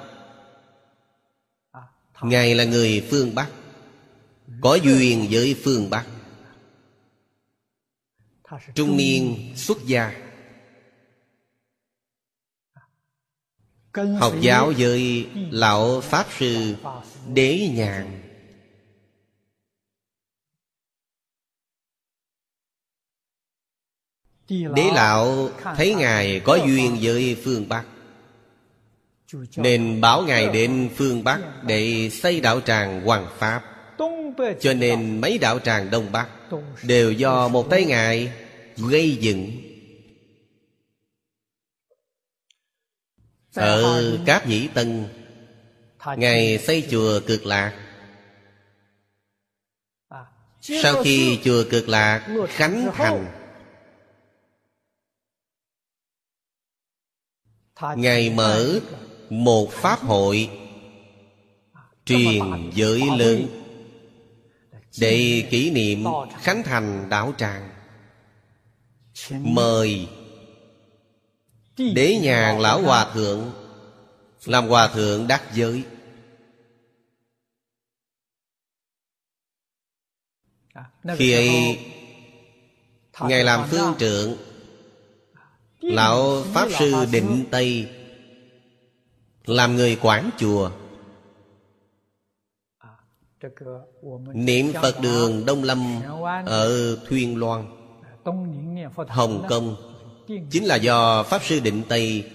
Ngài 2.23 2.55
là 2.55 2.65
người 2.65 3.07
phương 3.11 3.35
Bắc 3.35 3.49
Có 4.61 4.75
duyên 4.75 5.27
với 5.31 5.57
phương 5.65 5.91
Bắc. 5.91 6.07
Trung 8.75 8.97
niên 8.97 9.53
xuất 9.57 9.79
gia 9.87 10.23
Học 14.19 14.35
giáo 14.41 14.73
với 14.79 15.29
Lão 15.51 16.01
Pháp 16.01 16.27
Sư 16.39 16.77
Đế 17.35 17.69
Nhàn 17.75 18.26
Đế 24.49 24.91
Lão 24.95 25.51
thấy 25.77 25.95
Ngài 25.95 26.41
có 26.45 26.59
duyên 26.67 26.99
với 27.03 27.37
phương 27.45 27.69
Bắc, 27.69 27.85
Nên 29.57 30.01
bảo 30.01 30.23
Ngài 30.23 30.49
đến 30.49 30.91
phương 30.97 31.25
Bắc 31.25 31.41
Để 31.65 32.11
xây 32.13 32.41
đạo 32.41 32.61
tràng 32.61 33.01
Hoàng 33.01 33.27
Pháp. 33.39 33.63
Cho 34.61 34.73
nên 34.73 35.21
mấy 35.21 35.39
đạo 35.39 35.59
tràng 35.59 35.91
Đông 35.91 36.13
Bắc 36.13 36.29
Đều 36.83 37.13
do 37.13 37.49
một 37.49 37.71
tay 37.71 37.85
Ngài 37.85 38.33
gây 38.77 39.17
dựng. 39.17 39.51
Ở 43.55 44.19
Cáp 44.27 44.49
Nhĩ 44.49 44.69
Tân, 44.75 45.05
Ngài 46.17 46.59
xây 46.59 46.87
chùa 46.91 47.21
Cực 47.27 47.47
Lạc. 47.47 47.73
Sau 50.61 51.03
khi 51.03 51.39
chùa 51.45 51.65
Cực 51.71 51.89
Lạc 51.89 52.29
khánh 52.49 52.91
thành 52.95 53.36
Ngài 57.81 58.31
mở 58.31 58.81
một 59.31 59.71
pháp 59.71 60.01
hội 60.01 60.51
Truyền 62.05 62.71
giới 62.75 63.03
lớn 63.19 63.47
Để 65.01 65.47
kỷ 65.51 65.71
niệm 65.71 66.05
khánh 66.41 66.63
thành 66.63 67.09
đạo 67.09 67.33
tràng. 67.39 67.71
Mời 69.31 70.09
Đế 71.95 72.19
nhàn 72.23 72.61
lão 72.61 72.83
hòa 72.83 73.11
thượng 73.15 73.53
Làm 74.45 74.69
hòa 74.69 74.89
thượng 74.89 75.27
đắc 75.29 75.43
giới. 75.55 75.85
Khi 81.17 81.33
ấy, 81.33 81.79
Ngài 83.21 83.45
làm 83.45 83.69
phương 83.71 83.95
trượng 83.99 84.37
Lão 85.87 86.43
Pháp 86.43 86.69
Sư 86.79 86.95
Định 87.13 87.45
Tây 87.51 87.89
Làm 89.45 89.77
người 89.77 89.99
quản 90.03 90.31
chùa. 90.39 90.71
Niệm 94.35 94.73
Phật 94.83 95.01
đường 95.01 95.47
Đông 95.47 95.63
Lâm 95.63 96.03
Ở 96.47 96.97
Thuyên 97.09 97.39
Loan, 97.41 97.67
Hồng 99.09 99.47
Kông. 99.49 99.77
Chính 100.51 100.65
là 100.65 100.77
do 100.77 101.23
Pháp 101.23 101.45
Sư 101.45 101.61
Định 101.61 101.83
Tây 101.89 102.31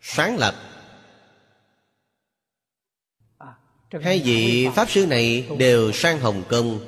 Sáng 0.00 0.36
lập. 0.38 0.54
Hai 4.02 4.18
vị 4.24 4.68
Pháp 4.74 4.90
Sư 4.90 5.06
này 5.06 5.48
đều 5.58 5.92
sang 5.92 6.20
Hồng 6.20 6.42
Kông, 6.48 6.80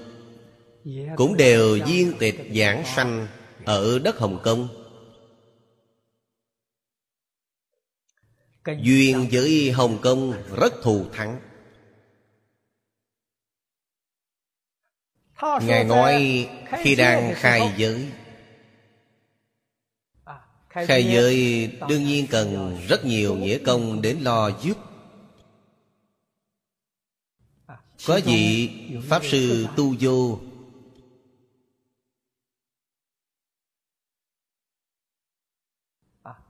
Cũng 1.17 1.37
đều 1.37 1.79
viên 1.87 2.13
tịch 2.19 2.49
giảng 2.55 2.85
sanh 2.97 3.27
Ở 3.65 3.99
đất 3.99 4.19
Hồng 4.19 4.41
Kông. 4.43 4.84
Duyên 8.73 9.29
với 9.33 9.71
Hồng 9.71 9.99
Kông 10.03 10.43
rất 10.57 10.73
thù 10.83 11.07
thắng. 11.13 11.41
Ngài 15.63 15.85
nói 15.85 16.49
khi 16.83 16.95
đang 16.95 17.35
khai 17.35 17.73
giới. 17.77 18.09
Khai 20.69 21.05
giới 21.05 21.67
đương 21.89 22.05
nhiên 22.05 22.27
cần 22.31 22.79
rất 22.89 23.05
nhiều 23.05 23.37
nghĩa 23.37 23.59
công 23.59 24.03
đến 24.03 24.19
lo 24.21 24.51
giúp. 24.63 24.79
Có 28.07 28.21
vị 28.25 28.71
Pháp 29.09 29.25
Sư 29.25 29.67
Tu 29.77 29.95
Vô 30.01 30.39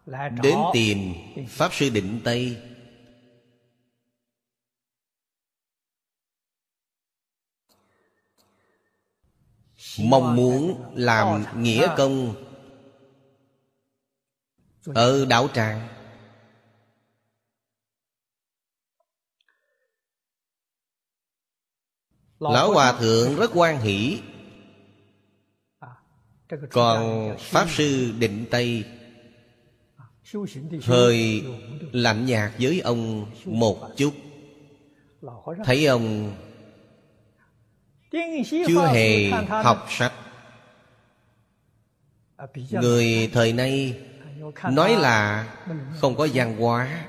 Đến 0.06 0.58
tìm 0.72 1.14
Pháp 1.48 1.74
Sư 1.74 1.90
Định 1.90 2.20
Tây. 2.24 2.62
Mong 10.00 10.36
muốn 10.36 10.92
làm 10.94 11.62
nghĩa 11.62 11.94
công 11.96 12.34
Ở 14.84 15.24
đảo 15.24 15.48
Tràng 15.54 15.88
Lão 22.38 22.72
Hòa 22.72 22.98
Thượng 23.00 23.36
rất 23.36 23.50
quan 23.54 23.80
hỷ. 23.80 24.22
Còn 26.70 27.34
Pháp 27.38 27.66
Sư 27.70 28.12
Định 28.18 28.46
Tây 28.50 28.84
Hơi 30.82 31.44
lạnh 31.92 32.26
nhạt 32.26 32.52
với 32.60 32.80
ông 32.80 33.26
một 33.44 33.96
chút. 33.96 34.14
Thấy 35.64 35.86
ông 35.86 36.32
Chưa 38.66 38.86
hề 38.92 39.30
học 39.48 39.86
sách. 39.90 40.12
Người 42.70 43.30
thời 43.32 43.52
nay 43.52 44.00
Nói 44.70 44.96
là 44.96 45.48
không 46.00 46.16
có 46.16 46.28
văn 46.34 46.56
hóa. 46.56 47.06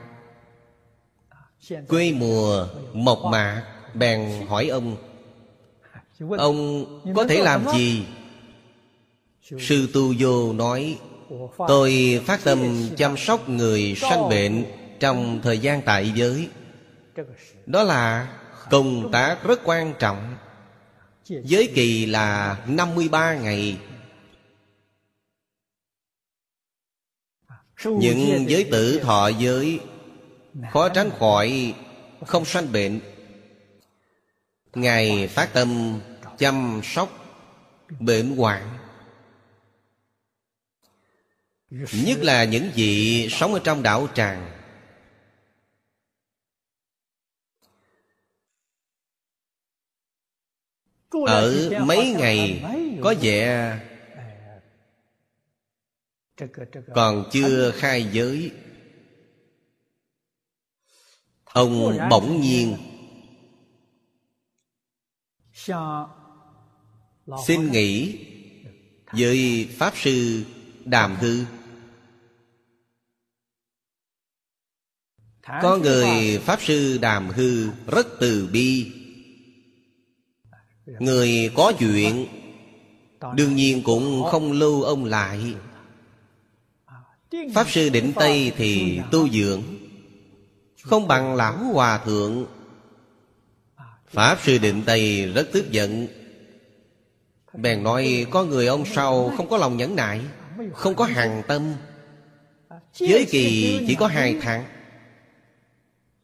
Quê 1.88 2.12
mùa 2.12 2.68
mộc 2.94 3.20
mạc, 3.32 3.64
Bèn 3.94 4.48
hỏi 4.48 4.68
ông 4.68 4.98
Ông 6.38 6.86
có 7.16 7.28
thể 7.28 7.42
làm 7.44 7.66
gì? 7.78 8.06
Sư 9.42 9.90
Tu 9.94 10.14
Vô 10.20 10.54
nói 10.54 10.98
Tôi 11.68 12.22
phát 12.26 12.44
tâm 12.44 12.90
chăm 12.98 13.18
sóc 13.18 13.50
người 13.50 13.96
sanh 13.96 14.30
bệnh 14.30 14.66
Trong 15.00 15.40
thời 15.44 15.60
gian 15.60 15.82
tại 15.82 16.12
giới. 16.16 16.50
Đó 17.66 17.84
là 17.84 18.34
công 18.70 19.12
tác 19.12 19.44
rất 19.44 19.62
quan 19.64 19.94
trọng. 20.00 20.36
Giới 21.24 21.72
kỳ 21.76 22.06
là 22.06 22.58
53 22.68 23.36
ngày. 23.36 23.78
Những 27.86 28.46
giới 28.48 28.64
tử 28.72 29.00
thọ 29.00 29.28
giới 29.28 29.80
Khó 30.72 30.90
tránh 30.90 31.10
khỏi 31.20 31.74
không 32.26 32.46
sanh 32.46 32.72
bệnh. 32.72 33.00
Ngài 34.74 35.28
phát 35.28 35.54
tâm 35.54 36.00
chăm 36.38 36.82
sóc 36.84 37.10
bệnh 38.00 38.38
hoạn. 38.38 38.78
Nhất 41.76 42.18
là 42.22 42.44
những 42.44 42.72
vị 42.76 43.28
sống 43.32 43.54
ở 43.54 43.60
trong 43.64 43.84
đạo 43.84 44.08
tràng. 44.14 44.52
Ở 51.28 51.70
mấy 51.86 52.16
ngày 52.18 52.64
có 53.04 53.14
vẻ 53.22 53.80
Còn 56.96 57.30
chưa 57.32 57.72
khai 57.72 58.10
giới. 58.12 58.52
Ông 61.44 61.98
bỗng 62.10 62.42
nhiên 62.42 62.78
Xin 67.48 67.72
nghĩ 67.72 68.20
Với 69.12 69.70
Pháp 69.78 69.94
Sư 69.98 70.46
Đàm 70.86 71.16
Hư. 71.16 71.46
Có 75.62 75.78
người 75.78 76.40
Pháp 76.46 76.60
Sư 76.62 76.98
Đàm 77.02 77.30
Hư 77.30 77.70
rất 77.88 78.08
từ 78.20 78.50
bi. 78.52 78.92
Người 81.00 81.52
có 81.56 81.74
chuyện 81.80 82.26
Đương 83.34 83.56
nhiên 83.56 83.82
cũng 83.84 84.24
không 84.32 84.52
lưu 84.52 84.84
ông 84.84 85.06
lại. 85.06 85.54
Pháp 87.54 87.70
Sư 87.70 87.90
Định 87.90 88.14
Tây 88.16 88.52
thì 88.58 89.02
tu 89.12 89.30
dưỡng 89.30 89.62
Không 90.82 91.08
bằng 91.08 91.36
Lão 91.36 91.58
Hòa 91.58 91.98
Thượng. 91.98 92.46
Pháp 94.08 94.38
Sư 94.44 94.58
Định 94.58 94.84
Tây 94.86 95.32
rất 95.36 95.48
tức 95.54 95.72
giận. 95.72 96.08
Bèn 97.54 97.84
nói 97.84 98.26
có 98.30 98.44
người 98.44 98.68
ông 98.68 98.86
sau 98.86 99.34
không 99.38 99.50
có 99.50 99.58
lòng 99.58 99.78
nhẫn 99.78 99.96
nại 99.96 100.22
Không 100.74 100.96
có 100.96 101.06
hàng 101.06 101.44
tâm. 101.48 101.74
Giới 102.94 103.26
kỳ 103.30 103.80
chỉ 103.88 103.96
có 103.96 104.08
hai 104.08 104.38
tháng 104.42 104.66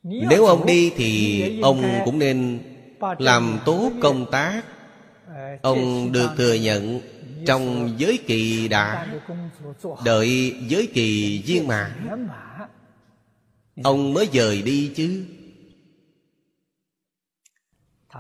Nếu 0.04 0.46
ông 0.46 0.66
đi 0.66 0.92
thì 0.96 1.60
ông 1.62 2.02
cũng 2.06 2.20
nên 2.20 2.60
Làm 3.20 3.60
tốt 3.66 3.92
công 4.02 4.26
tác. 4.32 4.62
Ông 5.62 6.12
được 6.12 6.30
thừa 6.38 6.54
nhận 6.54 7.02
Trong 7.46 7.96
giới 7.98 8.20
kỳ 8.28 8.68
đã 8.68 9.08
Đợi 10.06 10.56
giới 10.68 10.88
kỳ 10.94 11.42
viên 11.46 11.68
mãn. 11.68 12.28
Ông 13.84 14.14
mới 14.14 14.30
dời 14.34 14.62
đi 14.62 14.92
chứ. 14.96 15.26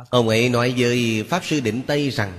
Ông 0.09 0.27
ấy 0.27 0.49
nói 0.49 0.73
với 0.77 1.25
Pháp 1.29 1.45
Sư 1.45 1.59
Định 1.59 1.81
Tây 1.87 2.09
rằng 2.09 2.33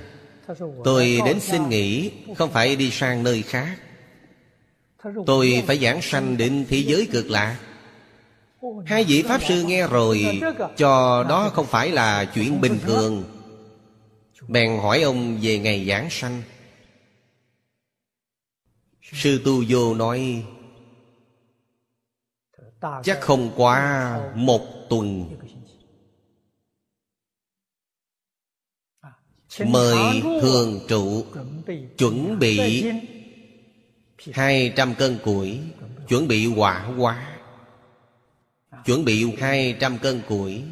Tôi 0.84 1.20
đến 1.26 1.40
xin 1.40 1.68
nghỉ 1.68 2.10
Không 2.36 2.50
phải 2.50 2.76
đi 2.76 2.90
sang 2.90 3.22
nơi 3.22 3.42
khác. 3.42 3.76
Tôi 5.26 5.62
phải 5.66 5.78
giảng 5.78 6.02
sanh 6.02 6.36
đến 6.36 6.66
thế 6.68 6.78
giới 6.78 7.08
cực 7.12 7.30
lạc 7.30 7.58
Hai 8.86 9.04
vị 9.04 9.22
Pháp 9.22 9.40
Sư 9.48 9.62
nghe 9.62 9.88
rồi, 9.88 10.40
Cho 10.76 11.24
đó 11.28 11.50
không 11.54 11.66
phải 11.66 11.90
là 11.90 12.24
chuyện 12.34 12.60
bình 12.60 12.78
thường. 12.82 13.24
Bèn 14.48 14.78
hỏi 14.78 15.02
ông 15.02 15.38
về 15.42 15.58
ngày 15.58 15.86
giảng 15.86 16.10
sanh. 16.10 16.42
Sư 19.02 19.42
Tu 19.44 19.64
Vô 19.68 19.94
nói, 19.94 20.44
Chắc 23.04 23.20
không 23.20 23.50
quá 23.56 24.20
một 24.34 24.62
tuần. 24.88 25.36
Mời 29.66 30.22
thường 30.40 30.80
trụ 30.88 31.24
Chuẩn 31.98 32.38
bị 32.38 32.84
hai 34.32 34.72
trăm 34.76 34.94
cân 34.94 35.18
củi, 35.24 35.60
Chuẩn 36.08 36.28
bị 36.28 36.46
quả 36.46 36.94
quá 36.98 37.31
Chuẩn 38.84 39.04
bị 39.04 39.36
hai 39.38 39.76
trăm 39.80 39.98
cân 39.98 40.22
củi. 40.28 40.62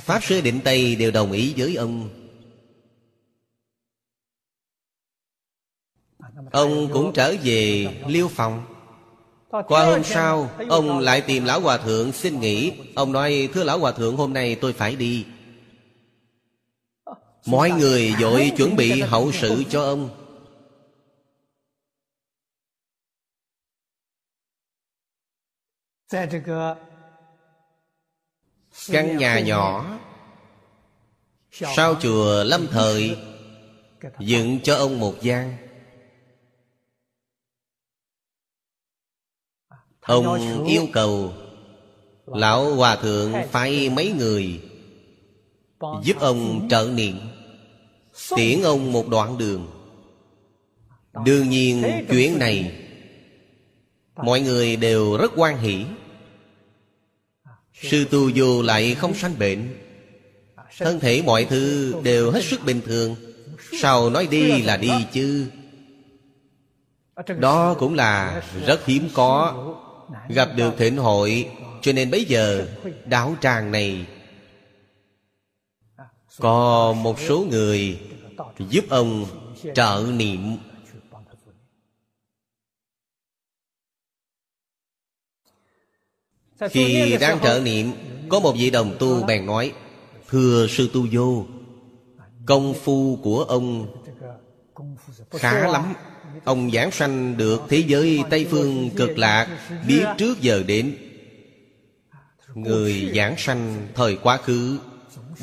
Pháp 0.00 0.24
Sư 0.24 0.40
Định 0.40 0.60
Tây 0.64 0.96
đều 0.96 1.10
đồng 1.10 1.32
ý 1.32 1.54
với 1.56 1.76
ông. 1.76 2.08
Ông 6.50 6.88
cũng 6.92 7.12
trở 7.14 7.34
về 7.44 7.86
Liêu 8.06 8.28
Phòng. 8.28 8.62
Qua 9.50 9.84
hôm 9.84 10.04
sau, 10.04 10.50
Ông 10.68 10.98
lại 10.98 11.20
tìm 11.20 11.44
Lão 11.44 11.60
Hòa 11.60 11.78
Thượng 11.78 12.12
xin 12.12 12.40
nghỉ. 12.40 12.72
Ông 12.94 13.12
nói, 13.12 13.48
Thưa 13.54 13.64
Lão 13.64 13.78
Hòa 13.78 13.92
Thượng, 13.92 14.16
hôm 14.16 14.32
nay 14.32 14.54
tôi 14.60 14.72
phải 14.72 14.96
đi. 14.96 15.24
Mọi 17.46 17.70
người 17.70 18.14
vội 18.20 18.52
chuẩn 18.56 18.76
bị 18.76 19.00
hậu 19.00 19.32
sự 19.32 19.64
cho 19.70 19.82
ông. 19.82 20.19
Căn 28.88 29.16
nhà 29.16 29.40
nhỏ 29.40 29.98
Sau 31.50 31.94
chùa 32.00 32.44
Lâm 32.44 32.66
Thời 32.70 33.18
Dựng 34.18 34.60
cho 34.62 34.76
ông 34.76 35.00
một 35.00 35.14
gian 35.20 35.56
Ông 40.00 40.66
yêu 40.66 40.86
cầu 40.92 41.32
Lão 42.26 42.74
Hòa 42.74 42.96
Thượng 42.96 43.32
phải 43.50 43.90
mấy 43.90 44.12
người 44.12 44.60
Giúp 46.02 46.16
ông 46.20 46.68
trợ 46.70 46.90
niệm 46.94 47.20
Tiễn 48.36 48.62
ông 48.62 48.92
một 48.92 49.08
đoạn 49.08 49.38
đường。Đương 49.38 51.48
nhiên 51.48 51.82
chuyện 52.10 52.38
này 52.38 52.86
Mọi 54.16 54.40
người 54.40 54.76
đều 54.76 55.16
rất 55.16 55.32
quan 55.36 55.58
hỷ 55.58 55.84
Sư 57.82 58.04
tu 58.10 58.30
vô 58.34 58.62
lại 58.62 58.94
không 58.94 59.14
sanh 59.14 59.38
bệnh. 59.38 59.68
Thân 60.78 61.00
thể 61.00 61.22
mọi 61.22 61.44
thứ 61.44 61.94
đều 62.02 62.30
hết 62.30 62.44
sức 62.44 62.64
bình 62.64 62.80
thường. 62.86 63.16
Sao 63.80 64.10
nói 64.10 64.26
đi 64.30 64.62
là 64.62 64.76
đi 64.76 64.90
chứ? 65.12 65.46
Đó 67.38 67.74
cũng 67.78 67.94
là 67.94 68.42
rất 68.66 68.86
hiếm 68.86 69.08
có. 69.14 69.54
Gặp 70.28 70.48
được 70.56 70.74
thịnh 70.78 70.96
hội, 70.96 71.48
Cho 71.82 71.92
nên 71.92 72.10
bây 72.10 72.24
giờ 72.24 72.66
Đảo 73.04 73.36
tràng 73.40 73.72
này. 73.72 74.06
Có 76.38 76.92
một 76.92 77.20
số 77.20 77.46
người 77.50 77.98
Giúp 78.58 78.84
ông 78.88 79.26
trợ 79.74 80.06
niệm. 80.12 80.56
Khi 86.68 87.16
đang 87.20 87.40
trợ 87.40 87.60
niệm 87.64 87.92
Có 88.28 88.40
một 88.40 88.52
vị 88.58 88.70
đồng 88.70 88.96
tu 88.98 89.22
bèn 89.22 89.46
nói 89.46 89.72
Thưa 90.30 90.66
sư 90.66 90.90
tu 90.92 91.06
vô 91.12 91.44
Công 92.46 92.74
phu 92.74 93.18
của 93.22 93.44
ông 93.44 93.86
Khá 95.30 95.68
lắm. 95.68 95.94
Ông 96.44 96.70
giảng 96.70 96.90
sanh 96.90 97.36
được 97.36 97.62
thế 97.68 97.84
giới 97.86 98.22
Tây 98.30 98.46
Phương 98.50 98.90
cực 98.96 99.18
lạc 99.18 99.48
Biết 99.88 100.04
trước 100.18 100.40
giờ 100.40 100.62
đến. 100.66 100.96
Người 102.54 103.12
giảng 103.14 103.34
sanh 103.38 103.88
thời 103.94 104.16
quá 104.16 104.36
khứ 104.36 104.78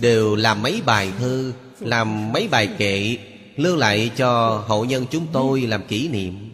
Đều 0.02 0.36
làm 0.36 0.62
mấy 0.62 0.82
bài 0.86 1.12
thơ 1.20 1.52
Làm 1.80 2.32
mấy 2.32 2.48
bài 2.48 2.70
kệ 2.78 3.18
Lưu 3.56 3.76
lại 3.76 4.12
cho 4.16 4.64
hậu 4.68 4.86
nhân 4.86 5.06
chúng 5.12 5.28
tôi 5.34 5.62
làm 5.62 5.88
kỷ 5.88 6.08
niệm. 6.08 6.52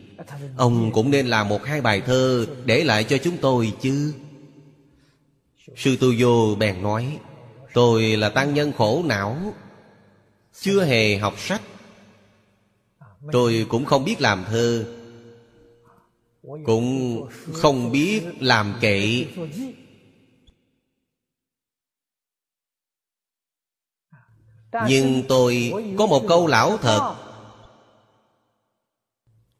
Ông 0.57 0.91
cũng 0.91 1.11
nên 1.11 1.27
làm 1.27 1.49
một 1.49 1.65
hai 1.65 1.81
bài 1.81 2.02
thơ 2.02 2.45
Để 2.65 2.84
lại 2.84 3.03
cho 3.03 3.18
chúng 3.18 3.38
tôi 3.38 3.72
chứ 3.81 4.14
Sư 5.75 5.97
Tu 6.01 6.07
Vô 6.19 6.55
bèn 6.55 6.81
nói, 6.81 7.19
Tôi 7.73 8.17
là 8.17 8.29
tăng 8.29 8.53
nhân 8.53 8.71
khổ 8.77 9.03
não, 9.05 9.37
Chưa 10.53 10.83
hề 10.83 11.17
học 11.17 11.33
sách. 11.37 11.61
Tôi 13.31 13.65
cũng 13.69 13.85
không 13.85 14.05
biết 14.05 14.21
làm 14.21 14.45
thơ, 14.47 14.85
Cũng 16.41 17.21
không 17.53 17.91
biết 17.91 18.23
làm 18.39 18.73
kệ. 18.81 19.25
Nhưng 24.87 25.23
tôi 25.27 25.73
có 25.97 26.05
một 26.05 26.23
câu 26.27 26.47
lão 26.47 26.77
thật, 26.77 27.15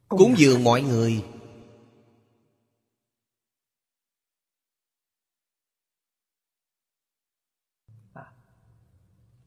Cúng 0.08 0.36
dường 0.38 0.64
mọi 0.64 0.82
người 0.82 1.24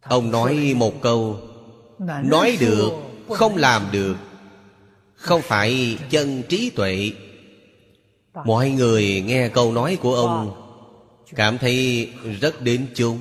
Ông 0.09 0.31
nói 0.31 0.75
một 0.77 1.03
câu, 1.03 1.41
Nói 2.25 2.57
được, 2.61 2.91
Không 3.29 3.57
làm 3.57 3.89
được, 3.93 4.17
Không 5.15 5.43
phải 5.43 5.99
chân 6.11 6.43
trí 6.49 6.71
tuệ. 6.71 7.13
Mọi 8.45 8.71
người 8.71 9.25
nghe 9.27 9.49
câu 9.49 9.73
nói 9.73 9.99
của 10.01 10.15
ông, 10.15 10.63
Cảm 11.35 11.59
thấy 11.59 12.11
rất 12.41 12.63
đến 12.63 12.87
chúng 12.95 13.19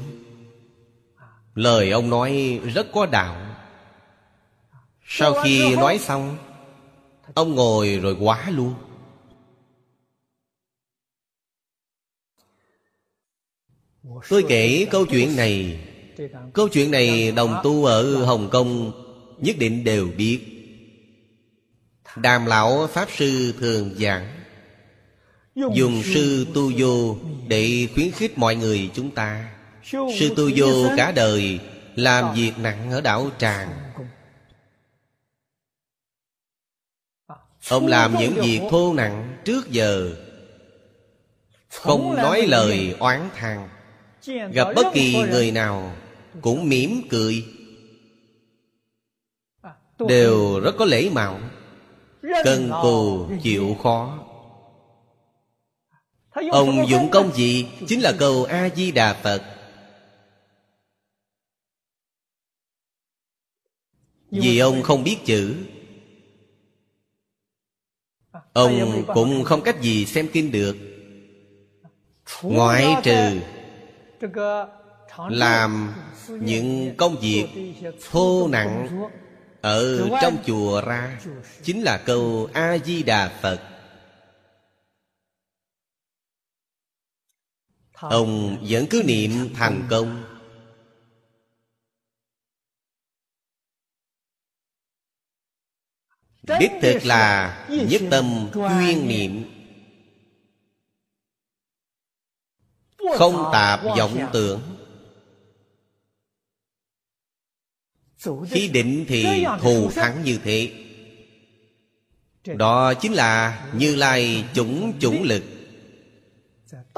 Lời 1.56 1.92
ông 1.92 2.10
nói 2.10 2.62
rất 2.74 2.88
có 2.94 3.06
đạo. 3.06 3.36
Sau 5.08 5.34
khi 5.44 5.76
nói 5.76 5.98
xong, 6.00 6.38
Ông 7.34 7.56
ngồi 7.56 8.00
rồi 8.04 8.18
quá 8.20 8.50
luôn. 8.50 8.74
Tôi 14.30 14.46
kể 14.50 14.88
câu 14.92 15.06
chuyện 15.06 15.36
này 15.36 15.80
Câu 16.54 16.70
chuyện 16.70 16.92
này 16.92 17.32
đồng 17.32 17.62
tu 17.64 17.86
ở 17.86 18.26
Hồng 18.26 18.50
Kông 18.50 18.92
Nhất 19.38 19.56
định 19.60 19.84
đều 19.84 20.08
biết. 20.18 20.40
Đàm 22.16 22.46
lão 22.46 22.88
Pháp 22.88 23.08
Sư 23.18 23.54
thường 23.60 23.96
giảng, 24.00 24.28
Dùng 25.56 26.04
sư 26.04 26.48
tu 26.54 26.72
vô 26.78 27.18
Để 27.48 27.88
khuyến 27.94 28.12
khích 28.12 28.38
mọi 28.38 28.56
người 28.56 28.90
chúng 28.94 29.12
ta. 29.12 29.56
Sư 29.92 30.34
tu 30.36 30.50
vô 30.56 30.90
cả 30.98 31.12
đời, 31.12 31.60
Làm 31.96 32.36
việc 32.36 32.52
nặng 32.58 32.92
ở 32.92 33.02
đảo 33.02 33.30
Tràng. 33.38 33.70
Ông 37.70 37.88
làm 37.88 38.16
những 38.20 38.34
việc 38.34 38.62
thô 38.70 38.94
nặng 38.94 39.38
trước 39.46 39.72
giờ, 39.72 40.16
Không 41.70 42.16
nói 42.16 42.42
lời 42.48 42.96
oán 43.00 43.30
thang 43.36 43.70
Gặp 44.52 44.68
bất 44.76 44.86
kỳ 44.94 45.24
người 45.30 45.52
nào. 45.52 45.92
Cũng 46.42 46.70
mỉm 46.70 47.02
cười. 47.10 47.46
Đều 50.08 50.60
rất 50.60 50.76
có 50.78 50.86
lễ 50.86 51.10
mạo 51.10 51.40
Cần 52.44 52.72
cù 52.82 53.28
chịu 53.44 53.76
khó. 53.84 54.26
Ông 56.52 56.90
dụng 56.90 57.10
công 57.12 57.34
gì 57.34 57.68
Chính 57.88 58.02
là 58.02 58.14
cầu 58.20 58.44
A-di-đà 58.44 59.14
Phật. 59.14 59.42
Vì 64.32 64.60
ông 64.60 64.84
không 64.84 65.04
biết 65.04 65.18
chữ. 65.26 65.56
Ông 68.54 69.04
cũng 69.14 69.44
không 69.44 69.62
cách 69.62 69.82
gì 69.82 70.06
xem 70.06 70.28
kinh 70.34 70.52
được. 70.52 70.76
Ngoại 72.42 72.96
trừ 73.04 73.40
làm 75.18 75.94
những 76.28 76.96
công 76.98 77.16
việc 77.22 77.48
thô 78.10 78.48
nặng 78.48 79.02
Ở 79.62 80.10
trong 80.22 80.38
chùa 80.46 80.82
ra, 80.82 81.22
Chính 81.64 81.82
là 81.82 82.04
câu 82.06 82.50
A-di-đà 82.54 83.40
Phật. 83.42 83.62
Ông 87.94 88.58
vẫn 88.70 88.86
cứ 88.90 89.04
niệm 89.06 89.50
thành 89.54 89.88
công. 89.90 90.24
Đích 96.60 96.72
thực 96.82 97.06
là 97.06 97.58
nhất 97.70 98.02
tâm 98.12 98.50
chuyên 98.54 99.08
niệm. 99.08 99.52
Không 103.18 103.50
tạp 103.54 103.84
vọng 103.84 104.30
tưởng. 104.34 104.75
Khi 108.50 108.68
định 108.68 109.06
thì 109.08 109.46
thù 109.62 109.92
thắng 109.92 110.24
như 110.24 110.40
thế. 110.44 110.72
Đó 112.46 112.94
chính 112.94 113.14
là 113.14 113.66
Như 113.74 113.96
Lai 113.96 114.46
chủng 114.54 114.94
chủng 115.00 115.24
lực. 115.24 115.44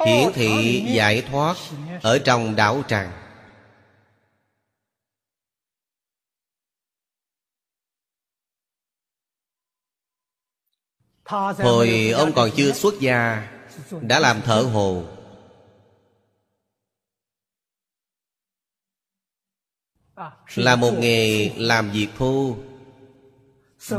Hiển 0.05 0.33
thị 0.33 0.83
giải 0.87 1.21
thoát 1.21 1.57
Ở 2.01 2.19
trong 2.19 2.55
đạo 2.55 2.83
tràng. 2.87 3.11
Hồi 11.57 12.09
ông 12.09 12.33
còn 12.33 12.49
chưa 12.55 12.71
xuất 12.71 12.99
gia 12.99 13.47
Đã 14.01 14.19
làm 14.19 14.41
thợ 14.41 14.61
hồ 14.61 15.16
Là 20.55 20.75
một 20.75 20.91
nghề 20.99 21.51
làm 21.57 21.91
việc 21.91 22.07
thô. 22.17 22.55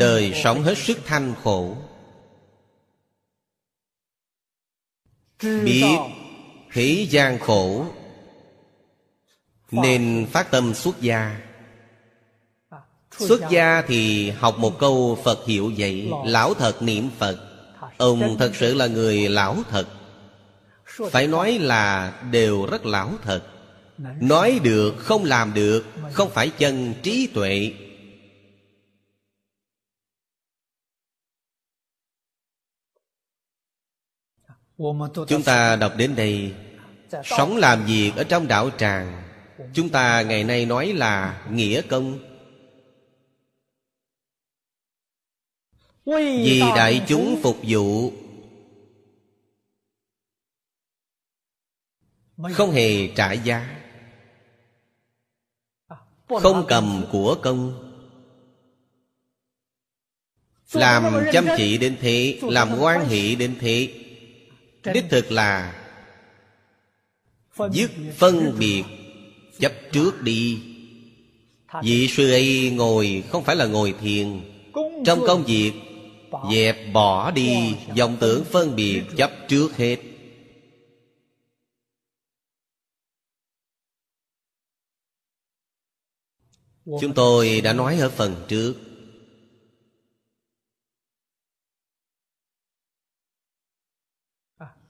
Đời 0.00 0.32
sống 0.44 0.62
hết 0.62 0.78
sức 0.78 0.98
thanh 1.04 1.34
khổ. 1.42 1.76
Biết 5.42 5.96
thế 6.72 7.06
gian 7.10 7.38
khổ 7.38 7.86
Nên 9.70 10.26
phát 10.32 10.50
tâm 10.50 10.74
xuất 10.74 11.00
gia. 11.00 11.40
Xuất 13.18 13.40
gia 13.50 13.82
thì 13.82 14.30
học 14.30 14.58
một 14.58 14.78
câu 14.78 15.18
Phật 15.24 15.46
hiệu 15.46 15.72
vậy 15.76 16.10
Lão 16.24 16.54
thật 16.54 16.82
niệm 16.82 17.10
Phật. 17.18 17.38
Ông 17.96 18.36
thật 18.38 18.52
sự 18.54 18.74
là 18.74 18.86
người 18.86 19.28
lão 19.28 19.56
thật. 19.70 19.86
Phải 21.10 21.26
nói 21.26 21.58
là 21.58 22.12
đều 22.30 22.66
rất 22.66 22.86
lão 22.86 23.12
thật 23.22 23.42
Nói 23.98 24.60
được 24.64 24.94
không 24.98 25.24
làm 25.24 25.54
được 25.54 25.84
Không 26.12 26.30
phải 26.30 26.50
chân 26.58 26.94
trí 27.02 27.26
tuệ. 27.34 27.74
Chúng 35.28 35.42
ta 35.44 35.76
đọc 35.76 35.92
đến 35.96 36.16
đây 36.16 36.54
Sống 37.24 37.56
làm 37.56 37.84
việc 37.86 38.12
ở 38.16 38.24
trong 38.24 38.48
đạo 38.48 38.70
tràng. 38.78 39.22
Chúng 39.74 39.88
ta 39.88 40.22
ngày 40.22 40.44
nay 40.44 40.66
nói 40.66 40.92
là 40.92 41.46
nghĩa 41.50 41.82
công. 41.82 42.18
Vì 46.44 46.60
đại 46.76 47.04
chúng 47.08 47.40
phục 47.42 47.56
vụ. 47.62 48.12
Không 52.52 52.70
hề 52.70 53.14
trả 53.14 53.32
giá 53.32 53.77
Không 56.28 56.64
cầm 56.68 57.04
của 57.12 57.36
công. 57.42 57.84
Làm 60.72 61.04
chăm 61.32 61.46
chỉ 61.56 61.78
đến 61.78 61.96
thế 62.00 62.38
làm 62.42 62.78
quan 62.80 63.08
hệ 63.08 63.34
đến 63.34 63.54
thế. 63.60 63.92
Đích 64.94 65.04
thực 65.10 65.32
là 65.32 65.74
dứt 67.72 67.90
phân 68.16 68.56
biệt 68.58 68.84
chấp 69.58 69.72
trước 69.92 70.22
đi. 70.22 70.58
Vị 71.82 72.08
sư 72.08 72.30
ấy 72.30 72.72
ngồi 72.76 73.24
không 73.28 73.44
phải 73.44 73.56
là 73.56 73.66
ngồi 73.66 73.94
thiền 74.00 74.40
trong 75.04 75.20
công 75.26 75.44
việc 75.44 75.72
dẹp 76.52 76.76
bỏ 76.92 77.30
đi 77.30 77.74
dòng 77.94 78.16
tưởng 78.20 78.44
phân 78.44 78.76
biệt 78.76 79.02
chấp 79.16 79.30
trước 79.48 79.76
hết 79.76 79.96
chúng 87.00 87.14
tôi 87.14 87.60
đã 87.60 87.72
nói 87.72 87.98
ở 87.98 88.10
phần 88.10 88.44
trước. 88.48 88.74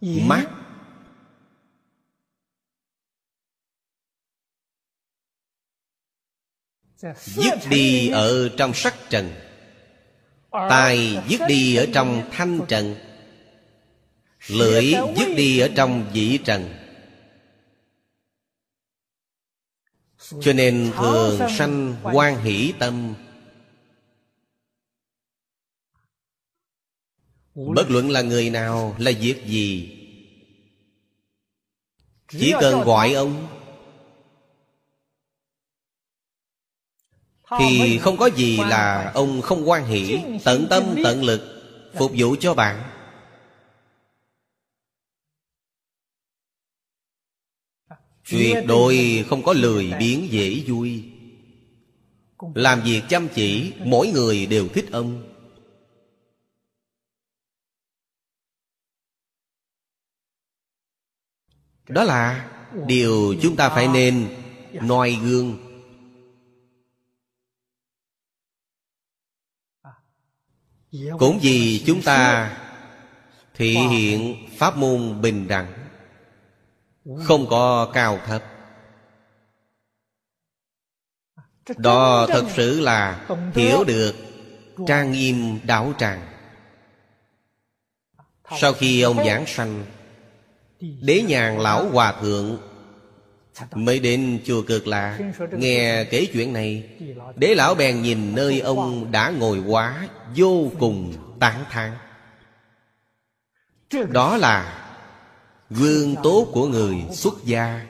Mắt 0.01 0.49
dứt 7.25 7.55
đi 7.70 8.09
ở 8.09 8.49
trong 8.57 8.75
sắc 8.75 8.95
trần. 9.11 9.33
Tai 10.51 11.19
dứt 11.29 11.41
đi 11.49 11.77
ở 11.77 11.87
trong 11.95 12.29
thanh 12.31 12.61
trần. 12.69 12.95
Lưỡi 14.49 14.95
dứt 15.16 15.29
đi 15.37 15.59
ở 15.59 15.69
trong 15.77 16.11
dĩ 16.12 16.39
trần 16.45 16.88
cho 20.41 20.53
nên 20.53 20.93
thường 20.97 21.41
sanh 21.59 21.97
quan 22.03 22.43
hỷ 22.43 22.73
tâm. 22.79 23.15
Bất 27.55 27.91
luận 27.91 28.11
là 28.11 28.23
người 28.23 28.51
nào 28.51 28.97
là 28.99 29.11
việc 29.21 29.47
gì 29.47 29.95
chỉ 32.29 32.53
cần 32.61 32.85
gọi 32.85 33.13
ông 33.13 33.47
thì 37.59 37.99
không 37.99 38.17
có 38.17 38.31
gì 38.37 38.57
là 38.57 39.13
ông 39.15 39.43
không 39.43 39.69
quan 39.69 39.87
hỷ 39.87 40.19
tận 40.45 40.67
tâm 40.71 40.85
tận 41.05 41.25
lực 41.25 41.41
phục 41.99 42.13
vụ 42.17 42.37
cho 42.41 42.55
bạn 42.55 42.98
tuyệt 48.31 48.57
đối 48.67 49.25
không 49.29 49.43
có 49.43 49.53
lười 49.53 49.93
biếng 49.99 50.33
dễ 50.33 50.65
vui. 50.67 51.05
Làm 52.55 52.83
việc 52.85 53.03
chăm 53.09 53.29
chỉ 53.35 53.73
mỗi 53.85 54.09
người 54.09 54.47
đều 54.47 54.69
thích 54.69 54.85
ông 54.93 55.35
đó 61.89 62.05
là 62.05 62.51
điều 62.87 63.35
chúng 63.43 63.57
ta 63.57 63.69
phải 63.69 63.89
nên 63.89 64.29
noi 64.73 65.19
gương. 65.23 65.59
Cũng 71.19 71.39
vì 71.43 71.83
chúng 71.87 72.03
ta 72.03 72.51
thể 73.55 73.67
hiện 73.67 74.37
pháp 74.59 74.77
môn 74.77 75.23
bình 75.23 75.49
đẳng 75.49 75.78
không 77.16 77.47
có 77.51 77.90
cao 77.94 78.18
thấp. 78.26 78.43
Đó, 81.76 82.26
thật 82.28 82.44
sự 82.56 82.80
là 82.80 83.26
hiểu 83.55 83.85
được 83.85 84.14
trang 84.86 85.12
nghiêm 85.12 85.59
đạo 85.64 85.93
tràng. 85.98 86.28
Sau 88.60 88.72
khi 88.72 89.01
ông 89.01 89.24
giảng 89.26 89.47
sanh, 89.47 89.85
đế 90.80 91.22
nhàn 91.22 91.59
lão 91.59 91.89
hòa 91.89 92.14
thượng 92.20 92.59
mới 93.74 93.98
đến 93.98 94.40
chùa 94.44 94.62
cực 94.62 94.86
lạ 94.86 95.18
nghe 95.52 96.05
kể 96.05 96.26
chuyện 96.32 96.52
này. 96.52 96.89
Đế 97.36 97.55
lão 97.55 97.74
bèn 97.74 98.02
nhìn 98.02 98.35
nơi 98.35 98.60
ông 98.60 99.12
đã 99.12 99.30
ngồi 99.30 99.59
quá 99.59 100.09
vô 100.36 100.70
cùng 100.78 101.14
tán 101.40 101.64
thán. 101.70 101.93
Đó 104.09 104.36
là 104.36 104.88
gương 105.70 106.16
tốt 106.23 106.49
của 106.53 106.69
người 106.69 106.97
xuất 107.12 107.35
gia. 107.45 107.86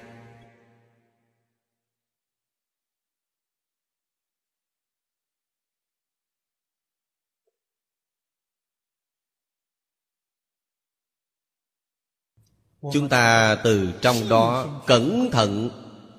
Chúng 12.93 13.09
ta 13.09 13.57
từ 13.65 13.93
trong 14.03 14.29
đó 14.29 14.67
cẩn 14.87 15.31
thận 15.33 15.71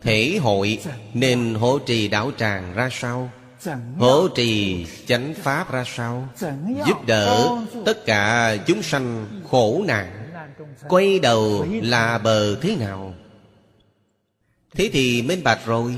thể 0.02 0.40
hội 0.42 0.80
nên 1.14 1.56
hỗ 1.56 1.80
trì 1.80 2.08
đạo 2.08 2.32
tràng 2.38 2.74
ra 2.74 2.90
sao? 2.92 3.32
Hỗ 3.98 4.28
trì 4.28 4.86
chánh 5.08 5.34
pháp 5.34 5.72
ra 5.72 5.84
sao? 5.88 6.30
Giúp 6.88 7.06
đỡ 7.06 7.58
tất 7.86 8.06
cả 8.06 8.56
chúng 8.68 8.84
sanh 8.84 9.28
khổ 9.50 9.84
nạn 9.88 10.19
quay 10.90 11.20
đầu 11.20 11.68
là 11.82 12.18
bờ 12.18 12.56
thế 12.56 12.76
nào? 12.76 13.14
Thế 14.72 14.90
thì 14.94 15.22
minh 15.22 15.44
bạch 15.44 15.66
rồi. 15.66 15.96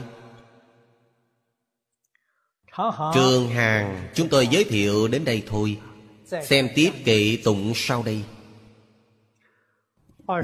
Trường 3.13 3.49
hàng, 3.49 4.09
chúng 4.13 4.29
tôi 4.29 4.47
giới 4.47 4.63
thiệu 4.63 5.07
đến 5.07 5.25
đây 5.25 5.43
thôi. 5.47 5.77
Xem 6.43 6.69
tiếp 6.75 6.91
kệ 7.05 7.37
tụng 7.43 7.73
sau 7.75 8.03
đây. 8.03 8.21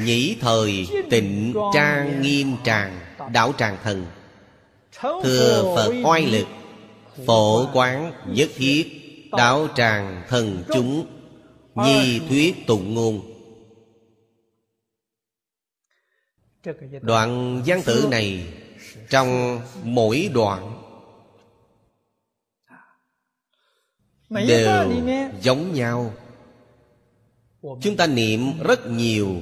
Nhĩ 0.03 0.35
thời 0.39 0.88
tịnh 1.10 1.53
trang 1.73 2.22
nghiêm 2.22 2.56
tràng 2.64 2.99
đảo 3.34 3.53
tràng 3.57 3.77
thần. 3.84 4.06
Thừa 5.02 5.73
Phật 5.76 5.94
oai 6.03 6.26
lực, 6.26 6.48
Phổ 7.26 7.69
quán 7.73 8.14
nhất 8.27 8.49
thiết 8.56 9.02
đảo 9.31 9.68
tràng 9.76 10.23
thần 10.30 10.64
chúng, 10.73 11.07
Nhi 11.76 12.19
thuyết 12.30 12.68
tụng 12.68 12.94
ngôn. 12.94 13.36
Đoạn 17.02 17.61
văn 17.65 17.81
tự 17.85 18.07
này 18.11 18.53
Trong 19.10 19.61
mỗi 19.84 20.30
đoạn 20.34 20.84
Đều 24.30 24.94
giống 25.41 25.73
nhau. 25.73 26.14
Chúng 27.81 27.98
ta 27.98 28.07
niệm 28.07 28.64
rất 28.64 28.88
nhiều. 28.88 29.35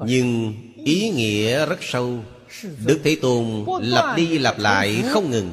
Nhưng 0.00 0.54
ý 0.84 1.10
nghĩa 1.10 1.66
rất 1.66 1.78
sâu. 1.80 2.18
Đức 2.86 3.00
thế 3.04 3.16
tôn 3.22 3.64
lặp 3.82 4.16
đi 4.16 4.38
lặp 4.38 4.58
lại 4.58 5.02
không 5.10 5.30
ngừng 5.30 5.52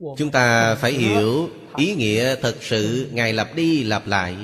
chúng 0.00 0.30
ta 0.32 0.74
phải 0.74 0.92
hiểu 0.92 1.50
ý 1.76 1.94
nghĩa 1.94 2.36
thật 2.36 2.56
sự 2.60 3.10
ngài 3.12 3.32
lặp 3.32 3.54
đi 3.54 3.84
lặp 3.84 4.06
lại. 4.06 4.36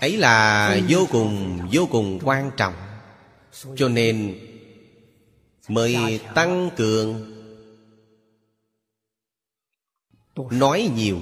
Ấy 0.00 0.16
là 0.16 0.80
vô 0.88 1.06
cùng 1.10 1.60
vô 1.72 1.88
cùng 1.90 2.20
quan 2.24 2.50
trọng. 2.56 2.74
Cho 3.76 3.88
nên 3.88 4.38
mới 5.68 6.20
tăng 6.34 6.70
cường. 6.76 7.38
Nói 10.50 10.90
nhiều. 10.96 11.20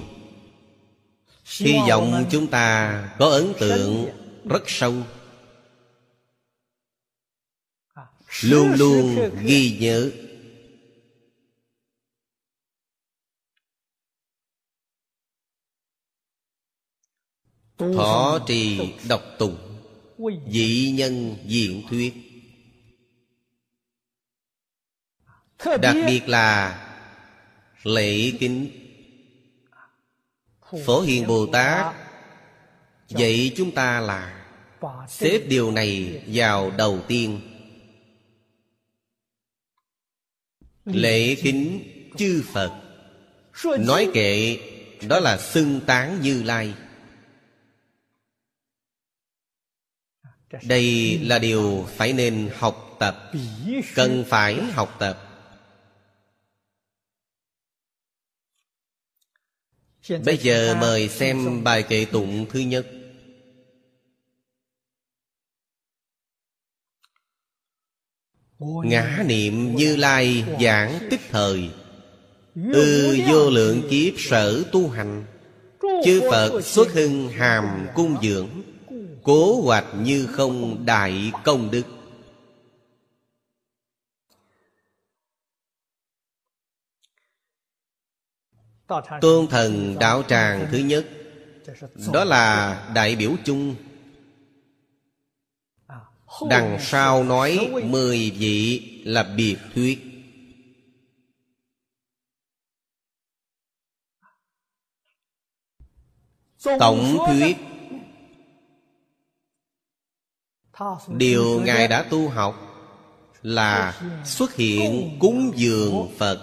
Hy 1.59 1.73
vọng 1.89 2.25
chúng 2.31 2.47
ta 2.47 3.15
có 3.19 3.25
ấn 3.25 3.53
tượng 3.59 4.09
rất 4.49 4.63
sâu. 4.67 4.93
Luôn 8.43 8.73
luôn 8.73 9.29
ghi 9.45 9.77
nhớ. 9.79 10.11
Thọ 17.95 18.39
trì 18.47 18.93
độc 19.09 19.21
tụng 19.37 19.57
dị 20.47 20.93
nhân 20.97 21.35
diện 21.45 21.83
thuyết. 21.89 22.13
Đặc 25.81 25.95
biệt 26.07 26.29
là 26.29 26.77
lễ 27.83 28.31
kính. 28.39 28.69
Phổ 30.85 31.01
Hiền 31.01 31.27
Bồ 31.27 31.45
Tát 31.45 31.95
Dạy 33.07 33.51
chúng 33.55 33.71
ta 33.71 33.99
là 33.99 34.45
Xếp 35.09 35.39
điều 35.47 35.71
này 35.71 36.23
vào 36.27 36.71
đầu 36.71 36.99
tiên. 37.07 37.41
Lễ 40.85 41.35
kính 41.35 41.83
chư 42.17 42.43
Phật. 42.53 42.81
Nói 43.79 44.09
kệ 44.13 44.57
Đó 45.07 45.19
là 45.19 45.37
xưng 45.37 45.79
tán 45.85 46.21
như 46.21 46.43
lai 46.43 46.73
Đây 50.67 51.19
là 51.23 51.39
điều 51.39 51.87
phải 51.95 52.13
nên 52.13 52.49
học 52.55 52.95
tập, 52.99 53.31
cần 53.95 54.23
phải 54.27 54.61
học 54.61 54.95
tập. 54.99 55.27
Bây 60.25 60.37
giờ 60.37 60.75
mời 60.79 61.09
xem 61.09 61.63
bài 61.63 61.83
kệ 61.83 62.05
tụng 62.05 62.45
thứ 62.49 62.59
nhất. 62.59 62.87
Ngã 68.59 69.23
niệm 69.25 69.75
như 69.75 69.95
lai 69.95 70.45
giảng 70.61 71.07
tích 71.09 71.21
thời. 71.29 71.69
Ư 72.55 73.17
vô 73.27 73.49
lượng 73.49 73.87
kiếp 73.89 74.13
sở 74.17 74.63
tu 74.71 74.89
hành. 74.89 75.25
Chư 76.05 76.21
phật 76.31 76.61
xuất 76.61 76.91
hưng 76.91 77.29
hàm 77.29 77.87
cung 77.95 78.17
dưỡng 78.23 78.49
cố 79.23 79.61
hoạch 79.61 79.85
như 79.95 80.27
không 80.27 80.85
đại 80.85 81.31
công 81.43 81.71
đức. 81.71 81.83
Tôn 89.21 89.47
thần 89.49 89.99
đạo 89.99 90.23
tràng 90.27 90.67
thứ 90.71 90.77
nhất, 90.77 91.07
đó 92.13 92.23
là 92.23 92.91
đại 92.95 93.15
biểu 93.15 93.35
chung. 93.45 93.75
Đằng 96.49 96.77
sau 96.81 97.23
nói 97.23 97.71
mười 97.83 98.31
vị 98.31 98.79
là 99.05 99.23
biệt 99.23 99.57
thuyết. 99.73 99.99
Tổng 106.79 107.17
thuyết 107.27 107.57
điều 111.07 111.61
ngài 111.61 111.87
đã 111.87 112.03
tu 112.09 112.29
học 112.29 112.67
là 113.41 114.01
xuất 114.25 114.55
hiện 114.55 115.17
cúng 115.19 115.51
dường 115.55 116.07
phật, 116.17 116.39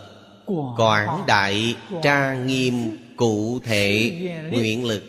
quảng 0.76 1.24
đại 1.26 1.76
tra 2.02 2.34
nghiêm 2.34 2.98
cụ 3.16 3.58
thể 3.64 4.10
nguyện 4.52 4.84
lực. 4.84 5.02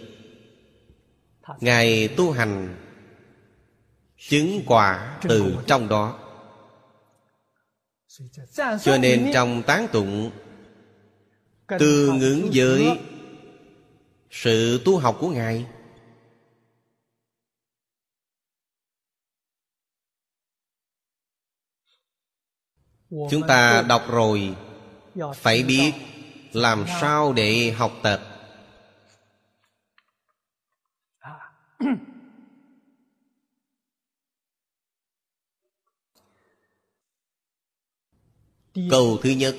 Ngài 1.60 2.07
tu 2.07 2.31
hành 2.31 2.76
chứng 4.18 4.61
quả 4.65 5.18
từ 5.22 5.56
trong 5.68 5.89
đó. 5.89 6.19
Cho 8.81 8.97
nên 8.97 9.31
trong 9.34 9.64
tán 9.64 9.88
tụng, 9.91 10.31
tương 11.80 12.19
ứng 12.19 12.49
với 12.53 12.99
sự 14.31 14.81
tu 14.85 14.97
học 14.97 15.18
của 15.19 15.30
ngài 15.30 15.65
chúng 23.10 23.48
ta 23.48 23.81
đọc 23.81 24.03
rồi. 24.10 24.56
phải 25.36 25.64
biết 25.64 25.94
làm 26.53 26.86
sao 27.02 27.34
để 27.34 27.72
học 27.72 27.91
tập. 28.03 28.22
Câu 38.90 39.18
thứ 39.23 39.30
nhất. 39.30 39.56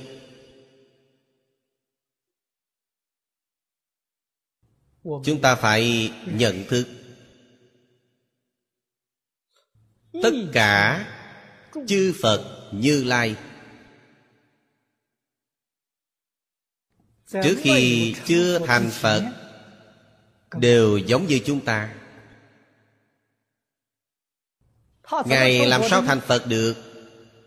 Chúng 5.02 5.40
ta 5.43 5.55
phải 5.55 6.12
nhận 6.27 6.64
thức. 6.68 6.89
tất 10.22 10.32
cả 10.52 11.06
chư 11.86 12.14
phật 12.22 12.60
như 12.72 13.05
lai. 13.05 13.36
Trước 17.26 17.59
khi 17.62 18.14
chưa 18.26 18.59
thành 18.66 18.90
phật, 18.90 19.22
đều 20.55 20.98
giống 20.98 21.26
như 21.26 21.40
chúng 21.47 21.64
ta. 21.64 21.94
Ngài 25.26 25.66
làm 25.66 25.80
sao 25.90 26.02
thành 26.02 26.20
phật 26.20 26.47
được? 26.47 26.74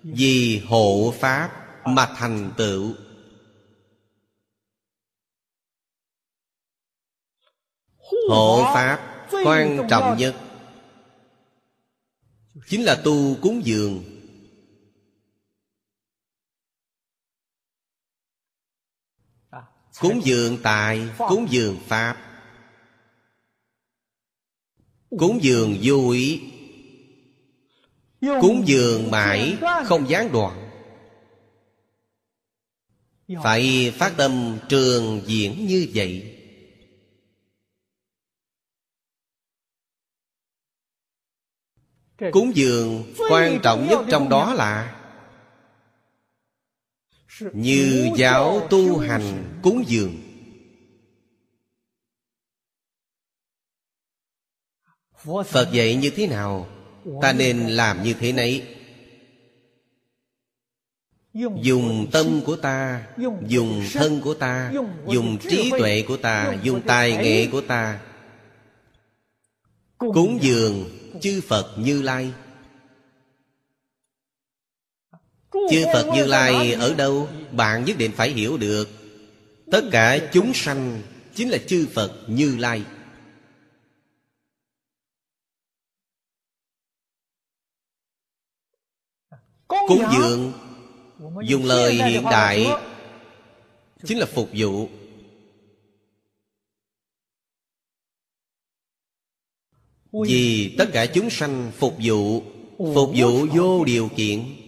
Vì 0.03 0.59
hộ 0.67 1.13
pháp 1.19 1.51
mà 1.85 2.13
thành 2.17 2.51
tựu. 2.57 2.95
Hộ 8.29 8.71
pháp 8.73 9.27
quan 9.31 9.87
trọng 9.89 10.17
nhất 10.17 10.35
chính 12.67 12.83
là 12.83 13.01
tu 13.03 13.35
cúng 13.41 13.61
dường. 13.65 14.12
Cúng 19.99 20.21
dường 20.23 20.57
tài, 20.63 21.09
cúng 21.17 21.47
dường 21.49 21.79
pháp. 21.87 22.17
Cúng 25.19 25.39
dường 25.41 25.77
vô 25.81 26.09
ý 26.09 26.41
cúng 28.41 28.63
dường 28.65 29.11
mãi 29.11 29.57
không 29.85 30.09
gián 30.09 30.31
đoạn. 30.31 30.69
Phải 33.43 33.93
phát 33.97 34.13
tâm 34.17 34.59
trường 34.69 35.21
diễn 35.25 35.67
như 35.67 35.87
vậy. 35.93 36.39
Cúng 42.31 42.51
dường 42.55 43.13
quan 43.29 43.59
trọng 43.63 43.87
nhất 43.89 43.99
trong 44.11 44.29
đó 44.29 44.53
là 44.53 45.02
như 47.53 48.09
giáo 48.17 48.67
tu 48.69 48.97
hành 48.97 49.59
cúng 49.63 49.83
dường. 49.87 50.17
Phật 55.45 55.69
dạy 55.71 55.95
như 55.95 56.09
thế 56.09 56.27
nào? 56.27 56.67
Ta 57.21 57.33
nên 57.33 57.69
làm 57.69 58.03
như 58.03 58.13
thế 58.13 58.31
nấy. 58.31 58.63
Dùng 61.61 62.07
tâm 62.11 62.41
của 62.45 62.55
ta 62.55 63.07
dùng 63.47 63.83
thân 63.93 64.21
của 64.21 64.33
ta 64.33 64.71
dùng 65.07 65.37
trí 65.49 65.71
tuệ 65.79 66.03
của 66.07 66.17
ta 66.17 66.55
dùng 66.63 66.81
tài 66.81 67.17
nghệ 67.17 67.47
của 67.51 67.61
ta. 67.61 68.01
Cúng 69.97 70.39
dường 70.41 70.89
chư 71.21 71.41
phật 71.41 71.75
như 71.77 72.01
lai 72.01 72.31
chư 75.71 75.85
phật 75.93 76.11
như 76.15 76.25
lai 76.25 76.73
ở 76.73 76.93
đâu? 76.93 77.29
Bạn 77.51 77.85
nhất 77.85 77.97
định 77.97 78.11
phải 78.15 78.29
hiểu 78.29 78.57
được. 78.57 78.89
Tất 79.71 79.81
cả 79.91 80.29
chúng 80.33 80.51
sanh 80.53 81.01
chính 81.35 81.49
là 81.49 81.57
chư 81.67 81.87
phật 81.93 82.11
như 82.27 82.55
lai. 82.57 82.83
Cúng 89.67 90.03
dường 90.17 90.53
dùng 91.45 91.65
lời 91.65 91.93
hiện 91.93 92.23
đại 92.23 92.67
chính 94.05 94.17
là 94.17 94.25
phục 94.25 94.49
vụ. 94.53 94.89
Vì 100.27 100.75
tất 100.77 100.85
cả 100.93 101.05
chúng 101.05 101.29
sanh 101.29 101.71
phục 101.77 101.95
vụ 102.03 102.43
phục 102.77 103.09
vụ 103.15 103.47
vô 103.53 103.85
điều 103.85 104.09
kiện 104.15 104.62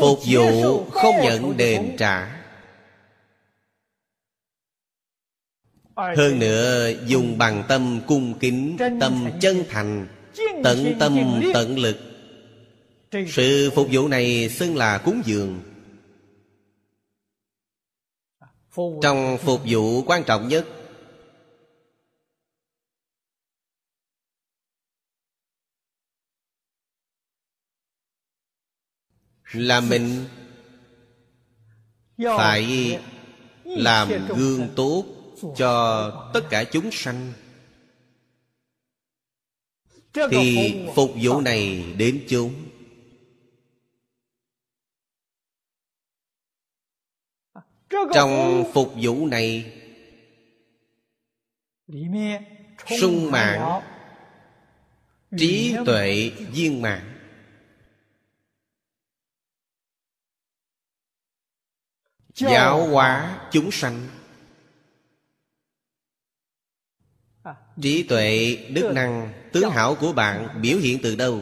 phục 0.00 0.18
vụ 0.26 0.84
không 0.90 1.14
nhận 1.22 1.56
đền 1.56 1.96
trả. 1.98 2.36
Hơn 5.96 6.38
nữa 6.38 6.88
dùng 7.06 7.38
bằng 7.38 7.64
tâm 7.68 8.00
cung 8.06 8.38
kính 8.38 8.76
tâm 9.00 9.26
chân 9.40 9.64
thành 9.68 10.06
tận 10.64 10.94
tâm 11.00 11.42
tận 11.54 11.78
lực. 11.78 11.96
Sự 13.28 13.70
phục 13.74 13.88
vụ 13.92 14.08
này 14.08 14.48
xưng 14.48 14.76
là 14.76 14.98
cúng 14.98 15.22
dường. 15.24 15.60
Trong 19.02 19.38
phục 19.38 19.60
vụ 19.66 20.02
quan 20.02 20.24
trọng 20.24 20.48
nhất 20.48 20.66
là 29.52 29.80
mình 29.80 30.24
phải 32.18 32.98
làm 33.64 34.08
gương 34.28 34.68
tốt 34.76 35.04
cho 35.56 36.30
tất 36.34 36.40
cả 36.50 36.64
chúng 36.64 36.90
sanh. 36.92 37.32
Thì 40.30 40.74
phục 40.94 41.10
vụ 41.22 41.40
này 41.40 41.84
đến 41.98 42.24
chúng 42.28 42.70
trong 48.14 48.64
phục 48.74 48.92
vụ 49.02 49.26
này, 49.26 49.72
sung 53.00 53.30
mãn, 53.30 53.82
trí 55.38 55.74
tuệ 55.86 56.30
viên 56.52 56.82
mãn. 56.82 57.09
Giáo 62.40 62.86
hóa 62.86 63.40
chúng 63.52 63.70
sanh. 63.70 64.08
Trí 67.82 68.02
tuệ 68.02 68.56
đức 68.70 68.92
năng 68.94 69.32
tướng 69.52 69.70
hảo 69.70 69.94
của 69.94 70.12
bạn 70.12 70.60
biểu 70.62 70.78
hiện 70.78 70.98
từ 71.02 71.16
đâu? 71.16 71.40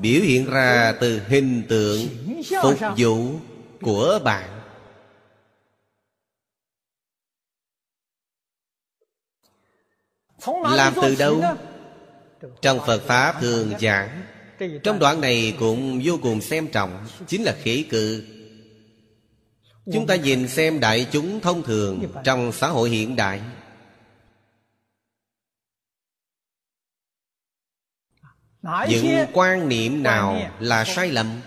Biểu 0.00 0.20
hiện 0.20 0.50
ra 0.50 0.94
từ 1.00 1.20
hình 1.28 1.62
tượng 1.68 2.08
phục 2.62 2.78
vụ 2.96 3.30
của 3.80 4.18
bạn. 4.24 4.50
Làm 10.64 10.94
từ 11.02 11.14
đâu? 11.14 11.42
trong 12.62 12.80
phật 12.86 13.02
pháp 13.06 13.40
thường 13.40 13.72
giảng 13.80 14.22
trong 14.82 14.98
đoạn 14.98 15.20
này 15.20 15.56
cũng 15.58 16.00
vô 16.04 16.18
cùng 16.22 16.40
xem 16.40 16.68
trọng 16.68 17.06
chính 17.26 17.42
là 17.42 17.56
khế 17.62 17.84
cự 17.90 18.24
chúng 19.92 20.06
ta 20.06 20.16
nhìn 20.16 20.48
xem 20.48 20.80
đại 20.80 21.08
chúng 21.12 21.40
thông 21.40 21.62
thường 21.62 22.12
trong 22.24 22.52
xã 22.52 22.68
hội 22.68 22.90
hiện 22.90 23.16
đại. 23.16 23.42
Những 28.88 29.26
quan 29.32 29.68
niệm 29.68 30.02
nào 30.02 30.50
là 30.60 30.84
sai 30.84 31.10
lầm? 31.10 31.40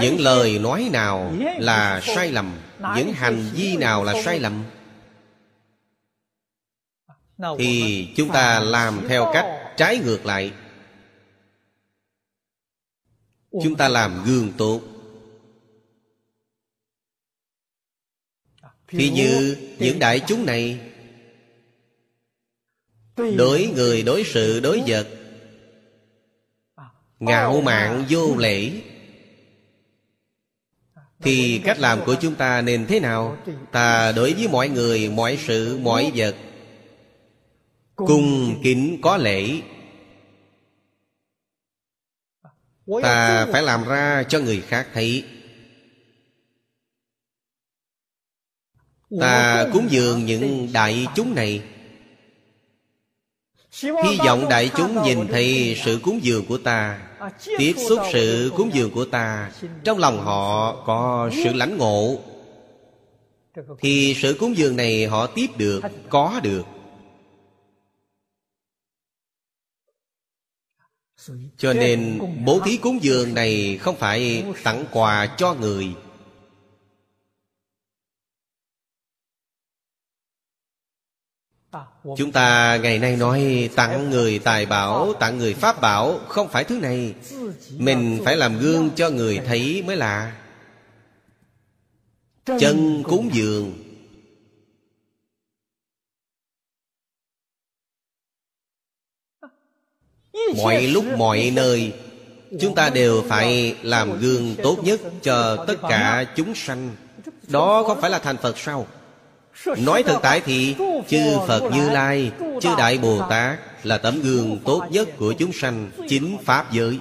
Những 0.00 0.20
lời 0.20 0.58
nói 0.58 0.88
nào 0.92 1.32
là 1.58 2.00
sai 2.00 2.32
lầm? 2.32 2.58
Những 2.96 3.12
hành 3.12 3.50
vi 3.52 3.76
nào 3.76 4.04
là 4.04 4.22
sai 4.24 4.40
lầm? 4.40 4.64
Thì 7.58 8.08
chúng 8.16 8.28
ta 8.28 8.60
làm 8.60 9.00
theo 9.08 9.30
cách 9.34 9.74
trái 9.76 9.98
ngược 9.98 10.26
lại. 10.26 10.52
Chúng 13.50 13.76
ta 13.76 13.88
làm 13.88 14.24
gương 14.24 14.52
tốt. 14.58 14.91
Thì 18.92 19.10
như 19.10 19.56
những 19.78 19.98
đại 19.98 20.20
chúng 20.26 20.46
này, 20.46 20.80
đối 23.16 23.70
người, 23.74 24.02
đối 24.02 24.24
sự, 24.24 24.60
đối 24.60 24.82
vật, 24.86 25.08
ngạo 27.20 27.60
mạn 27.60 28.04
vô 28.08 28.36
lễ. 28.36 28.70
Thì 31.22 31.60
cách 31.64 31.78
làm 31.78 32.04
của 32.06 32.16
chúng 32.20 32.34
ta 32.34 32.62
nên 32.62 32.86
thế 32.86 33.00
nào? 33.00 33.36
Ta 33.72 34.12
đối 34.12 34.32
với 34.32 34.48
mọi 34.48 34.68
người, 34.68 35.10
mọi 35.10 35.38
sự, 35.46 35.78
mọi 35.82 36.12
vật 36.14 36.36
cung 37.94 38.60
kính 38.64 38.98
có 39.02 39.16
lễ. 39.16 39.60
Ta 43.02 43.46
phải 43.52 43.62
làm 43.62 43.84
ra 43.84 44.24
cho 44.28 44.40
người 44.40 44.60
khác 44.60 44.88
thấy. 44.92 45.24
Ta 49.20 49.66
cúng 49.72 49.86
dường 49.90 50.26
những 50.26 50.68
đại 50.72 51.06
chúng 51.14 51.34
này. 51.34 51.62
Hy 53.82 54.18
vọng 54.18 54.46
đại 54.50 54.70
chúng 54.76 55.02
nhìn 55.02 55.26
thấy 55.26 55.76
sự 55.84 56.00
cúng 56.02 56.20
dường 56.22 56.46
của 56.46 56.58
ta 56.58 57.00
tiếp 57.58 57.74
xúc 57.88 57.98
sự 58.12 58.52
cúng 58.56 58.70
dường 58.72 58.90
của 58.90 59.04
ta. 59.04 59.50
Trong 59.84 59.98
lòng 59.98 60.24
họ 60.24 60.76
có 60.86 61.30
sự 61.44 61.52
lãnh 61.52 61.78
ngộ. 61.78 62.18
Thì 63.78 64.16
sự 64.22 64.36
cúng 64.40 64.56
dường 64.56 64.76
này 64.76 65.06
họ 65.06 65.26
tiếp 65.26 65.46
được 65.56 65.80
có 66.08 66.40
được. 66.42 66.62
Cho 71.56 71.72
nên 71.72 72.18
bố 72.44 72.60
thí 72.60 72.76
cúng 72.76 72.98
dường 73.02 73.34
này 73.34 73.78
không 73.80 73.96
phải 73.96 74.44
tặng 74.62 74.84
quà 74.92 75.26
cho 75.36 75.54
người 75.54 75.94
chúng 82.16 82.32
ta 82.32 82.76
ngày 82.82 82.98
nay 82.98 83.16
nói 83.16 83.70
tặng 83.76 84.10
người 84.10 84.38
tài 84.38 84.66
bảo, 84.66 85.12
tặng 85.12 85.38
người 85.38 85.54
pháp 85.54 85.80
bảo. 85.80 86.18
Không 86.28 86.48
phải 86.48 86.64
thứ 86.64 86.78
này. 86.78 87.14
Mình 87.76 88.20
phải 88.24 88.36
làm 88.36 88.58
gương 88.58 88.90
cho 88.96 89.10
người 89.10 89.40
thấy 89.46 89.82
mới 89.86 89.96
là. 89.96 90.36
Chân 92.44 93.02
cúng 93.02 93.30
dường. 93.32 93.72
Mọi 100.56 100.82
lúc, 100.82 101.04
mọi 101.16 101.52
nơi, 101.54 101.92
chúng 102.60 102.74
ta 102.74 102.90
đều 102.90 103.22
phải 103.28 103.76
làm 103.82 104.18
gương 104.20 104.56
tốt 104.62 104.78
nhất 104.84 105.00
cho 105.22 105.64
tất 105.66 105.76
cả 105.82 106.24
chúng 106.36 106.54
sanh. 106.54 106.90
Đó 107.48 107.82
không 107.86 108.00
phải 108.00 108.10
là 108.10 108.18
thành 108.18 108.36
phật 108.36 108.58
sao? 108.58 108.86
Nói 109.78 110.02
thực 110.02 110.22
tại 110.22 110.40
thì 110.44 110.76
chư 111.08 111.38
phật 111.46 111.62
như 111.72 111.90
lai 111.90 112.32
chư 112.60 112.68
đại 112.78 112.98
bồ 112.98 113.26
tát 113.30 113.58
là 113.86 113.98
tấm 113.98 114.22
gương 114.22 114.58
tốt 114.64 114.84
nhất 114.90 115.08
của 115.16 115.32
chúng 115.32 115.52
sanh 115.52 115.90
chính 116.08 116.36
pháp 116.44 116.72
giới. 116.72 116.98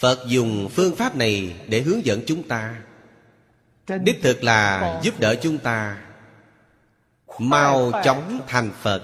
Phật 0.00 0.18
dùng 0.26 0.68
phương 0.68 0.96
pháp 0.96 1.16
này 1.16 1.54
để 1.68 1.80
hướng 1.80 2.04
dẫn 2.04 2.20
chúng 2.26 2.42
ta. 2.42 2.74
Đích 4.02 4.22
thực 4.22 4.44
là 4.44 5.00
giúp 5.02 5.20
đỡ 5.20 5.34
chúng 5.42 5.58
ta 5.58 5.96
mau 7.38 7.92
chóng 8.04 8.40
thành 8.48 8.70
phật 8.82 9.02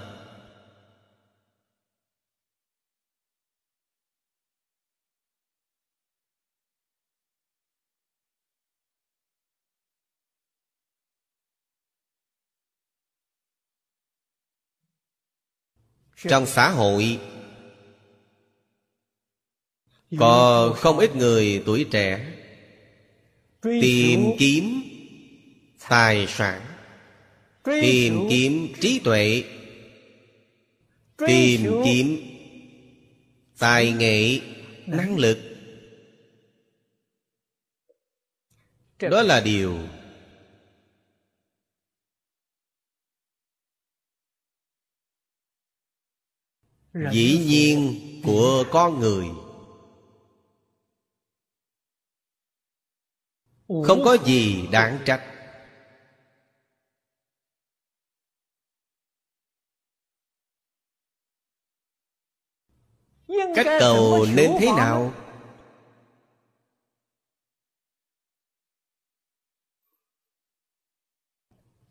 trong 16.17 16.45
xã 16.45 16.69
hội 16.69 17.19
có 20.19 20.73
không 20.77 20.99
ít 20.99 21.15
người 21.15 21.63
tuổi 21.65 21.85
trẻ 21.91 22.33
tìm 23.61 24.25
kiếm 24.39 24.81
tài 25.89 26.27
sản 26.27 26.61
tìm 27.63 28.27
kiếm 28.29 28.67
trí 28.81 28.99
tuệ 28.99 29.43
tìm 31.17 31.81
kiếm 31.85 32.17
tài 33.59 33.91
nghệ 33.91 34.39
năng 34.85 35.17
lực. 35.17 35.37
Đó 38.99 39.21
là 39.21 39.41
điều 39.41 39.77
dĩ 47.11 47.45
nhiên 47.47 47.99
của 48.23 48.63
con 48.71 48.99
người. 48.99 49.27
Không 53.67 54.01
có 54.05 54.17
gì 54.25 54.67
đáng 54.71 54.99
trách. 55.05 55.33
Cách 63.55 63.67
cầu 63.79 64.25
nên 64.35 64.51
thế 64.59 64.67
nào? 64.77 65.13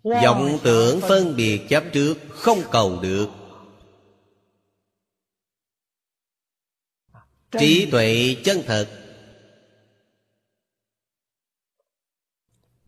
Vọng 0.02 0.58
tưởng 0.64 1.00
phân 1.00 1.36
biệt 1.36 1.66
chấp 1.68 1.84
trước 1.92 2.14
không 2.30 2.58
cầu 2.70 2.98
được 3.02 3.45
trí 7.60 7.88
tuệ 7.90 8.36
chân 8.44 8.62
thật. 8.66 8.88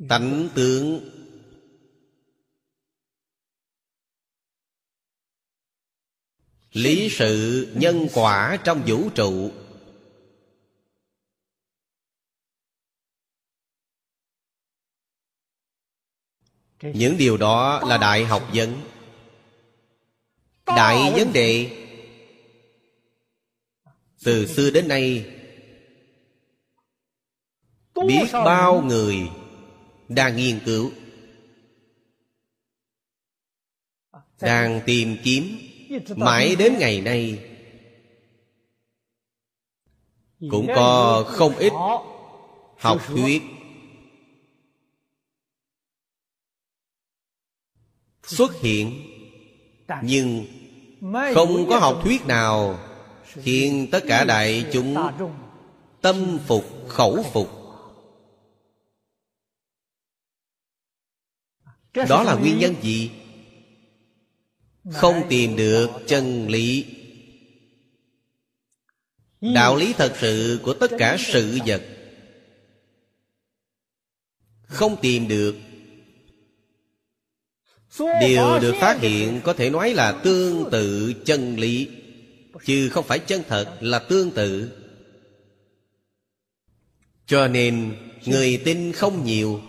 Tánh 0.09 0.49
tướng. 0.55 1.11
Lý 6.73 7.09
sự 7.11 7.67
nhân 7.75 8.07
quả 8.15 8.59
trong 8.65 8.83
vũ 8.87 9.11
trụ. 9.15 9.53
Những 16.83 17.17
điều 17.17 17.37
đó 17.37 17.83
là 17.89 17.99
đại 17.99 18.25
học 18.25 18.51
vấn. 18.55 18.81
Đại 20.67 21.13
vấn 21.17 21.33
đề 21.33 21.85
từ 24.25 24.47
xưa 24.47 24.71
đến 24.71 24.89
nay 24.89 25.35
biết 28.07 28.25
bao 28.33 28.83
người 28.83 29.17
đang 30.09 30.37
nghiên 30.37 30.61
cứu 30.65 30.91
đang 34.41 34.81
tìm 34.87 35.17
kiếm 35.25 35.59
mãi 36.17 36.57
đến 36.57 36.79
ngày 36.79 37.01
nay. 37.01 37.45
Cũng 40.51 40.67
có 40.67 41.25
không 41.29 41.57
ít 41.57 41.73
học 42.79 43.03
thuyết 43.07 43.43
xuất 48.23 48.61
hiện 48.61 48.93
nhưng 50.03 50.47
không 51.35 51.67
có 51.69 51.79
học 51.79 52.01
thuyết 52.05 52.27
nào 52.27 52.88
khiến 53.33 53.89
tất 53.93 54.05
cả 54.09 54.25
đại 54.25 54.67
chúng 54.73 54.97
tâm 56.01 56.39
phục, 56.47 56.65
khẩu 56.89 57.23
phục. 57.33 57.49
Đó 62.09 62.23
là 62.23 62.35
nguyên 62.35 62.59
nhân 62.59 62.75
gì? 62.83 63.11
Không 64.93 65.23
tìm 65.29 65.57
được 65.57 65.91
chân 66.07 66.49
lý. 66.49 66.87
Đạo 69.41 69.77
lý 69.77 69.93
thật 69.93 70.15
sự 70.21 70.61
của 70.63 70.75
tất 70.75 70.91
cả 70.99 71.17
sự 71.19 71.59
vật. 71.67 71.83
Không 74.63 74.97
tìm 75.01 75.29
được. 75.29 75.57
Điều 78.21 78.59
được 78.61 78.75
phát 78.81 79.01
hiện 79.01 79.41
có 79.45 79.53
thể 79.53 79.71
nói 79.71 79.95
là 79.95 80.21
tương 80.25 80.71
tự 80.71 81.15
chân 81.25 81.57
lý 81.57 81.89
chứ 82.65 82.89
không 82.93 83.05
phải 83.05 83.19
chân 83.19 83.43
thật 83.49 83.77
là 83.81 83.99
tương 83.99 84.31
tự. 84.31 84.73
Cho 87.27 87.49
nên, 87.49 87.97
người 88.27 88.63
tin 88.65 88.93
không 88.93 89.25
nhiều. 89.25 89.61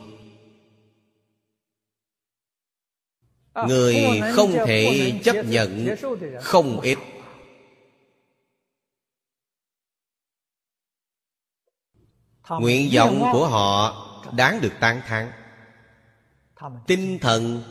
Người 3.67 4.21
không 4.35 4.53
thể 4.67 5.13
chấp 5.23 5.45
nhận 5.45 5.87
không 6.41 6.79
ít. 6.81 6.97
Nguyện 12.49 12.89
vọng 12.93 13.29
của 13.33 13.47
họ 13.47 14.05
đáng 14.35 14.61
được 14.61 14.73
tán 14.79 15.01
thán. 15.07 15.31
Tinh 16.87 17.19
thần, 17.21 17.63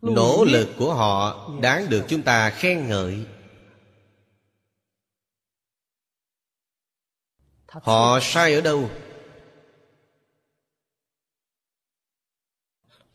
nỗ 0.00 0.44
lực 0.44 0.68
của 0.78 0.94
họ 0.94 1.48
đáng 1.62 1.86
được 1.90 2.04
chúng 2.08 2.22
ta 2.22 2.50
khen 2.50 2.88
ngợi. 2.88 3.26
Họ 7.70 8.18
sai 8.22 8.54
ở 8.54 8.60
đâu? 8.60 8.90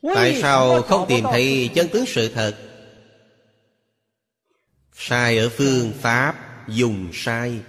Tại 0.01 0.41
sao 0.41 0.81
không 0.81 1.05
tìm 1.07 1.25
thấy 1.31 1.69
chân 1.75 1.87
tướng 1.93 2.05
sự 2.05 2.33
thật? 2.33 2.57
Sai 4.93 5.37
ở 5.37 5.49
phương 5.49 5.93
pháp 6.01 6.65
dùng 6.67 7.09
sai. 7.13 7.61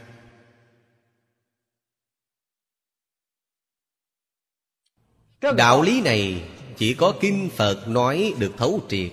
Đạo 5.57 5.83
lý 5.83 6.01
này 6.01 6.49
chỉ 6.77 6.95
có 6.95 7.15
kinh 7.21 7.51
phật 7.57 7.89
nói 7.89 8.35
được 8.39 8.53
thấu 8.57 8.81
triệt 8.89 9.13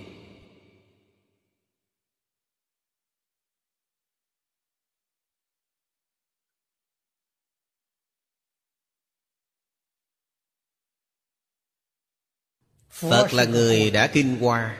phật 13.10 13.32
là 13.32 13.44
người 13.44 13.90
đã 13.90 14.06
kinh 14.06 14.38
qua. 14.40 14.78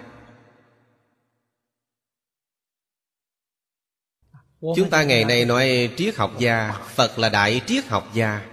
Chúng 4.61 4.91
ta 4.91 5.03
ngày 5.03 5.25
nay 5.25 5.45
nói 5.45 5.93
triết 5.97 6.17
học 6.17 6.33
gia, 6.39 6.73
phật 6.95 7.19
là 7.19 7.29
đại 7.29 7.61
triết 7.67 7.87
học 7.87 8.11
gia. 8.15 8.47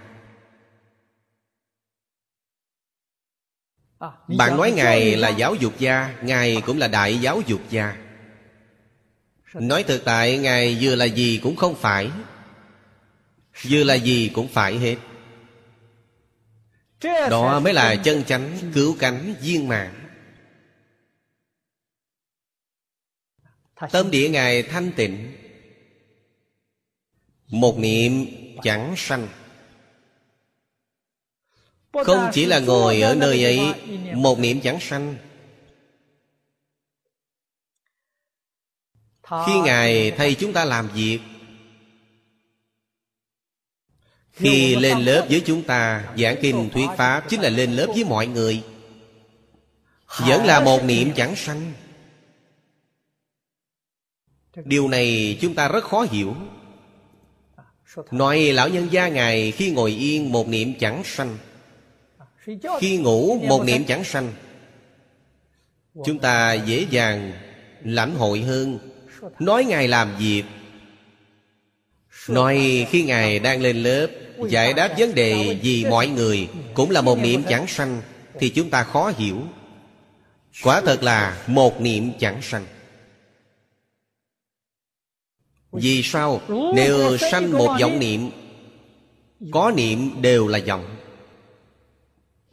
Bạn 4.27 4.57
nói 4.57 4.71
ngài 4.71 5.17
là 5.17 5.29
giáo 5.29 5.55
dục 5.55 5.73
gia, 5.79 6.19
ngài 6.23 6.61
cũng 6.65 6.77
là 6.77 6.87
đại 6.87 7.17
giáo 7.17 7.41
dục 7.47 7.61
gia. 7.69 7.97
Nói 9.53 9.83
thực 9.83 10.05
tại, 10.05 10.37
ngài 10.37 10.77
vừa 10.81 10.95
là 10.95 11.05
gì 11.05 11.39
cũng 11.43 11.55
không 11.55 11.75
phải. 11.75 12.11
Vừa 13.69 13.83
là 13.83 13.95
gì 13.95 14.31
cũng 14.35 14.47
phải 14.47 14.77
hết 14.77 14.95
đó 17.03 17.59
mới 17.59 17.73
là 17.73 17.95
chân 17.95 18.23
chánh 18.23 18.71
cứu 18.73 18.95
cánh 18.99 19.35
viên 19.41 19.67
mạng 19.67 20.01
tâm 23.91 24.11
địa 24.11 24.29
ngài 24.29 24.63
thanh 24.63 24.91
tịnh 24.95 25.37
một 27.47 27.77
niệm 27.77 28.25
chẳng 28.63 28.93
sanh. 28.97 29.27
Không 32.05 32.29
chỉ 32.33 32.45
là 32.45 32.59
ngồi 32.59 33.01
ở 33.01 33.15
nơi 33.15 33.43
ấy 33.43 33.59
một 34.15 34.39
niệm 34.39 34.61
chẳng 34.61 34.79
sanh. 34.79 35.15
Khi 39.23 39.59
ngài 39.63 40.11
thay 40.11 40.35
chúng 40.39 40.53
ta 40.53 40.65
làm 40.65 40.89
việc 40.93 41.19
khi 44.33 44.75
lên 44.75 44.99
lớp 44.99 45.27
với 45.29 45.41
chúng 45.45 45.63
ta 45.63 46.03
giảng 46.17 46.35
kinh 46.41 46.69
thuyết 46.69 46.87
pháp 46.97 47.29
chính 47.29 47.41
là 47.41 47.49
lên 47.49 47.71
lớp 47.71 47.87
với 47.87 48.03
mọi 48.03 48.27
người. 48.27 48.63
Vẫn 50.27 50.45
là 50.45 50.59
một 50.59 50.83
niệm 50.83 51.11
chẳng 51.15 51.35
sanh. 51.35 51.73
Điều 54.65 54.87
này 54.87 55.37
chúng 55.41 55.55
ta 55.55 55.67
rất 55.67 55.83
khó 55.83 56.05
hiểu. 56.11 56.35
Nói 58.11 58.39
lão 58.39 58.69
nhân 58.69 58.87
gia 58.91 59.07
ngài 59.07 59.51
khi 59.51 59.71
ngồi 59.71 59.91
yên 59.91 60.31
một 60.31 60.47
niệm 60.47 60.73
chẳng 60.79 61.01
sanh. 61.05 61.37
Khi 62.79 62.97
ngủ 62.97 63.39
một 63.47 63.63
niệm 63.65 63.83
chẳng 63.85 64.03
sanh 64.03 64.33
chúng 66.05 66.19
ta 66.19 66.53
dễ 66.53 66.85
dàng 66.89 67.31
lãnh 67.83 68.15
hội 68.15 68.41
hơn. 68.41 68.79
Nói 69.39 69.65
ngài 69.65 69.87
làm 69.87 70.17
việc 70.19 70.43
nói 72.29 72.87
khi 72.89 73.03
ngài 73.03 73.39
đang 73.39 73.61
lên 73.61 73.83
lớp, 73.83 74.07
giải 74.47 74.73
đáp 74.73 74.95
vấn 74.97 75.15
đề 75.15 75.59
vì 75.63 75.85
mọi 75.85 76.07
người 76.07 76.47
cũng 76.73 76.91
là 76.91 77.01
một 77.01 77.19
niệm 77.19 77.43
chẳng 77.49 77.67
sanh, 77.67 78.01
thì 78.39 78.49
chúng 78.49 78.69
ta 78.69 78.83
khó 78.83 79.11
hiểu. 79.17 79.41
Quả 80.63 80.81
thật 80.81 81.03
là 81.03 81.43
một 81.47 81.81
niệm 81.81 82.11
chẳng 82.19 82.41
sanh. 82.41 82.65
Vì 85.71 86.03
sao 86.03 86.41
nếu 86.75 87.17
sanh 87.17 87.51
một 87.51 87.77
vọng 87.81 87.99
niệm, 87.99 88.29
có 89.51 89.71
niệm 89.75 90.21
đều 90.21 90.47
là 90.47 90.59
vọng? 90.67 90.95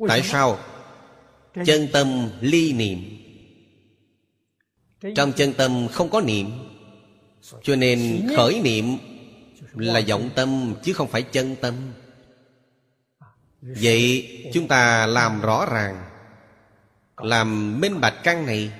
Tại 0.08 0.22
sao? 0.22 0.58
Chân 1.66 1.88
tâm 1.92 2.30
ly 2.40 2.72
niệm. 2.72 2.98
Trong 5.14 5.32
chân 5.32 5.52
tâm 5.52 5.88
không 5.92 6.08
có 6.08 6.20
niệm, 6.20 6.50
cho 7.62 7.76
nên 7.76 8.28
khởi 8.36 8.60
niệm 8.60 8.98
là 9.78 10.00
vọng 10.09 10.30
tâm 10.34 10.74
chứ 10.82 10.92
không 10.92 11.09
phải 11.09 11.22
chân 11.22 11.56
tâm. 11.60 11.74
Vậy 13.60 14.50
chúng 14.55 14.68
ta 14.68 15.06
làm 15.06 15.40
rõ 15.40 15.66
ràng 15.72 16.10
làm 17.16 17.80
minh 17.80 18.00
bạch 18.00 18.20
căn 18.22 18.46
này. 18.46 18.72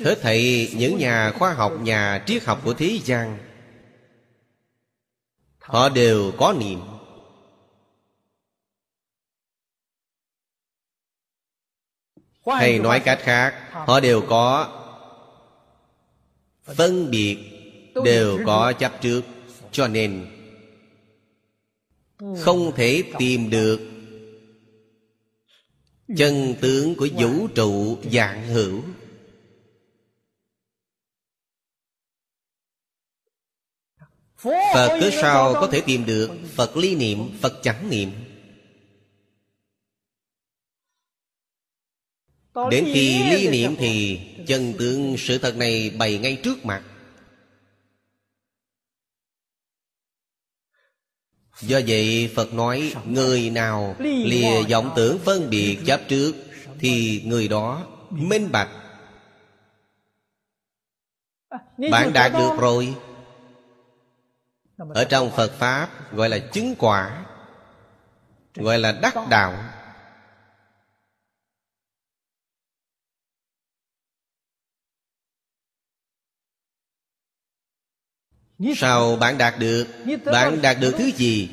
Hết 0.00 0.18
thảy 0.22 0.72
những 0.76 0.98
nhà 0.98 1.32
khoa 1.38 1.52
học 1.52 1.72
nhà 1.80 2.24
triết 2.26 2.44
học 2.44 2.60
của 2.64 2.74
thế 2.74 3.00
gian 3.04 3.38
họ 5.58 5.88
đều 5.88 6.32
có 6.38 6.54
niệm. 6.60 6.80
Hay 12.46 12.78
nói 12.78 13.00
cách 13.00 13.18
khác 13.22 13.68
họ 13.70 14.00
đều 14.00 14.22
có. 14.28 14.72
Phân 16.64 17.10
biệt 17.10 17.38
đều 18.04 18.38
có 18.46 18.72
chấp 18.72 18.92
trước 19.00 19.22
cho 19.76 19.88
nên, 19.88 20.26
không 22.38 22.72
thể 22.76 23.02
tìm 23.18 23.50
được 23.50 23.80
chân 26.16 26.54
tướng 26.60 26.94
của 26.94 27.08
vũ 27.18 27.48
trụ 27.54 27.98
dạng 28.12 28.46
hữu. 28.46 28.82
Phật 34.74 34.98
cớ 35.00 35.10
sao 35.22 35.54
có 35.54 35.68
thể 35.72 35.82
tìm 35.86 36.06
được 36.06 36.30
phật 36.54 36.76
ly 36.76 36.96
niệm, 36.96 37.18
phật 37.40 37.60
chẳng 37.62 37.90
niệm? 37.90 38.10
Đến 42.70 42.84
khi 42.94 43.22
ly 43.30 43.48
niệm 43.48 43.76
thì 43.78 44.20
chân 44.46 44.74
tướng 44.78 45.14
sự 45.18 45.38
thật 45.38 45.56
này 45.56 45.90
bày 45.90 46.18
ngay 46.18 46.40
trước 46.44 46.64
mặt. 46.64 46.95
Do 51.60 51.80
vậy, 51.86 52.32
Phật 52.36 52.54
nói, 52.54 52.94
Người 53.04 53.50
nào 53.50 53.96
lìa 53.98 54.62
vọng 54.70 54.92
tưởng 54.96 55.18
phân 55.18 55.50
biệt 55.50 55.78
chấp 55.86 56.00
trước, 56.08 56.34
Thì 56.78 57.22
người 57.26 57.48
đó 57.48 57.86
minh 58.10 58.52
bạch. 58.52 58.68
Bạn 61.90 62.12
đạt 62.12 62.32
được 62.32 62.50
rồi. 62.58 62.94
Ở 64.94 65.04
trong 65.04 65.30
Phật 65.30 65.52
Pháp, 65.58 66.12
gọi 66.12 66.28
là 66.28 66.38
chứng 66.38 66.74
quả, 66.78 67.24
Gọi 68.54 68.78
là 68.78 68.92
đắc 68.92 69.14
đạo. 69.30 69.54
Sao 78.76 79.16
bạn 79.16 79.38
đạt 79.38 79.58
được? 79.58 79.86
Bạn 80.24 80.62
đạt 80.62 80.76
được 80.80 80.94
thứ 80.98 81.10
gì? 81.16 81.50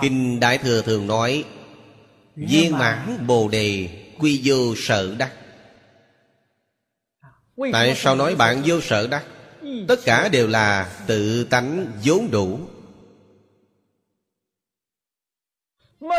Kinh 0.00 0.40
Đại 0.40 0.58
Thừa 0.58 0.82
thường 0.82 1.06
nói 1.06 1.44
Viên 2.36 2.78
mãn 2.78 3.26
Bồ 3.26 3.48
Đề 3.48 3.88
Quy 4.18 4.40
vô 4.44 4.74
sở 4.76 5.14
đắc. 5.18 5.32
Tại 7.72 7.94
sao 7.96 8.16
nói 8.16 8.34
bạn 8.34 8.62
vô 8.66 8.80
sở 8.80 9.06
đắc? 9.06 9.24
Tất 9.88 10.00
cả 10.04 10.28
đều 10.28 10.48
là 10.48 10.98
tự 11.06 11.44
tánh 11.44 11.86
vốn 12.04 12.30
đủ. 12.30 12.60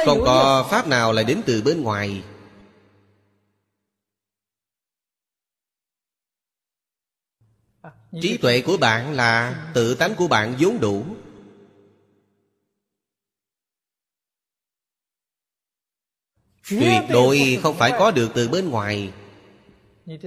Không 0.06 0.22
có 0.26 0.68
pháp 0.72 0.88
nào 0.88 1.14
lại 1.14 1.26
đến 1.26 1.42
từ 1.46 1.62
bên 1.62 1.84
ngoài 1.84 2.24
Trí 8.22 8.38
tuệ 8.38 8.62
của 8.62 8.78
bạn 8.78 9.14
là 9.14 9.66
tự 9.74 9.96
tánh 9.96 10.16
của 10.16 10.28
bạn 10.28 10.56
vốn 10.60 10.80
đủ. 10.80 11.06
Tuyệt 16.70 17.02
đối 17.10 17.60
không 17.64 17.78
phải 17.78 17.92
có 18.00 18.12
được 18.12 18.32
từ 18.36 18.48
bên 18.48 18.70
ngoài. 18.70 19.14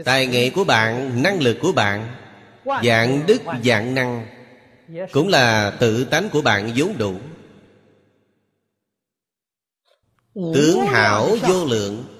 Tài 0.04 0.26
nghệ 0.26 0.50
của 0.50 0.64
bạn, 0.64 1.22
năng 1.22 1.42
lực 1.42 1.58
của 1.62 1.72
bạn 1.72 2.16
Dạng 2.64 3.26
đức, 3.26 3.42
dạng 3.64 3.94
năng 3.94 4.26
Cũng 5.12 5.28
là 5.28 5.76
tự 5.80 6.04
tánh 6.04 6.28
của 6.30 6.42
bạn 6.42 6.72
vốn 6.76 6.98
đủ. 6.98 7.14
Tướng 10.54 10.86
hảo 10.86 11.36
vô 11.48 11.64
lượng 11.64 12.19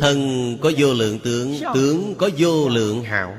Thân 0.00 0.58
có 0.60 0.72
vô 0.78 0.94
lượng 0.94 1.18
tướng 1.18 1.60
Tướng 1.74 2.14
có 2.18 2.30
vô 2.38 2.68
lượng 2.68 3.02
hảo. 3.04 3.38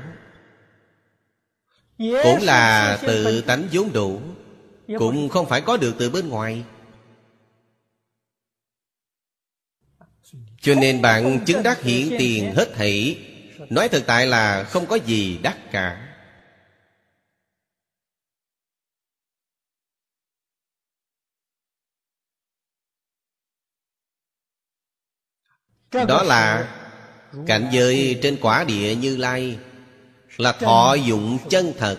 Cũng 1.98 2.42
là 2.42 2.98
tự 3.06 3.40
tánh 3.40 3.68
vốn 3.72 3.92
đủ, 3.92 4.20
Cũng 4.98 5.28
không 5.28 5.48
phải 5.48 5.60
có 5.60 5.76
được 5.76 5.94
từ 5.98 6.10
bên 6.10 6.28
ngoài. 6.28 6.64
Cho 10.60 10.74
nên 10.74 11.02
bạn 11.02 11.44
chứng 11.46 11.62
đắc 11.62 11.82
hiện 11.82 12.16
tiền 12.18 12.54
hết 12.54 12.74
thảy. 12.74 13.18
Nói 13.70 13.88
thực 13.88 14.06
tại 14.06 14.26
là 14.26 14.64
không 14.64 14.86
có 14.86 14.96
gì 14.96 15.38
đắc 15.42 15.72
cả. 15.72 16.11
Đó 25.92 26.22
là 26.22 26.74
cảnh 27.46 27.68
giới 27.72 28.18
trên 28.22 28.38
quả 28.40 28.64
địa 28.64 28.94
như 28.94 29.16
lai. 29.16 29.58
Là 30.36 30.52
thọ 30.52 30.94
dụng 30.94 31.38
chân 31.48 31.72
thật. 31.78 31.98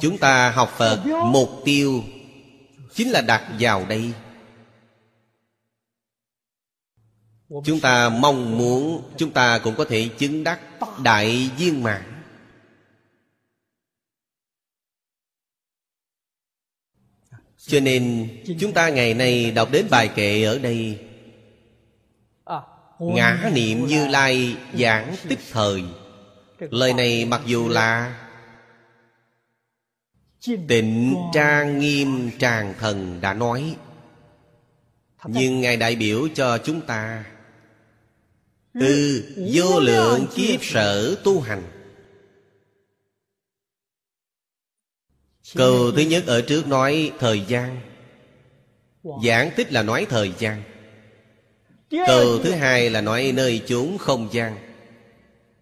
Chúng 0.00 0.18
ta 0.18 0.50
học 0.50 0.74
Phật 0.76 1.02
mục 1.24 1.48
tiêu 1.64 2.02
Chính 2.94 3.10
là 3.10 3.20
đặt 3.20 3.42
vào 3.58 3.86
đây. 3.88 4.12
Chúng 7.64 7.80
ta 7.80 8.08
mong 8.08 8.58
muốn 8.58 9.10
Chúng 9.16 9.30
ta 9.30 9.58
cũng 9.58 9.74
có 9.74 9.84
thể 9.84 10.08
chứng 10.18 10.44
đắc 10.44 10.60
Đại 11.02 11.50
viên 11.56 11.82
mạng 11.82 12.13
Cho 17.66 17.80
nên 17.80 18.28
chúng 18.60 18.72
ta 18.72 18.88
ngày 18.88 19.14
nay 19.14 19.50
đọc 19.50 19.68
đến 19.72 19.86
bài 19.90 20.08
kệ 20.08 20.44
ở 20.44 20.58
đây. 20.58 20.98
Ngã 22.98 23.50
niệm 23.54 23.86
như 23.86 24.06
lai 24.06 24.56
giảng 24.78 25.16
tích 25.28 25.38
thời. 25.52 25.82
Lời 26.58 26.92
này 26.92 27.24
mặc 27.24 27.40
dù 27.46 27.68
là 27.68 28.20
Tịnh 30.68 31.14
trang 31.34 31.78
nghiêm 31.78 32.30
tràng 32.38 32.74
thần 32.78 33.20
đã 33.20 33.34
nói, 33.34 33.76
Nhưng 35.24 35.60
Ngài 35.60 35.76
đại 35.76 35.96
biểu 35.96 36.28
cho 36.34 36.58
chúng 36.58 36.80
ta. 36.80 37.24
Từ 38.80 39.24
vô 39.52 39.80
lượng 39.80 40.26
kiếp 40.34 40.64
sở 40.64 41.14
tu 41.24 41.40
hành 41.40 41.62
Câu 45.54 45.92
thứ 45.92 46.02
nhất 46.02 46.24
ở 46.26 46.42
trước 46.42 46.66
nói 46.66 47.12
thời 47.18 47.44
gian 47.48 47.80
Giảng 49.24 49.50
tích 49.56 49.72
là 49.72 49.82
nói 49.82 50.06
thời 50.08 50.32
gian 50.38 50.62
Câu 52.06 52.38
thứ 52.38 52.50
hai 52.50 52.90
là 52.90 53.00
nói 53.00 53.32
nơi 53.34 53.62
chốn 53.66 53.98
không 53.98 54.28
gian 54.32 54.58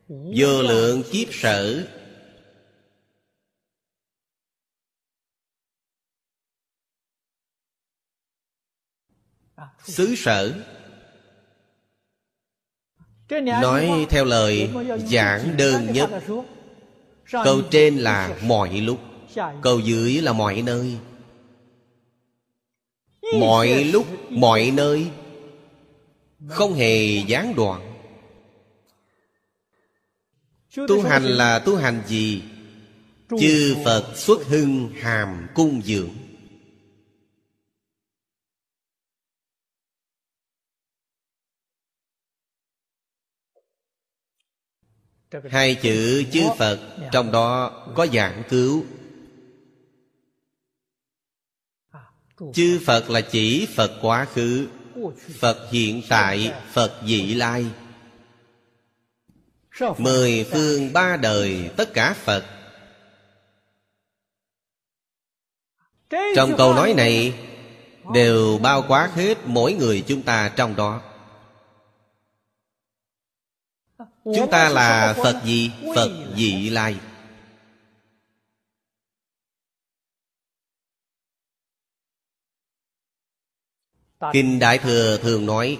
Vô 0.09 0.63
lượng 0.63 1.03
kiếp 1.13 1.29
sở 1.31 1.87
Xứ 9.85 10.15
sở 10.17 10.53
Nói 13.31 14.07
theo 14.11 14.25
lời 14.25 14.71
giảng 15.11 15.57
đơn 15.57 15.93
nhất 15.93 16.11
Câu 17.31 17.63
trên 17.71 17.97
là 17.97 18.39
mọi 18.43 18.71
lúc 18.81 19.12
Câu 19.63 19.81
dưới 19.81 20.21
là 20.21 20.33
mọi 20.33 20.63
nơi. 20.63 20.99
Mọi 23.41 23.85
lúc, 23.85 24.07
mọi 24.31 24.71
nơi. 24.71 25.11
Không 26.49 26.75
hề 26.75 27.23
gián 27.27 27.55
đoạn. 27.57 27.93
Tu 30.77 31.03
hành 31.03 31.25
là 31.25 31.59
tu 31.59 31.77
hành 31.77 32.03
gì? 32.07 32.43
Chư 33.41 33.77
Phật 33.85 34.13
xuất 34.17 34.45
hưng 34.45 34.91
hàm 35.01 35.47
cung 35.55 35.83
dưỡng. 35.83 36.11
Hai 45.51 45.75
chữ 45.75 46.25
chư 46.33 46.41
Phật 46.59 46.81
Trong 47.13 47.33
đó 47.33 47.71
có 47.95 48.07
dạng 48.07 48.43
cứu 48.49 48.85
Chư 52.55 52.81
Phật 52.87 53.11
là 53.11 53.21
chỉ 53.21 53.67
Phật 53.75 53.93
quá 54.03 54.25
khứ, 54.25 54.67
Phật 55.39 55.69
hiện 55.71 56.03
tại, 56.09 56.53
Phật 56.73 57.01
vị 57.05 57.35
lai. 57.35 57.67
Mười 59.99 60.47
phương 60.53 60.93
ba 60.93 61.17
đời, 61.17 61.71
tất 61.77 61.95
cả 61.95 62.15
Phật. 62.25 62.45
Trong 66.37 66.55
câu 66.57 66.75
nói 66.75 66.95
này, 66.95 67.35
Đều 68.11 68.59
bao 68.59 68.85
quát 68.89 69.11
hết 69.15 69.39
mỗi 69.47 69.73
người 69.73 70.05
chúng 70.07 70.23
ta 70.23 70.49
trong 70.57 70.77
đó. 70.77 71.01
Chúng 74.25 74.51
ta 74.51 74.69
là 74.69 75.15
Phật 75.23 75.43
gì? 75.45 75.71
Phật 75.95 76.11
vị 76.35 76.71
lai. 76.71 76.97
Kinh 84.33 84.59
Đại 84.59 84.79
Thừa 84.79 85.19
thường 85.23 85.47
nói 85.47 85.79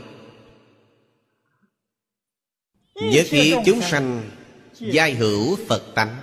Nhất 2.95 3.27
thiết 3.31 3.57
chúng 3.67 3.81
sanh 3.83 4.31
Giai 4.75 5.15
hữu 5.15 5.59
Phật 5.69 5.83
tánh. 5.95 6.17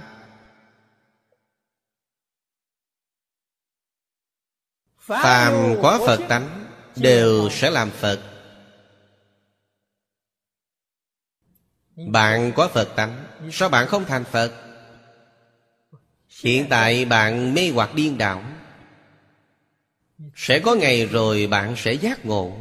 Phàm 4.97 5.75
có 5.81 5.99
Phật 6.07 6.19
tánh 6.29 6.65
Đều 6.95 7.49
sẽ 7.51 7.69
làm 7.69 7.91
Phật. 7.91 8.19
Bạn 11.95 12.51
có 12.55 12.67
Phật 12.67 12.89
tánh 12.95 13.25
Sao 13.51 13.69
bạn 13.69 13.87
không 13.87 14.05
thành 14.05 14.23
Phật? 14.23 14.51
Hiện 16.43 16.65
tại 16.69 17.05
bạn 17.05 17.53
mê 17.53 17.71
hoặc 17.73 17.95
điên 17.95 18.17
đảo 18.17 18.43
sẽ 20.35 20.59
có 20.59 20.75
ngày 20.75 21.05
rồi 21.05 21.47
bạn 21.47 21.75
sẽ 21.77 21.93
giác 21.93 22.25
ngộ. 22.25 22.51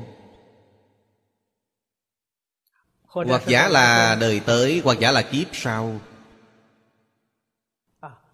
Hoặc 3.02 3.42
giả 3.46 3.68
là 3.68 4.16
đời 4.20 4.40
tới 4.40 4.80
hoặc 4.84 4.98
giả 5.00 5.12
là 5.12 5.22
kiếp 5.22 5.46
sau. 5.52 6.00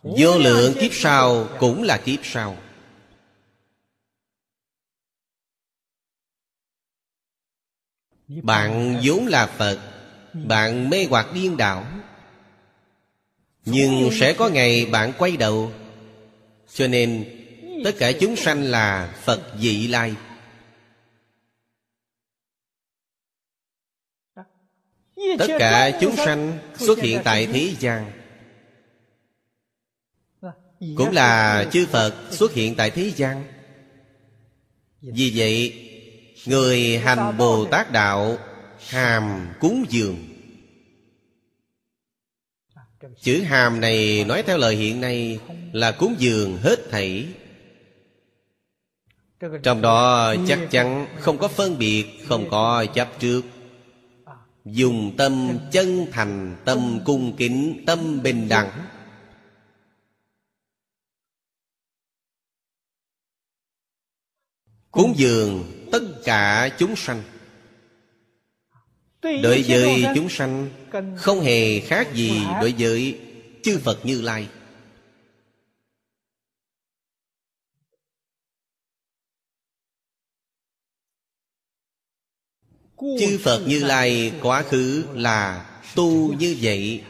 Vô 0.02 0.38
lượng 0.38 0.74
kiếp 0.80 0.90
sau 0.92 1.48
cũng 1.58 1.82
là 1.82 1.98
kiếp 2.04 2.20
sau. 2.22 2.56
Bạn 8.28 9.00
vốn 9.04 9.26
là 9.26 9.46
phật 9.46 9.78
bạn 10.32 10.90
mê 10.90 11.06
hoặc 11.10 11.26
điên 11.34 11.56
đảo. 11.56 11.86
Nhưng 13.64 14.10
sẽ 14.12 14.32
có 14.32 14.48
ngày 14.48 14.86
bạn 14.86 15.12
quay 15.18 15.36
đầu. 15.36 15.72
Cho 16.72 16.86
nên 16.86 17.24
tất 17.84 17.94
cả 17.98 18.12
chúng 18.20 18.36
sanh 18.36 18.62
là 18.62 19.14
phật 19.24 19.40
dị 19.58 19.86
lai. 19.88 20.14
Tất 25.38 25.56
cả 25.58 25.98
chúng 26.00 26.16
sanh 26.16 26.58
xuất 26.78 26.98
hiện 26.98 27.20
tại 27.24 27.46
thế 27.46 27.74
gian. 27.78 28.12
Cũng 30.96 31.12
là 31.12 31.64
chư 31.72 31.86
phật 31.86 32.14
xuất 32.30 32.52
hiện 32.52 32.74
tại 32.74 32.90
thế 32.90 33.12
gian. 33.16 33.44
Vì 35.00 35.32
vậy, 35.34 35.72
người 36.46 36.98
hành 36.98 37.36
bồ 37.38 37.64
tát 37.64 37.92
đạo 37.92 38.38
hàm 38.88 39.52
cúng 39.60 39.84
dường. 39.88 40.16
Chữ 43.20 43.42
hàm 43.42 43.80
này 43.80 44.24
nói 44.24 44.42
theo 44.42 44.58
lời 44.58 44.76
hiện 44.76 45.00
nay 45.00 45.38
là 45.72 45.92
cúng 45.92 46.14
dường 46.18 46.56
hết 46.56 46.76
thảy 46.90 47.28
trong 49.62 49.82
đó 49.82 50.34
chắc 50.48 50.58
chắn 50.70 51.06
không 51.20 51.38
có 51.38 51.48
phân 51.48 51.78
biệt, 51.78 52.06
không 52.28 52.50
có 52.50 52.86
chấp 52.94 53.08
trước. 53.18 53.42
Dùng 54.64 55.14
tâm 55.16 55.58
chân 55.72 56.06
thành, 56.12 56.56
tâm 56.64 57.00
cung 57.04 57.36
kính, 57.36 57.82
tâm 57.86 58.22
bình 58.22 58.48
đẳng. 58.48 58.70
Cúng 64.90 65.14
dường 65.16 65.64
tất 65.92 66.02
cả 66.24 66.70
chúng 66.78 66.96
sanh. 66.96 67.22
Đối 69.22 69.64
với 69.68 70.04
chúng 70.14 70.28
sanh, 70.28 70.70
không 71.16 71.40
hề 71.40 71.80
khác 71.80 72.14
gì 72.14 72.42
đối 72.60 72.74
với 72.78 73.20
chư 73.62 73.78
phật 73.78 74.06
như 74.06 74.20
lai. 74.20 74.48
Chư 83.18 83.38
phật 83.44 83.64
như 83.66 83.84
lai 83.84 84.32
quá 84.42 84.62
khứ 84.62 85.04
là 85.12 85.70
tu 85.94 86.32
như 86.32 86.56
vậy. 86.60 87.04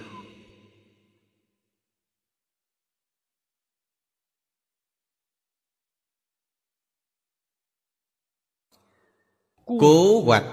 Cố 9.67 10.23
hoạch 10.25 10.45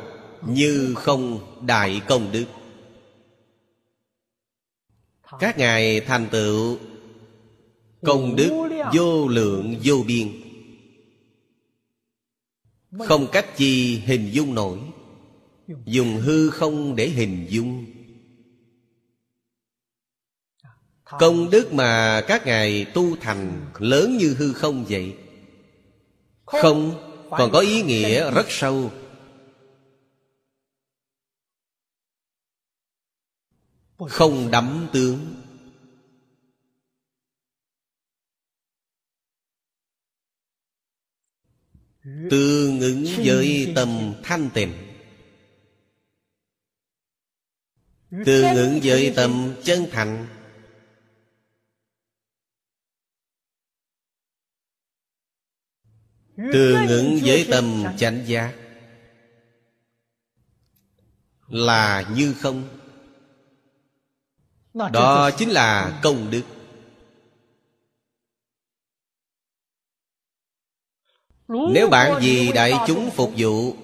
như 0.42 0.94
không 0.98 1.40
đại 1.68 2.02
công 2.08 2.32
đức. 2.32 2.46
Các 5.40 5.58
ngài 5.58 6.00
thành 6.00 6.28
tựu 6.32 6.78
công 8.02 8.36
đức 8.36 8.70
vô 8.94 9.28
lượng 9.28 9.76
vô 9.84 9.96
biên. 10.08 10.28
Không 13.08 13.28
cách 13.32 13.58
chi 13.58 14.00
hình 14.00 14.30
dung 14.34 14.56
nổi 14.56 14.80
dùng 15.86 16.22
hư 16.22 16.50
không 16.50 16.96
để 16.96 17.08
hình 17.08 17.48
dung. 17.50 17.86
Công 21.04 21.50
đức 21.50 21.74
mà 21.74 22.22
các 22.28 22.46
ngài 22.46 22.86
tu 22.86 23.16
thành 23.16 23.72
lớn 23.80 24.18
như 24.18 24.36
hư 24.40 24.54
không 24.54 24.86
vậy? 24.90 25.18
Không, 26.46 27.08
còn 27.30 27.52
có 27.52 27.60
ý 27.60 27.82
nghĩa 27.82 28.32
rất 28.32 28.46
sâu. 28.50 28.92
Không 33.98 34.52
đắm 34.52 34.88
tướng. 34.94 35.36
Tương 42.32 42.80
ứng 42.80 43.06
với 43.26 43.74
tâm 43.76 44.14
thanh 44.24 44.50
tịnh. 44.54 44.91
Tương 48.12 48.56
ứng 48.56 48.80
với 48.84 49.14
tâm 49.16 49.56
chân 49.64 49.88
thành. 49.92 50.28
Tương 56.54 56.88
ứng 56.88 57.20
với 57.24 57.48
tâm 57.52 57.84
chánh 57.98 58.24
giác. 58.26 58.56
Là 61.48 62.10
như 62.16 62.34
không? 62.34 62.78
Đó 64.74 65.32
chính 65.38 65.50
là 65.50 66.00
công 66.04 66.32
đức. 66.32 66.44
Nếu 71.48 71.90
bạn 71.90 72.20
vì 72.22 72.52
đại 72.52 72.74
chúng 72.88 73.10
phục 73.10 73.32
vụ 73.38 73.76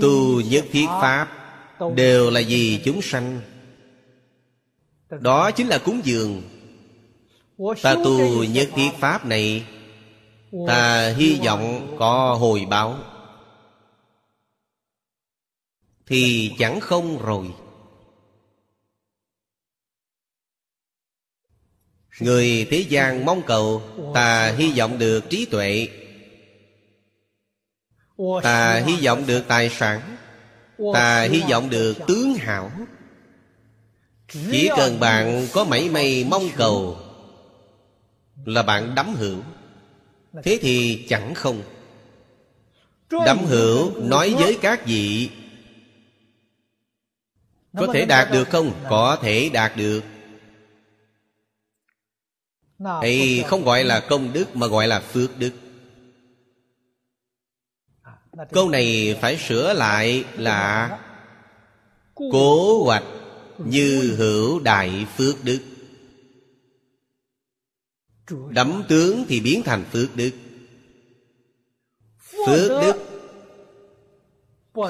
tu 0.00 0.40
nhất 0.40 0.64
thiết 0.70 0.86
pháp 0.86 1.28
đều 1.94 2.30
là 2.30 2.40
vì 2.48 2.80
chúng 2.84 3.02
sanh. 3.02 3.40
Đó 5.10 5.50
chính 5.50 5.66
là 5.66 5.78
cúng 5.78 6.00
dường. 6.04 6.42
Ta 7.82 7.94
tu 8.04 8.44
nhất 8.44 8.68
thiết 8.76 8.90
pháp 8.98 9.26
này, 9.26 9.66
ta 10.66 11.12
hy 11.16 11.40
vọng 11.44 11.96
có 11.98 12.34
hồi 12.34 12.66
báo. 12.70 12.98
Thì 16.06 16.52
chẳng 16.58 16.80
không 16.80 17.22
rồi. 17.22 17.50
Người 22.20 22.66
thế 22.70 22.84
gian 22.88 23.24
mong 23.24 23.42
cầu, 23.46 23.82
ta 24.14 24.54
hy 24.58 24.72
vọng 24.78 24.98
được 24.98 25.30
trí 25.30 25.44
tuệ 25.44 25.88
ta 28.42 28.82
hy 28.86 29.06
vọng 29.06 29.26
được 29.26 29.44
tài 29.48 29.70
sản. 29.70 30.16
Ta 30.94 31.22
hy 31.22 31.42
vọng 31.50 31.70
được 31.70 31.96
tướng 32.06 32.34
hảo. 32.34 32.70
Chỉ 34.32 34.68
cần 34.76 35.00
bạn 35.00 35.46
có 35.52 35.64
mảy 35.64 35.88
may 35.88 36.26
mong 36.30 36.48
cầu 36.56 36.98
là 38.44 38.62
bạn 38.62 38.94
đắm 38.94 39.14
hữu. 39.14 39.38
Thế 40.44 40.58
thì 40.62 41.06
chẳng 41.08 41.34
không. 41.34 41.62
Đắm 43.26 43.38
hữu 43.38 44.00
nói 44.00 44.34
với 44.38 44.58
các 44.62 44.86
vị. 44.86 45.30
Có 47.76 47.86
thể 47.94 48.04
đạt 48.06 48.32
được 48.32 48.48
không? 48.48 48.72
Có 48.88 49.18
thể 49.22 49.50
đạt 49.52 49.76
được. 49.76 50.04
Ấy 52.78 53.44
không 53.46 53.64
gọi 53.64 53.84
là 53.84 54.00
công 54.00 54.32
đức 54.32 54.56
mà 54.56 54.66
gọi 54.66 54.88
là 54.88 55.00
phước 55.00 55.38
đức 55.38 55.52
câu 58.52 58.68
này 58.68 59.18
phải 59.20 59.38
sửa 59.38 59.72
lại 59.72 60.24
là 60.36 60.98
cố 62.14 62.84
hoạch 62.84 63.04
như 63.58 64.14
hữu 64.18 64.60
đại 64.60 65.06
phước 65.16 65.44
đức. 65.44 65.58
Đấm 68.50 68.82
tướng 68.88 69.24
thì 69.28 69.40
biến 69.40 69.62
thành 69.62 69.84
phước 69.92 70.16
đức. 70.16 70.30
Phước 72.46 72.68
đức 72.82 72.96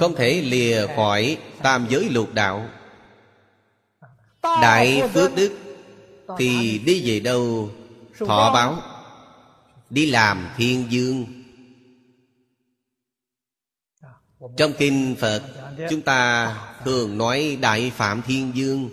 không 0.01 0.14
thể 0.14 0.43
lìa 0.43 0.86
khỏi 0.97 1.39
tam 1.62 1.86
giới 1.90 2.09
lục 2.10 2.35
đạo. 2.35 2.68
Đại 4.43 5.09
phước 5.14 5.35
đức 5.35 5.52
thì 6.39 6.78
đi 6.78 7.02
về 7.10 7.20
đâu? 7.20 7.70
Thọ 8.18 8.52
báo, 8.55 8.82
đi 9.90 10.06
làm 10.06 10.48
thiên 10.56 10.86
dương 10.90 11.39
trong 14.56 14.72
kinh 14.78 15.16
phật, 15.18 15.42
chúng 15.90 16.02
ta 16.02 16.54
thường 16.84 17.18
nói 17.18 17.58
đại 17.60 17.92
phạm 17.96 18.22
thiên 18.22 18.52
dương. 18.54 18.90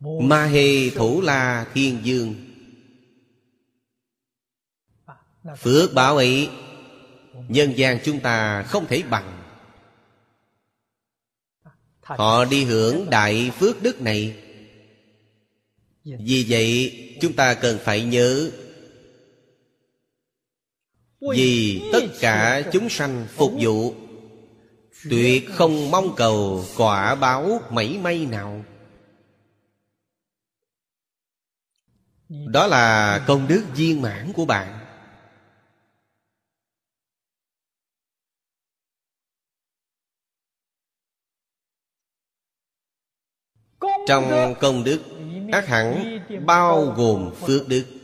Ma 0.00 0.44
hê 0.44 0.90
thủ 0.90 1.20
la 1.20 1.66
thiên 1.74 1.98
dương. 2.02 2.34
Phước 5.58 5.94
báo 5.94 6.16
ấy, 6.16 6.48
nhân 7.48 7.72
gian 7.76 7.98
chúng 8.04 8.20
ta 8.20 8.62
không 8.62 8.86
thể 8.86 9.02
bằng. 9.10 9.42
Họ 12.02 12.44
đi 12.44 12.64
hưởng 12.64 13.10
đại 13.10 13.50
phước 13.58 13.82
đức 13.82 14.00
này. 14.00 14.36
Vì 16.04 16.46
vậy, 16.48 16.92
chúng 17.20 17.32
ta 17.32 17.54
cần 17.54 17.78
phải 17.84 18.04
nhớ 18.04 18.50
vì 21.20 21.82
tất 21.92 22.00
cả 22.20 22.62
chúng 22.72 22.88
sanh 22.88 23.26
phục 23.30 23.52
vụ, 23.60 23.94
tuyệt 25.10 25.44
không 25.52 25.90
mong 25.90 26.14
cầu 26.16 26.64
quả 26.76 27.14
báo 27.14 27.60
mảy 27.70 27.98
may 27.98 28.26
nào. 28.26 28.64
Đó 32.28 32.66
là 32.66 33.18
công 33.26 33.48
đức 33.48 33.64
viên 33.74 34.02
mãn 34.02 34.32
của 34.32 34.44
bạn. 34.44 34.74
Trong 44.06 44.54
công 44.60 44.84
đức 44.84 45.00
ác 45.52 45.66
hẳn 45.66 46.18
bao 46.46 46.84
gồm 46.96 47.34
phước 47.34 47.68
đức. 47.68 47.97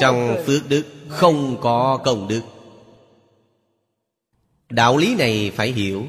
Trong 0.00 0.36
phước 0.46 0.68
đức 0.68 0.86
không 1.08 1.58
có 1.60 2.00
công 2.04 2.28
đức. 2.28 2.42
Đạo 4.70 4.96
lý 4.96 5.14
này 5.14 5.52
phải 5.56 5.72
hiểu. 5.72 6.06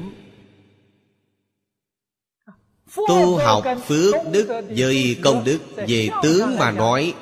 Tu 3.08 3.36
học 3.36 3.64
phước 3.86 4.14
đức 4.32 4.62
với 4.76 5.20
công 5.24 5.44
đức, 5.44 5.58
Về 5.88 6.08
tướng 6.22 6.56
mà 6.58 6.70
nói, 6.70 7.14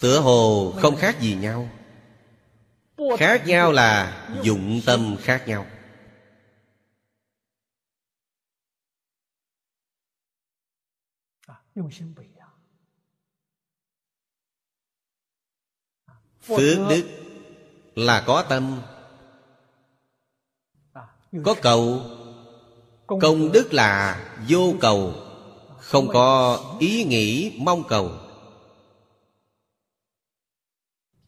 Tựa 0.00 0.20
hồ 0.20 0.72
không 0.76 0.96
khác 0.96 1.20
gì 1.20 1.34
nhau. 1.34 1.68
Khác 3.18 3.46
nhau 3.46 3.72
là 3.72 4.26
dụng 4.42 4.80
tâm 4.86 5.16
khác 5.20 5.48
nhau. 5.48 5.66
Ah, 11.46 11.56
Phước 16.48 16.78
đức 16.88 17.04
là 17.94 18.24
có 18.26 18.44
tâm. 18.48 18.82
Có 21.44 21.54
cầu. 21.62 22.02
Công 23.06 23.52
đức. 23.52 23.74
là 23.74 24.20
vô 24.48 24.74
cầu. 24.80 25.14
Không 25.78 26.08
có 26.08 26.58
ý 26.80 27.04
nghĩ 27.04 27.58
mong 27.58 27.84
cầu. 27.88 28.12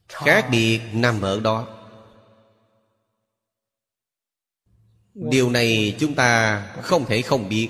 Khác 0.09 0.49
biệt 0.51 0.81
nằm 0.93 1.23
ở 1.23 1.41
đó. 1.41 1.67
Điều 5.15 5.51
này 5.51 5.97
chúng 6.01 6.15
ta 6.15 6.63
không 6.83 7.05
thể 7.05 7.23
không 7.23 7.49
biết. 7.49 7.69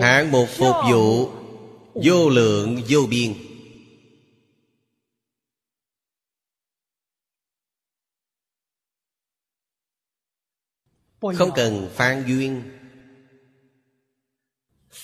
Hạng 0.00 0.30
mục 0.30 0.48
phục 0.58 0.74
vụ 0.90 1.30
Vô 1.94 2.28
lượng, 2.28 2.82
vô 2.88 3.06
biên. 3.10 3.34
Không 11.20 11.50
cần 11.54 11.90
phan 11.94 12.24
duyên. 12.26 12.62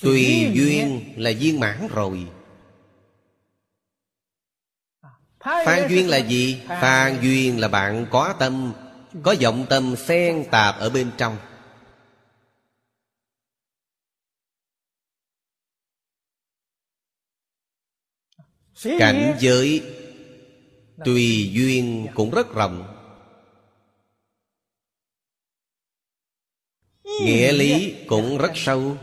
Tùy 0.00 0.50
duyên 0.54 1.14
là 1.16 1.32
viên 1.38 1.60
mãn 1.60 1.88
rồi. 1.94 2.26
Phan 5.40 5.88
duyên 5.88 6.08
là 6.08 6.18
gì? 6.18 6.60
Phan 6.68 7.18
duyên 7.22 7.60
là 7.60 7.68
bạn 7.68 8.06
có 8.10 8.34
tâm, 8.38 8.72
Có 9.22 9.34
vọng 9.40 9.66
tâm 9.70 9.96
xen 9.96 10.44
tạp 10.50 10.78
ở 10.78 10.90
bên 10.90 11.10
trong. 11.18 11.36
Cảnh 18.82 19.36
giới 19.40 19.82
Tùy 21.04 21.50
duyên 21.52 22.06
cũng 22.14 22.30
rất 22.30 22.54
rộng. 22.54 22.92
Nghĩa 27.04 27.52
lý 27.52 27.94
cũng 28.06 28.38
rất 28.38 28.52
sâu. 28.54 28.96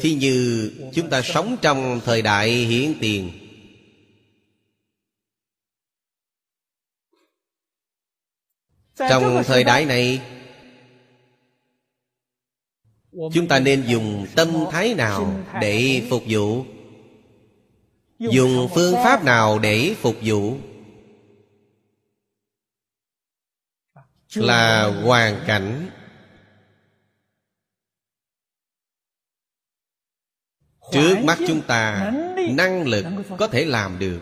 Thí 0.00 0.14
như 0.14 0.72
chúng 0.94 1.10
ta 1.10 1.22
sống 1.22 1.56
trong 1.62 2.00
thời 2.04 2.22
đại 2.22 2.50
hiển 2.50 2.94
tiền. 3.00 3.30
Trong 8.98 9.42
thời 9.46 9.64
đại 9.64 9.84
này 9.84 10.20
Chúng 13.34 13.48
ta 13.48 13.58
nên 13.58 13.84
dùng 13.86 14.26
tâm 14.36 14.48
thái 14.70 14.94
nào 14.94 15.44
để 15.60 16.06
phục 16.10 16.22
vụ 16.28 16.64
Dùng 18.18 18.68
phương 18.74 18.94
pháp 18.94 19.24
nào 19.24 19.58
để 19.58 19.96
phục 20.00 20.16
vụ? 20.22 20.56
Là 24.34 24.86
hoàn 25.04 25.44
cảnh. 25.46 25.90
Trước 30.92 31.16
mắt 31.24 31.38
chúng 31.46 31.62
ta 31.66 32.12
Năng 32.50 32.86
lực 32.86 33.04
có 33.38 33.48
thể 33.48 33.64
làm 33.64 33.98
được. 33.98 34.20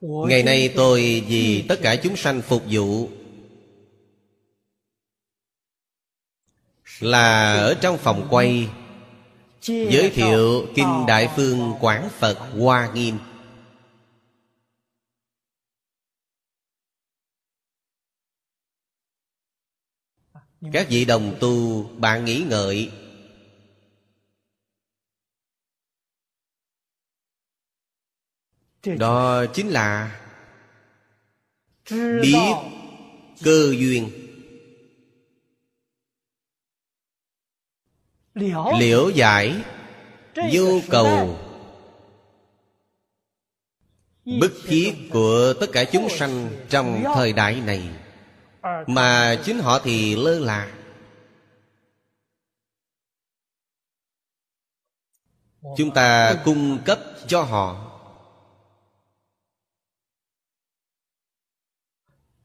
Ngày 0.00 0.42
nay 0.42 0.72
tôi 0.76 1.24
vì 1.28 1.64
tất 1.68 1.78
cả 1.82 1.96
chúng 2.02 2.16
sanh 2.16 2.42
phục 2.42 2.62
vụ 2.70 3.08
Là 7.00 7.54
ở 7.54 7.74
trong 7.80 7.98
phòng 7.98 8.26
quay 8.30 8.68
Giới 9.62 10.10
thiệu 10.14 10.66
Kinh 10.74 11.04
Đại 11.08 11.28
Phương 11.36 11.74
Quảng 11.80 12.08
Phật 12.10 12.38
Hoa 12.38 12.92
Nghiêm. 12.94 13.18
Các 20.72 20.86
vị 20.90 21.04
đồng 21.04 21.36
tu 21.40 21.82
bạn 21.88 22.24
nghĩ 22.24 22.44
ngợi. 22.48 22.92
Đó 28.98 29.44
chính 29.54 29.68
là 29.68 30.20
Biết 31.90 32.54
cơ 33.44 33.74
duyên 33.78 34.25
Liễu. 38.36 39.10
Giải 39.14 39.62
Nhu 40.52 40.80
cầu. 40.90 41.38
Bức 44.40 44.52
thiết 44.66 44.92
của 45.12 45.54
tất 45.60 45.66
cả 45.72 45.84
chúng 45.92 46.08
sanh 46.08 46.50
Trong 46.68 47.04
thời 47.14 47.32
đại 47.32 47.60
này. 47.60 47.88
Mà 48.86 49.40
chính 49.44 49.58
họ 49.58 49.78
thì 49.84 50.16
lơ 50.16 50.38
là. 50.38 50.72
Chúng 55.76 55.94
ta 55.94 56.34
cung 56.44 56.78
cấp 56.84 56.98
cho 57.26 57.42
họ. 57.42 57.82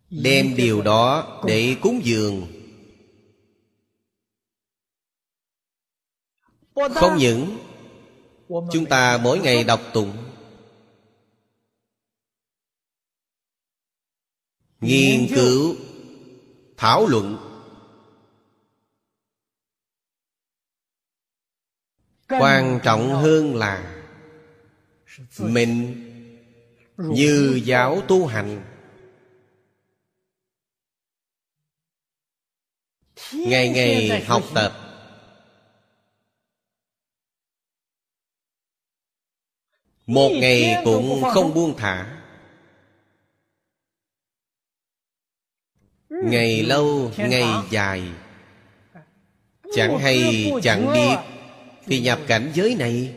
Đem 0.09 0.55
điều 0.55 0.81
đó 0.81 1.41
để 1.45 1.75
cúng 1.81 2.01
dường 2.03 2.60
Không 6.89 7.17
những 7.17 7.57
Chúng 8.71 8.85
ta 8.89 9.19
mỗi 9.23 9.39
ngày 9.39 9.63
đọc 9.63 9.81
tụng, 9.93 10.17
Nghiên 14.79 15.27
cứu, 15.35 15.75
Thảo 16.77 17.07
luận, 17.07 17.37
Quan 22.29 22.79
trọng 22.83 23.13
hơn 23.13 23.55
là 23.55 24.03
Mình 25.39 26.07
Như 26.97 27.61
giáo 27.63 28.01
tu 28.07 28.25
hành. 28.25 28.63
Ngày 33.33 33.69
ngày 33.69 34.23
học 34.25 34.43
tập 34.53 34.90
Một 40.11 40.29
ngày 40.29 40.81
cũng 40.83 41.23
không 41.33 41.53
buông 41.53 41.77
thả. 41.77 42.17
Ngày 46.09 46.63
lâu, 46.63 47.11
ngày 47.17 47.45
dài. 47.69 48.03
Chẳng 49.75 49.99
hay 49.99 50.51
chẳng 50.63 50.93
biết 50.93 51.15
Thì 51.85 51.99
nhập 51.99 52.19
cảnh 52.27 52.51
giới 52.53 52.75
này. 52.75 53.15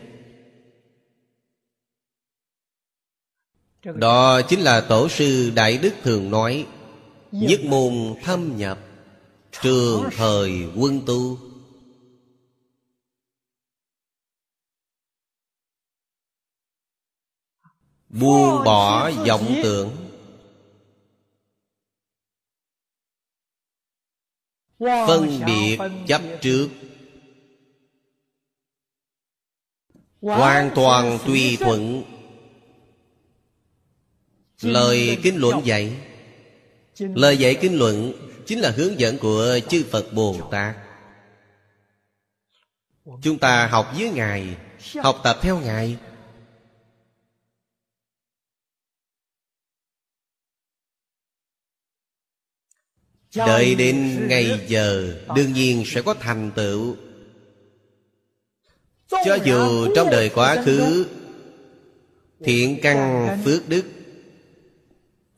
Đó 3.85 4.41
chính 4.43 4.61
là 4.61 4.81
Tổ 4.81 5.09
sư 5.09 5.53
Đại 5.55 5.79
Đức 5.79 5.93
thường 6.03 6.31
nói 6.31 6.67
Nhất 7.33 7.61
môn 7.65 8.15
thâm 8.23 8.57
nhập 8.57 8.79
Trường 9.63 10.05
thời 10.17 10.51
quân 10.77 11.01
tu 11.07 11.39
Buông 18.21 18.65
bỏ 18.65 19.11
vọng 19.11 19.55
tưởng. 19.63 19.91
Phân 24.79 25.41
biệt 25.47 25.79
chấp 26.07 26.23
trước. 26.41 26.69
Hoàn 30.21 30.71
toàn 30.75 31.19
tùy 31.27 31.57
thuận. 31.61 32.03
Lời 34.63 35.19
kinh 35.23 35.37
luận 35.37 35.61
dạy. 35.65 35.97
Lời 36.99 37.37
dạy 37.37 37.59
kinh 37.61 37.79
luận 37.79 38.13
Chính 38.47 38.61
là 38.61 38.71
hướng 38.71 39.01
dẫn 39.01 39.19
của 39.19 39.59
chư 39.69 39.85
Phật 39.91 40.13
Bồ 40.13 40.37
Tát. 40.51 40.77
Chúng 43.23 43.39
ta 43.39 43.67
học 43.67 43.93
với 43.99 44.11
Ngài 44.11 44.57
Học 45.03 45.21
tập 45.25 45.39
theo 45.43 45.59
Ngài 45.61 45.97
Đợi 53.37 53.75
đến 53.75 54.27
ngày 54.29 54.65
giờ 54.69 55.15
Đương 55.37 55.53
nhiên 55.53 55.83
sẽ 55.87 56.03
có 56.03 56.15
thành 56.15 56.51
tựu. 56.55 56.97
Cho 59.09 59.39
dù 59.45 59.89
trong 59.95 60.11
đời 60.11 60.31
quá 60.35 60.63
khứ 60.65 61.07
Thiện 62.45 62.79
căn 62.83 63.29
phước 63.45 63.69
đức 63.69 63.85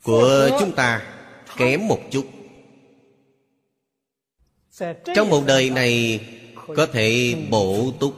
Của 0.03 0.49
chúng 0.61 0.73
ta 0.73 1.13
Kém 1.57 1.89
một 1.89 2.01
chút. 2.11 2.27
Trong 5.15 5.31
một 5.31 5.43
đời 5.47 5.71
này 5.71 6.21
Có 6.77 6.87
thể 6.87 7.37
bổ 7.51 7.93
túc. 8.01 8.15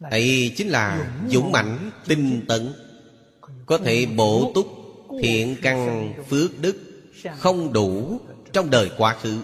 Ấy 0.00 0.52
chính 0.56 0.68
là 0.68 1.12
dũng 1.28 1.52
mãnh 1.52 1.90
tinh 2.06 2.44
tấn 2.48 2.72
có 3.66 3.78
thể 3.78 4.06
bổ 4.06 4.52
túc 4.54 4.77
thiện 5.22 5.56
căn 5.62 6.12
phước 6.28 6.58
đức 6.60 6.76
không 7.38 7.72
đủ 7.72 8.20
trong 8.52 8.70
đời 8.70 8.90
quá 8.98 9.16
khứ. 9.22 9.38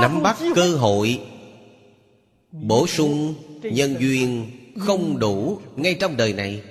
Nắm 0.00 0.22
bắt 0.22 0.36
cơ 0.54 0.76
hội, 0.76 1.20
bổ 2.52 2.86
sung 2.86 3.34
nhân 3.62 3.96
duyên 3.98 4.50
không 4.78 5.18
đủ 5.18 5.60
ngay 5.76 5.96
trong 6.00 6.16
đời 6.16 6.32
này. 6.32 6.62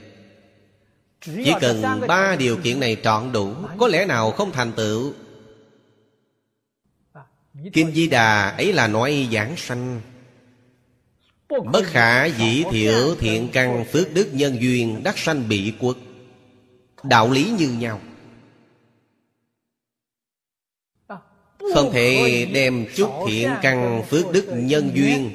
Chỉ 1.25 1.53
cần 1.61 1.83
ba 2.07 2.35
điều 2.35 2.57
kiện 2.57 2.79
này 2.79 2.97
trọn 3.03 3.31
đủ, 3.31 3.53
có 3.77 3.87
lẽ 3.87 4.05
nào 4.05 4.31
không 4.31 4.51
thành 4.51 4.71
tựu. 4.71 5.13
Kim 7.73 7.91
di 7.91 8.07
đà 8.07 8.49
ấy 8.49 8.73
là 8.73 8.87
nói 8.87 9.27
giảng 9.31 9.57
sanh. 9.57 10.01
Bất 11.49 11.83
khả 11.85 12.25
dĩ 12.25 12.63
thiểu 12.71 13.15
thiện 13.15 13.49
căn 13.53 13.85
phước 13.91 14.13
đức 14.13 14.29
nhân 14.33 14.57
duyên 14.61 15.01
đắc 15.03 15.17
sanh 15.17 15.49
bị 15.49 15.73
quốc 15.79 15.97
Đạo 17.03 17.31
lý 17.31 17.51
như 17.59 17.69
nhau. 17.69 18.01
Không 21.73 21.91
thể 21.93 22.45
đem 22.53 22.85
chút 22.95 23.09
thiện 23.27 23.49
căn 23.61 24.03
phước 24.09 24.31
đức 24.31 24.45
nhân 24.53 24.91
duyên 24.95 25.31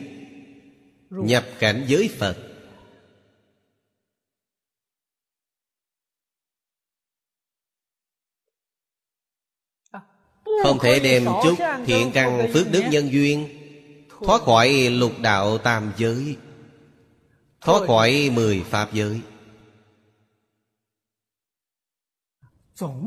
Nhập 1.11 1.45
cảnh 1.59 1.85
giới 1.89 2.11
Phật. 2.19 2.37
Không 10.63 10.79
thể 10.83 11.01
đem 11.01 11.25
chút 11.43 11.55
thiện 11.87 12.11
căn 12.15 12.51
phước 12.53 12.71
đức 12.71 12.83
nhân 12.91 13.13
duyên 13.13 13.62
Thoát 14.25 14.43
khỏi 14.43 14.91
lục 14.91 15.13
đạo 15.21 15.59
tam 15.59 15.93
giới. 15.97 16.37
Thoát 17.61 17.87
khỏi 17.87 18.31
mười 18.35 18.63
pháp 18.63 18.93
giới. 18.93 19.21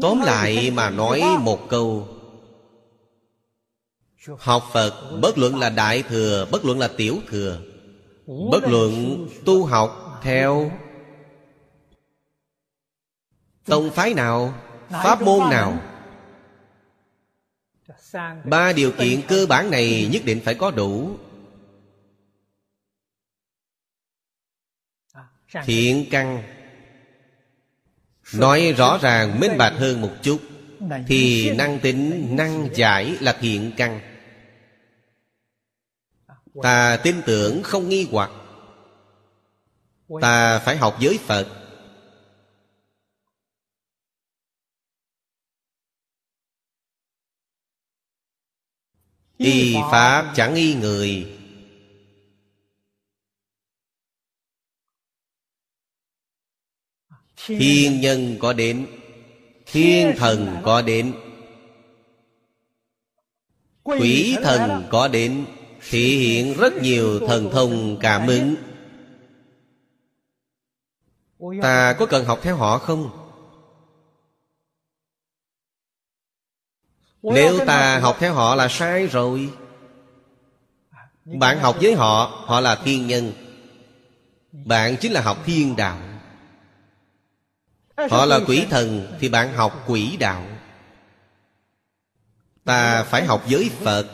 Tóm 0.01 0.21
lại 0.21 0.71
mà 0.71 0.89
nói 0.89 1.23
một 1.39 1.69
câu. 1.69 2.07
Học 4.39 4.63
Phật 4.73 5.19
bất 5.21 5.37
luận 5.37 5.59
là 5.59 5.69
Đại 5.69 6.03
Thừa 6.03 6.47
Bất 6.51 6.65
luận 6.65 6.79
là 6.79 6.87
Tiểu 6.87 7.17
Thừa 7.29 7.59
Bất 8.51 8.63
luận 8.63 9.27
tu 9.45 9.65
học 9.65 10.19
theo 10.21 10.71
Tông 13.65 13.91
phái 13.91 14.13
nào 14.13 14.53
Pháp 14.89 15.21
môn 15.21 15.49
nào 15.49 15.94
Ba 18.45 18.73
điều 18.73 18.91
kiện 18.91 19.21
cơ 19.27 19.45
bản 19.49 19.71
này 19.71 20.09
nhất 20.11 20.21
định 20.25 20.41
phải 20.45 20.55
có 20.55 20.71
đủ. 20.71 21.17
Thiện 25.63 26.05
căn. 26.11 26.43
Nói 28.33 28.73
rõ 28.77 28.99
ràng 29.01 29.39
minh 29.39 29.51
bạch 29.57 29.73
hơn 29.73 30.01
một 30.01 30.11
chút. 30.21 30.41
Thì 31.07 31.51
năng 31.55 31.79
tính, 31.79 32.27
năng 32.35 32.69
giải 32.75 33.17
là 33.19 33.37
thiện 33.39 33.71
căn. 33.77 33.99
Ta 36.63 36.97
tin 37.03 37.15
tưởng 37.25 37.63
không 37.63 37.89
nghi 37.89 38.07
hoặc. 38.11 38.31
Ta 40.21 40.59
phải 40.59 40.77
học 40.77 40.97
giới 40.99 41.19
Phật 41.25 41.64
Y 49.37 49.75
Pháp 49.91 50.33
chẳng 50.35 50.55
y 50.55 50.73
người 50.73 51.37
Thiên 57.45 58.01
nhân 58.01 58.37
có 58.39 58.53
đến 58.53 58.87
Thiên 59.65 60.13
thần 60.17 60.57
có 60.63 60.81
đến 60.81 61.13
Quỷ 63.83 64.35
thần 64.43 64.83
có 64.89 65.07
đến 65.07 65.45
Thị 65.89 66.17
hiện 66.17 66.53
rất 66.57 66.73
nhiều 66.81 67.19
thần 67.19 67.49
thông 67.51 67.97
cảm 67.99 68.27
ứng 68.27 68.55
Ta 71.61 71.95
có 71.99 72.05
cần 72.05 72.25
học 72.25 72.39
theo 72.41 72.55
họ 72.55 72.77
không? 72.77 73.24
Nếu 77.33 77.65
ta 77.65 77.99
học 77.99 78.17
theo 78.19 78.33
họ 78.33 78.55
là 78.55 78.67
sai 78.67 79.07
rồi. 79.07 79.49
Bạn 81.25 81.59
học 81.59 81.77
với 81.81 81.93
họ 81.95 82.43
Họ 82.45 82.59
là 82.59 82.75
thiên 82.75 83.07
nhân. 83.07 83.33
Bạn 84.51 84.97
chính 84.97 85.11
là 85.11 85.21
học 85.21 85.37
thiên 85.45 85.75
đạo. 85.75 85.97
Họ 88.09 88.25
là 88.25 88.39
quỷ 88.47 88.65
thần 88.69 89.17
Thì 89.19 89.29
bạn 89.29 89.53
học 89.53 89.83
quỷ 89.87 90.17
đạo. 90.17 90.43
Ta 92.63 93.03
phải 93.03 93.25
học 93.25 93.43
với 93.49 93.71
Phật. 93.79 94.07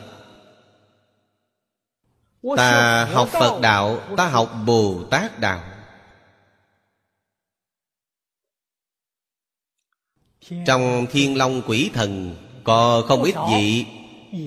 Ta 2.56 3.04
học 3.04 3.28
Phật 3.28 3.60
đạo 3.60 4.00
Ta 4.16 4.28
học 4.28 4.52
Bồ 4.66 5.04
Tát 5.10 5.38
đạo. 5.38 5.64
Trong 10.66 11.06
thiên 11.10 11.36
long 11.36 11.62
quỷ 11.66 11.90
thần 11.94 12.36
có 12.64 13.04
không 13.08 13.22
ít 13.22 13.34
vị 13.50 13.86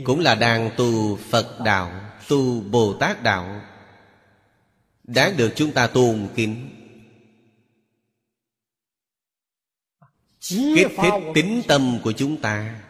Cũng 0.04 0.20
là 0.20 0.36
đang 0.36 0.70
tu 0.78 1.18
Phật 1.18 1.60
Đạo 1.66 2.06
Tu 2.28 2.62
Bồ 2.62 2.94
Tát 2.94 3.24
Đạo. 3.24 3.62
Đáng 5.04 5.38
được 5.38 5.54
chúng 5.56 5.72
ta 5.72 5.88
tôn 5.88 6.28
kính. 6.36 6.70
Kích 10.50 10.88
thích 10.98 11.14
tính 11.36 11.62
tâm 11.68 12.00
của 12.04 12.12
chúng 12.12 12.42
ta. 12.42 12.82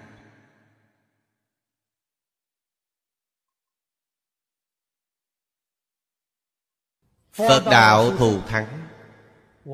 Phật 7.32 7.64
đạo 7.66 8.18
thù 8.18 8.42
thắng. 8.48 8.88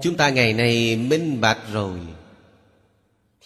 Chúng 0.01 0.17
ta 0.17 0.29
ngày 0.29 0.53
nay 0.53 0.95
minh 0.95 1.41
bạch 1.41 1.59
rồi 1.71 1.99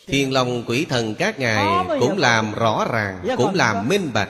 Thiên 0.07 0.33
Long 0.33 0.63
quỷ 0.67 0.85
thần 0.89 1.15
các 1.15 1.39
ngài 1.39 1.85
Cũng 1.99 2.17
làm 2.17 2.53
rõ 2.53 2.87
ràng 2.91 3.27
Cũng 3.37 3.53
làm 3.53 3.89
minh 3.89 4.11
bạch. 4.13 4.29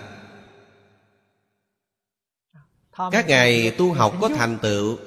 Các 3.11 3.27
ngài 3.27 3.71
tu 3.71 3.93
học 3.93 4.15
có 4.21 4.29
thành 4.29 4.57
tựu. 4.61 4.97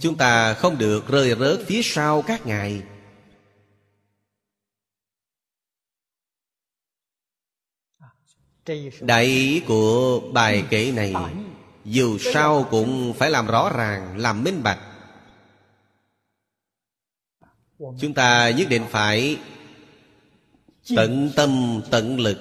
Chúng 0.00 0.16
ta 0.16 0.54
không 0.54 0.78
được 0.78 1.08
rơi 1.08 1.34
rớt 1.38 1.60
phía 1.66 1.80
sau 1.82 2.22
các 2.22 2.46
ngài. 2.46 2.82
Đại 9.00 9.24
ý 9.24 9.60
của 9.60 10.20
bài 10.32 10.64
kể 10.70 10.92
này 10.96 11.14
Dù 11.84 12.18
sao 12.18 12.66
cũng 12.70 13.14
phải 13.18 13.30
làm 13.30 13.46
rõ 13.46 13.70
ràng 13.76 14.16
Làm 14.18 14.44
minh 14.44 14.62
bạch. 14.62 14.78
Chúng 17.78 18.14
ta 18.14 18.50
nhất 18.50 18.66
định 18.70 18.84
phải 18.90 19.38
Tận 20.96 21.30
tâm 21.36 21.80
tận 21.90 22.20
lực. 22.20 22.38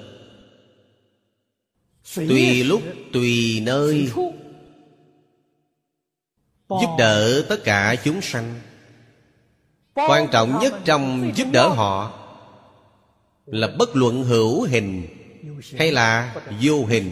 Tùy 2.16 2.64
lúc 2.64 2.82
tùy 3.14 3.62
nơi. 3.64 4.10
Giúp 6.70 6.96
đỡ 6.98 7.46
tất 7.50 7.64
cả 7.64 7.96
chúng 8.04 8.22
sanh. 8.22 8.60
Quan 9.94 10.28
trọng 10.32 10.60
nhất 10.62 10.74
trong 10.86 11.32
giúp 11.36 11.48
đỡ 11.52 11.68
họ 11.68 12.22
Là 13.46 13.68
bất 13.68 13.96
luận 13.96 14.24
hữu 14.24 14.64
hình 14.64 15.08
Hay 15.78 15.92
là 15.92 16.36
vô 16.62 16.86
hình. 16.86 17.12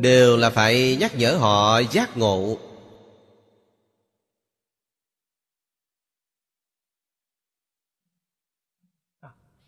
Đều 0.00 0.36
là 0.36 0.50
phải 0.50 0.96
nhắc 1.00 1.18
nhở 1.18 1.36
họ 1.36 1.78
giác 1.78 2.16
ngộ 2.16 2.58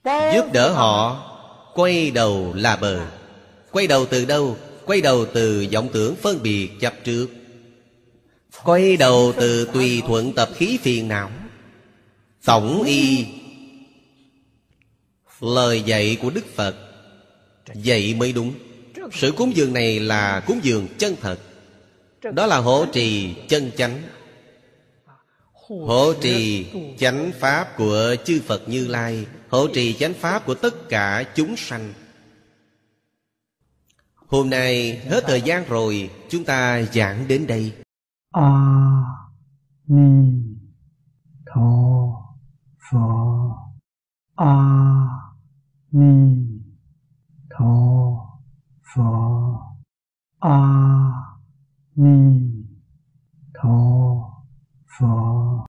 Giúp 0.04 0.52
đỡ 0.52 0.72
họ, 0.72 1.30
Quay 1.74 2.10
đầu 2.10 2.52
là 2.56 2.76
bờ. 2.76 3.00
Quay 3.70 3.86
đầu 3.86 4.06
từ 4.06 4.24
đâu? 4.24 4.56
Quay 4.84 5.00
đầu 5.00 5.26
từ 5.26 5.66
vọng 5.72 5.88
tưởng 5.92 6.16
phân 6.16 6.42
biệt 6.42 6.70
chấp 6.80 6.94
trước. 7.04 7.26
Quay 8.64 8.96
đầu 8.96 9.32
từ 9.36 9.68
tùy 9.72 10.02
thuận 10.06 10.32
tập 10.32 10.48
khí 10.56 10.78
phiền 10.82 11.08
não. 11.08 11.30
Tổng 12.44 12.82
y, 12.82 13.26
Lời 15.40 15.82
dạy 15.82 16.16
của 16.22 16.30
Đức 16.30 16.54
Phật, 16.54 16.74
Dạy 17.74 18.14
mới 18.14 18.32
đúng. 18.32 18.54
Sự 19.12 19.32
cúng 19.32 19.56
dường 19.56 19.72
này 19.72 20.00
là 20.00 20.40
cúng 20.46 20.60
dường 20.62 20.88
chân 20.98 21.16
thật. 21.20 21.38
Đó 22.22 22.46
là 22.46 22.56
hộ 22.56 22.86
trì 22.92 23.34
chân 23.48 23.70
chánh. 23.76 24.02
Hộ 25.68 26.12
trì 26.20 26.66
chánh 26.98 27.32
pháp 27.40 27.68
của 27.76 28.16
chư 28.24 28.40
Phật 28.46 28.68
Như 28.68 28.86
Lai. 28.86 29.26
Hộ 29.48 29.66
trì 29.74 29.94
chánh 29.94 30.14
pháp 30.14 30.46
của 30.46 30.54
tất 30.54 30.88
cả 30.88 31.24
chúng 31.34 31.56
sanh. 31.56 31.92
Hôm 34.14 34.50
nay 34.50 34.96
hết 34.96 35.24
thời 35.26 35.40
gian 35.40 35.64
rồi, 35.68 36.10
Chúng 36.28 36.44
ta 36.44 36.82
giảng 36.82 37.28
đến 37.28 37.46
đây. 37.46 37.72
A 38.30 38.64
Ni 39.86 40.42
Tho 41.54 42.06
Phật. 42.90 43.54
A 44.36 44.56
Ni 45.90 46.36
Tho 47.50 47.66
Phật. 48.94 49.58
A 50.40 50.60
Ni 51.94 52.40
Tho 53.54 54.23
佛。 54.98 55.60